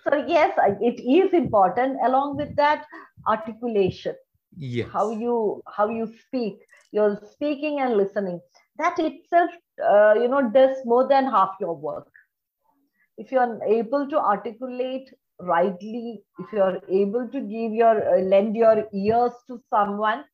so 0.05 0.25
yes, 0.27 0.53
it 0.81 1.01
is 1.01 1.33
important. 1.33 1.97
Along 2.05 2.37
with 2.37 2.57
that, 2.57 2.85
articulation. 3.27 4.15
Yes. 4.57 4.89
How 4.93 5.11
you 5.11 5.63
how 5.77 5.89
you 5.89 6.13
speak, 6.27 6.59
your 6.91 7.21
speaking 7.31 7.81
and 7.81 7.97
listening. 7.97 8.41
That 8.79 8.99
itself, 8.99 9.51
uh, 9.85 10.15
you 10.15 10.29
know, 10.29 10.51
does 10.51 10.79
more 10.85 11.09
than 11.09 11.27
half 11.27 11.57
your 11.61 11.75
work. 11.75 12.11
If 13.17 13.33
you 13.33 13.39
are 13.39 13.61
able 13.65 14.09
to 14.09 14.19
articulate 14.19 15.13
rightly, 15.41 16.23
if 16.39 16.53
you 16.53 16.63
are 16.63 16.81
able 16.89 17.29
to 17.29 17.41
give 17.41 17.73
your 17.73 18.19
uh, 18.19 18.21
lend 18.21 18.57
your 18.57 18.87
ears 18.93 19.33
to 19.49 19.61
someone 19.69 20.25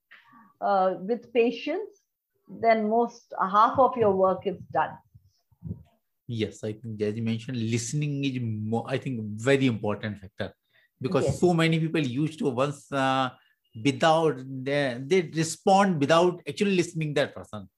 uh, 0.61 0.95
with 1.01 1.33
patience, 1.33 2.03
then 2.49 2.89
most 2.89 3.33
half 3.41 3.79
of 3.79 3.97
your 3.97 4.13
work 4.13 4.47
is 4.47 4.59
done. 4.73 4.91
Yes, 6.27 6.65
I 6.65 6.73
think 6.73 7.01
as 7.03 7.15
you 7.17 7.23
mentioned, 7.23 7.59
listening 7.59 8.25
is 8.25 8.39
more, 8.41 8.85
I 8.87 8.99
think 8.99 9.21
very 9.23 9.67
important 9.67 10.21
factor 10.21 10.55
because 11.01 11.25
yes. 11.25 11.41
so 11.41 11.53
many 11.53 11.79
people 11.79 12.01
used 12.01 12.39
to 12.39 12.49
once 12.49 12.91
uh, 12.93 13.29
without 13.85 14.39
they, 14.47 14.99
they 15.05 15.31
respond 15.35 16.01
without 16.01 16.41
actually 16.49 16.77
listening 16.77 17.13
that 17.15 17.35
person. 17.35 17.69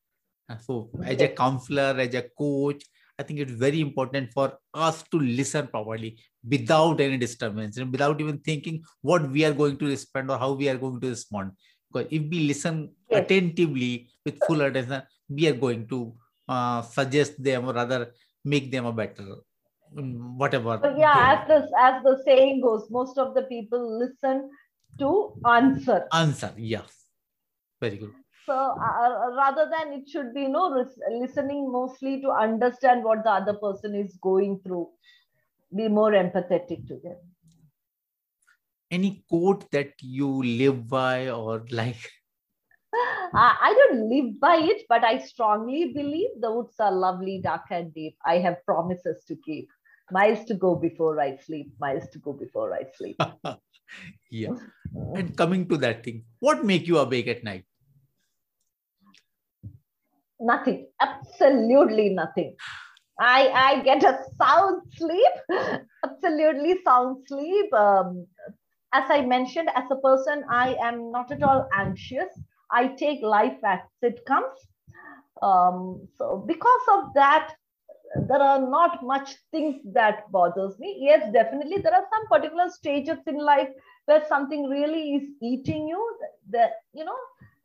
So 0.61 0.90
as 1.05 1.20
a 1.20 1.28
counselor, 1.28 1.97
as 1.99 2.14
a 2.14 2.22
coach, 2.38 2.84
I 3.18 3.22
think 3.22 3.40
it's 3.40 3.53
very 3.53 3.80
important 3.80 4.32
for 4.32 4.59
us 4.74 5.03
to 5.11 5.18
listen 5.18 5.68
properly 5.68 6.18
without 6.47 7.01
any 7.01 7.16
disturbance 7.16 7.78
and 7.78 7.90
without 7.90 8.20
even 8.20 8.38
thinking 8.38 8.82
what 9.01 9.28
we 9.30 9.44
are 9.44 9.53
going 9.53 9.78
to 9.78 9.86
respond 9.86 10.30
or 10.30 10.38
how 10.38 10.53
we 10.53 10.68
are 10.68 10.76
going 10.76 11.01
to 11.01 11.09
respond. 11.09 11.53
Because 11.90 12.09
if 12.11 12.22
we 12.30 12.40
listen 12.47 12.90
yes. 13.11 13.24
attentively 13.24 14.09
with 14.24 14.38
full 14.47 14.61
attention, 14.61 15.03
we 15.28 15.49
are 15.49 15.55
going 15.55 15.88
to 15.88 16.14
uh, 16.49 16.82
suggest 16.82 17.42
them 17.42 17.66
or 17.66 17.72
rather 17.72 18.12
make 18.44 18.70
them 18.70 18.86
a 18.86 18.92
better 18.92 19.24
um, 19.99 20.36
whatever. 20.36 20.78
So 20.82 20.97
yeah, 20.97 21.40
as 21.40 21.49
the 21.49 21.78
as 21.78 22.03
the 22.03 22.22
saying 22.24 22.61
goes, 22.61 22.88
most 22.90 23.18
of 23.18 23.34
the 23.34 23.42
people 23.42 23.99
listen 23.99 24.51
to 24.99 25.34
answer. 25.47 26.07
Answer, 26.12 26.53
yes. 26.57 27.07
Very 27.80 27.97
good. 27.97 28.12
So 28.47 28.55
uh, 28.55 29.32
rather 29.36 29.68
than 29.70 29.92
it 29.92 30.09
should 30.09 30.32
be 30.32 30.42
you 30.42 30.49
know 30.49 30.86
listening 31.11 31.70
mostly 31.70 32.20
to 32.22 32.30
understand 32.30 33.05
what 33.05 33.24
the 33.24 33.30
other 33.30 33.55
person 33.55 33.94
is 33.94 34.16
going 34.22 34.61
through, 34.61 34.88
be 35.74 35.88
more 35.88 36.12
empathetic 36.12 36.86
to 36.88 37.01
them 37.03 37.16
any 38.90 39.24
quote 39.28 39.70
that 39.70 39.92
you 40.01 40.42
live 40.42 40.88
by 40.88 41.28
or 41.28 41.64
like 41.70 41.97
I 43.34 43.74
don't 43.76 44.09
live 44.09 44.40
by 44.40 44.57
it, 44.57 44.84
but 44.88 45.05
I 45.05 45.18
strongly 45.18 45.92
believe 45.92 46.30
the 46.40 46.51
woods 46.51 46.76
are 46.80 46.92
lovely, 46.92 47.40
dark, 47.42 47.64
and 47.70 47.92
deep. 47.92 48.16
I 48.24 48.38
have 48.38 48.64
promises 48.64 49.22
to 49.28 49.36
keep. 49.44 49.68
Miles 50.11 50.44
to 50.47 50.55
go 50.55 50.74
before 50.76 51.20
I 51.20 51.36
sleep. 51.36 51.72
Miles 51.78 52.09
to 52.11 52.18
go 52.18 52.32
before 52.32 52.72
I 52.72 52.84
sleep. 52.97 53.20
yeah. 54.30 54.55
And 55.14 55.36
coming 55.36 55.68
to 55.68 55.76
that 55.78 56.05
thing, 56.05 56.24
what 56.38 56.64
make 56.64 56.86
you 56.86 56.99
awake 56.99 57.26
at 57.26 57.44
night? 57.44 57.64
Nothing. 60.41 60.87
Absolutely 61.01 62.11
nothing. 62.11 62.55
I 63.18 63.49
I 63.49 63.80
get 63.82 64.05
a 64.05 64.18
sound 64.37 64.82
sleep. 64.93 65.34
Absolutely 66.05 66.76
sound 66.84 67.24
sleep. 67.26 67.72
Um, 67.72 68.26
as 68.93 69.11
I 69.11 69.22
mentioned, 69.22 69.68
as 69.74 69.84
a 69.91 69.97
person, 69.97 70.45
I 70.51 70.76
am 70.82 71.11
not 71.11 71.32
at 71.32 71.43
all 71.43 71.66
anxious. 71.74 72.28
I 72.70 72.89
take 72.89 73.22
life 73.22 73.59
as 73.64 73.80
it 74.03 74.24
comes. 74.26 74.59
Um, 75.43 76.07
so 76.16 76.45
because 76.47 76.87
of 76.93 77.14
that, 77.14 77.55
there 78.28 78.41
are 78.41 78.61
not 78.61 79.03
much 79.03 79.37
things 79.51 79.76
that 79.93 80.30
bothers 80.32 80.78
me. 80.78 80.97
Yes, 81.01 81.30
definitely 81.32 81.78
there 81.78 81.95
are 81.95 82.07
some 82.12 82.26
particular 82.28 82.68
stages 82.70 83.18
in 83.26 83.37
life 83.39 83.68
where 84.07 84.24
something 84.28 84.68
really 84.68 85.14
is 85.16 85.28
eating 85.43 85.89
you. 85.89 86.18
That 86.51 86.72
you 86.93 87.05
know 87.05 87.16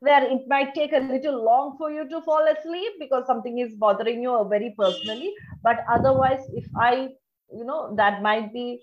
where 0.02 0.24
it 0.24 0.42
might 0.48 0.74
take 0.74 0.92
a 0.92 1.00
little 1.00 1.44
long 1.44 1.76
for 1.78 1.90
you 1.90 2.08
to 2.08 2.20
fall 2.22 2.46
asleep 2.52 2.92
because 3.00 3.26
something 3.26 3.58
is 3.58 3.74
bothering 3.76 4.22
you 4.22 4.46
very 4.50 4.74
personally. 4.78 5.32
But 5.62 5.84
otherwise, 5.90 6.40
if 6.54 6.66
I 6.76 7.08
you 7.52 7.64
know 7.64 7.94
that 7.96 8.22
might 8.22 8.52
be 8.52 8.80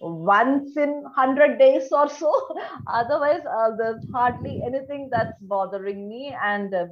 once 0.00 0.76
in 0.76 1.02
100 1.02 1.58
days 1.58 1.88
or 1.92 2.08
so 2.08 2.32
otherwise 2.88 3.42
uh, 3.58 3.70
there's 3.78 4.04
hardly 4.12 4.60
anything 4.66 5.08
that's 5.12 5.38
bothering 5.42 6.08
me. 6.08 6.34
And 6.42 6.74
uh, 6.74 6.86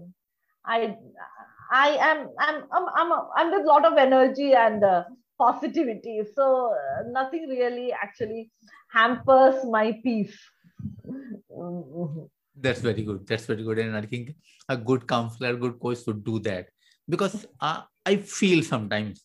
i 0.66 0.94
i 1.72 1.88
am 2.10 2.28
i'm 2.38 2.62
i'm 2.72 2.86
i'm, 2.96 3.12
I'm 3.36 3.50
with 3.52 3.64
a 3.64 3.68
lot 3.68 3.86
of 3.86 3.96
energy 3.98 4.52
and 4.54 4.84
uh, 4.84 5.04
positivity. 5.38 6.22
So 6.34 6.74
uh, 6.74 7.02
nothing 7.10 7.48
really 7.48 7.92
actually 7.92 8.50
hampers 8.92 9.64
my 9.64 9.98
peace 10.04 10.38
that's 12.60 12.80
very 12.80 13.02
good 13.02 13.26
that's 13.26 13.46
very 13.46 13.62
good 13.62 13.78
and 13.78 13.96
i 13.96 14.02
think 14.02 14.34
a 14.68 14.76
good 14.76 15.06
counselor 15.06 15.56
good 15.56 15.78
coach 15.80 16.04
should 16.04 16.22
do 16.24 16.38
that 16.38 16.66
because 17.08 17.46
uh, 17.60 17.82
i 18.06 18.16
feel 18.16 18.62
sometimes 18.62 19.24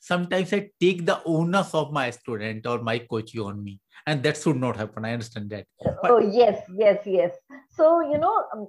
sometimes 0.00 0.52
I 0.52 0.70
take 0.80 1.06
the 1.06 1.22
onus 1.24 1.74
of 1.74 1.92
my 1.92 2.10
student 2.10 2.66
or 2.66 2.82
my 2.82 2.98
coach 2.98 3.36
on 3.36 3.62
me. 3.62 3.80
And 4.06 4.22
that 4.22 4.36
should 4.38 4.56
not 4.56 4.76
happen. 4.76 5.04
I 5.04 5.12
understand 5.12 5.50
that. 5.50 5.66
But, 5.82 6.10
oh, 6.10 6.18
yes, 6.18 6.62
yes, 6.74 7.02
yes. 7.04 7.36
So, 7.70 8.00
you 8.00 8.18
know, 8.18 8.44
um, 8.54 8.66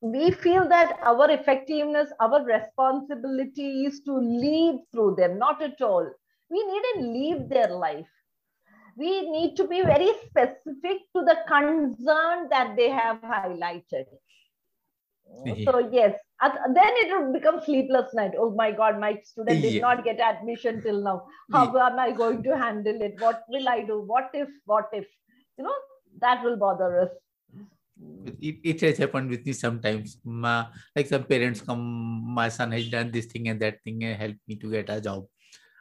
we 0.00 0.30
feel 0.30 0.68
that 0.68 0.98
our 1.02 1.30
effectiveness, 1.30 2.10
our 2.20 2.44
responsibility 2.44 3.86
is 3.86 4.00
to 4.02 4.16
lead 4.16 4.82
through 4.92 5.16
them, 5.16 5.38
not 5.38 5.60
at 5.62 5.80
all. 5.82 6.08
We 6.48 6.64
needn't 6.64 7.12
leave 7.12 7.48
their 7.48 7.68
life. 7.68 8.06
We 8.96 9.30
need 9.30 9.56
to 9.56 9.66
be 9.68 9.82
very 9.82 10.10
specific 10.26 11.02
to 11.14 11.22
the 11.22 11.36
concern 11.46 12.48
that 12.50 12.74
they 12.76 12.90
have 12.90 13.20
highlighted. 13.20 14.06
So, 15.64 15.90
yes, 15.92 16.18
then 16.40 16.92
it 17.02 17.12
will 17.12 17.32
become 17.32 17.60
sleepless 17.60 18.14
night. 18.14 18.32
Oh 18.38 18.50
my 18.50 18.70
god 18.70 18.98
my 18.98 19.18
student 19.24 19.62
did 19.62 19.74
yeah. 19.74 19.80
not 19.80 20.04
get 20.04 20.20
admission 20.20 20.82
till 20.82 21.02
now. 21.02 21.26
How 21.52 21.64
yeah. 21.74 21.86
am 21.86 21.98
i 21.98 22.10
going 22.12 22.42
to 22.44 22.56
handle 22.56 23.00
it? 23.02 23.20
What 23.20 23.42
will 23.48 23.68
i 23.68 23.82
do? 23.82 24.02
What 24.02 24.30
if 24.32 24.48
what 24.64 24.88
if? 24.92 25.06
You 25.58 25.64
know 25.64 25.74
that 26.20 26.42
will 26.44 26.56
bother 26.56 27.00
us. 27.00 27.10
It, 28.40 28.56
it 28.62 28.80
has 28.82 28.98
happened 28.98 29.30
with 29.30 29.44
me 29.44 29.52
sometimes. 29.52 30.18
Like 30.24 31.06
some 31.06 31.24
parents 31.24 31.60
come 31.60 32.34
my 32.34 32.48
son 32.48 32.72
has 32.72 32.88
done 32.88 33.10
this 33.10 33.26
thing 33.26 33.48
and 33.48 33.60
that 33.60 33.82
thing 33.82 34.04
and 34.04 34.16
help 34.16 34.36
me 34.46 34.56
to 34.56 34.70
get 34.70 34.90
a 34.90 35.00
job 35.00 35.26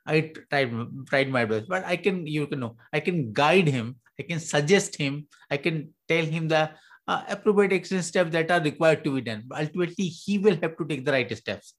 i 0.06 0.32
tried 0.50 0.72
tried 1.10 1.30
my 1.30 1.46
best 1.46 1.68
but 1.68 1.86
i 1.86 1.96
can 1.96 2.26
you 2.28 2.48
know 2.52 2.76
i 2.94 3.00
can 3.00 3.34
guide 3.34 3.68
him 3.68 3.96
i 4.20 4.24
can 4.24 4.40
suggest 4.40 4.96
him 4.96 5.28
i 5.50 5.58
can 5.58 5.90
tell 6.08 6.26
him 6.26 6.48
the 6.48 6.70
uh, 7.08 7.24
appropriate 7.30 7.74
action 7.74 8.02
steps 8.02 8.32
that 8.32 8.52
are 8.52 8.62
required 8.62 9.04
to 9.04 9.16
be 9.16 9.22
done. 9.22 9.44
But 9.48 9.62
ultimately, 9.62 10.06
he 10.06 10.38
will 10.38 10.58
have 10.62 10.78
to 10.78 10.86
take 10.86 11.06
the 11.06 11.12
right 11.12 11.38
steps 11.38 11.76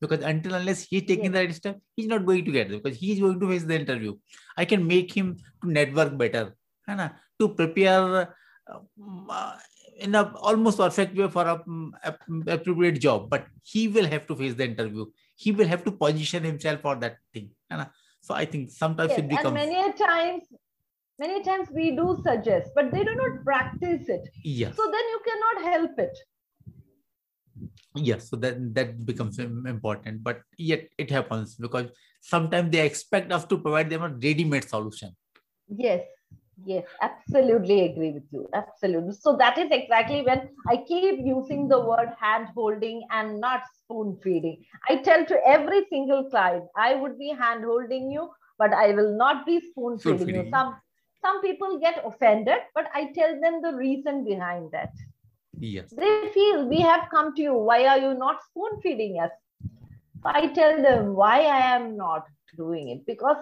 because 0.00 0.24
until 0.24 0.54
unless 0.54 0.82
he's 0.82 1.02
taking 1.02 1.24
yes. 1.24 1.32
the 1.32 1.38
right 1.38 1.54
step, 1.54 1.80
he's 1.96 2.06
not 2.06 2.26
going 2.26 2.44
to 2.44 2.52
get 2.52 2.68
there 2.68 2.80
because 2.80 2.98
he's 2.98 3.20
going 3.20 3.40
to 3.40 3.48
face 3.48 3.64
the 3.64 3.78
interview. 3.78 4.16
I 4.56 4.64
can 4.64 4.86
make 4.86 5.12
him 5.12 5.36
to 5.62 5.70
network 5.70 6.18
better, 6.18 6.54
and 6.88 7.10
to 7.40 7.48
prepare 7.48 8.34
uh, 8.68 9.52
in 9.98 10.14
a 10.14 10.32
almost 10.36 10.78
perfect 10.78 11.16
way 11.16 11.28
for 11.28 11.42
a, 11.46 11.62
a, 12.04 12.14
appropriate 12.48 13.00
job. 13.00 13.30
But 13.30 13.46
he 13.62 13.88
will 13.88 14.06
have 14.06 14.26
to 14.26 14.36
face 14.36 14.54
the 14.54 14.64
interview. 14.64 15.06
He 15.36 15.52
will 15.52 15.66
have 15.68 15.84
to 15.84 15.92
position 15.92 16.44
himself 16.44 16.80
for 16.80 16.96
that 16.96 17.18
thing. 17.32 17.50
So 18.20 18.34
I 18.34 18.46
think 18.46 18.70
sometimes 18.70 19.10
yes, 19.10 19.18
it 19.18 19.28
becomes. 19.28 19.46
And 19.46 19.54
many 19.54 19.92
times 19.92 20.44
many 21.18 21.42
times 21.42 21.68
we 21.72 21.94
do 21.96 22.18
suggest 22.26 22.70
but 22.74 22.90
they 22.92 23.04
do 23.04 23.14
not 23.14 23.44
practice 23.44 24.08
it 24.08 24.28
yes. 24.44 24.76
so 24.76 24.82
then 24.90 25.04
you 25.12 25.20
cannot 25.28 25.72
help 25.72 25.98
it 25.98 26.18
yes 27.94 28.30
so 28.30 28.36
that 28.36 28.56
that 28.74 29.06
becomes 29.06 29.38
important 29.38 30.22
but 30.22 30.40
yet 30.58 30.88
it 30.98 31.10
happens 31.10 31.54
because 31.54 31.88
sometimes 32.20 32.70
they 32.70 32.84
expect 32.84 33.30
us 33.30 33.44
to 33.44 33.58
provide 33.58 33.88
them 33.88 34.02
a 34.02 34.08
ready-made 34.08 34.68
solution 34.68 35.14
yes 35.68 36.02
yes 36.62 36.84
absolutely 37.02 37.80
agree 37.86 38.10
with 38.12 38.26
you 38.30 38.48
absolutely 38.54 39.12
so 39.12 39.36
that 39.36 39.58
is 39.58 39.70
exactly 39.70 40.22
when 40.22 40.48
i 40.68 40.76
keep 40.76 41.14
using 41.18 41.66
the 41.68 41.78
word 41.80 42.10
hand 42.20 42.46
holding 42.54 43.02
and 43.10 43.40
not 43.40 43.62
spoon 43.74 44.16
feeding 44.22 44.56
i 44.88 44.96
tell 44.96 45.24
to 45.24 45.38
every 45.46 45.84
single 45.90 46.28
client 46.30 46.64
i 46.76 46.94
would 46.94 47.18
be 47.18 47.28
hand 47.28 47.64
holding 47.64 48.10
you 48.10 48.28
but 48.58 48.72
i 48.72 48.92
will 48.92 49.16
not 49.16 49.44
be 49.46 49.60
spoon 49.60 49.98
feeding 49.98 50.32
you 50.34 50.44
some 50.50 50.74
some 51.24 51.40
people 51.40 51.78
get 51.80 52.02
offended, 52.04 52.58
but 52.74 52.86
I 52.94 53.10
tell 53.14 53.40
them 53.40 53.62
the 53.62 53.74
reason 53.74 54.24
behind 54.24 54.70
that. 54.72 54.92
Yes. 55.58 55.90
They 55.90 56.28
feel 56.34 56.68
we 56.68 56.80
have 56.80 57.08
come 57.10 57.34
to 57.34 57.42
you. 57.42 57.54
Why 57.54 57.86
are 57.86 57.98
you 57.98 58.14
not 58.14 58.42
spoon 58.42 58.80
feeding 58.82 59.18
us? 59.18 59.30
I 60.24 60.48
tell 60.48 60.82
them 60.82 61.14
why 61.14 61.40
I 61.42 61.76
am 61.76 61.96
not 61.96 62.26
doing 62.56 62.88
it 62.88 63.06
because 63.06 63.36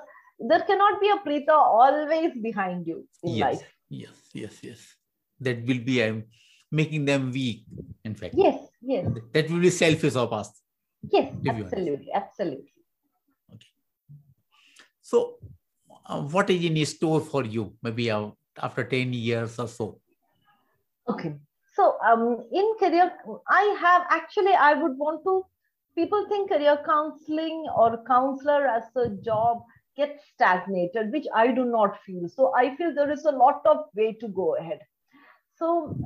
there 0.48 0.62
cannot 0.62 1.00
be 1.00 1.08
a 1.08 1.18
Preetha 1.26 1.54
always 1.54 2.32
behind 2.42 2.86
you 2.86 3.06
in 3.22 3.34
yes. 3.36 3.54
life. 3.54 3.72
Yes, 3.88 4.10
yes, 4.32 4.58
yes. 4.62 4.96
That 5.40 5.64
will 5.66 5.80
be 5.80 6.02
um, 6.02 6.24
making 6.70 7.04
them 7.04 7.30
weak, 7.32 7.64
in 8.04 8.14
fact. 8.14 8.34
Yes, 8.36 8.72
Yes. 8.82 9.06
That 9.32 9.48
will 9.48 9.60
be 9.60 9.70
selfish 9.70 10.16
of 10.16 10.32
us. 10.32 10.50
Yes, 11.10 11.32
absolutely, 11.48 12.10
absolutely. 12.12 12.72
Okay. 13.54 13.68
So, 15.00 15.38
uh, 16.06 16.22
what 16.22 16.50
is 16.50 16.64
in 16.64 16.84
store 16.84 17.20
for 17.20 17.44
you? 17.44 17.74
Maybe 17.82 18.10
uh, 18.10 18.30
after 18.60 18.84
ten 18.84 19.12
years 19.12 19.58
or 19.58 19.68
so. 19.68 20.00
Okay. 21.08 21.36
So, 21.74 21.96
um, 22.04 22.44
in 22.52 22.74
career, 22.78 23.12
I 23.48 23.76
have 23.80 24.06
actually, 24.10 24.54
I 24.54 24.74
would 24.74 24.98
want 24.98 25.22
to. 25.24 25.44
People 25.94 26.26
think 26.28 26.50
career 26.50 26.78
counseling 26.84 27.66
or 27.76 28.02
counselor 28.04 28.66
as 28.66 28.84
a 28.96 29.10
job 29.10 29.62
gets 29.96 30.24
stagnated, 30.34 31.12
which 31.12 31.26
I 31.34 31.52
do 31.52 31.64
not 31.64 32.00
feel. 32.02 32.28
So, 32.28 32.54
I 32.54 32.74
feel 32.76 32.94
there 32.94 33.10
is 33.12 33.24
a 33.24 33.30
lot 33.32 33.62
of 33.66 33.86
way 33.94 34.12
to 34.14 34.28
go 34.28 34.56
ahead. 34.56 34.80
So, 35.54 35.96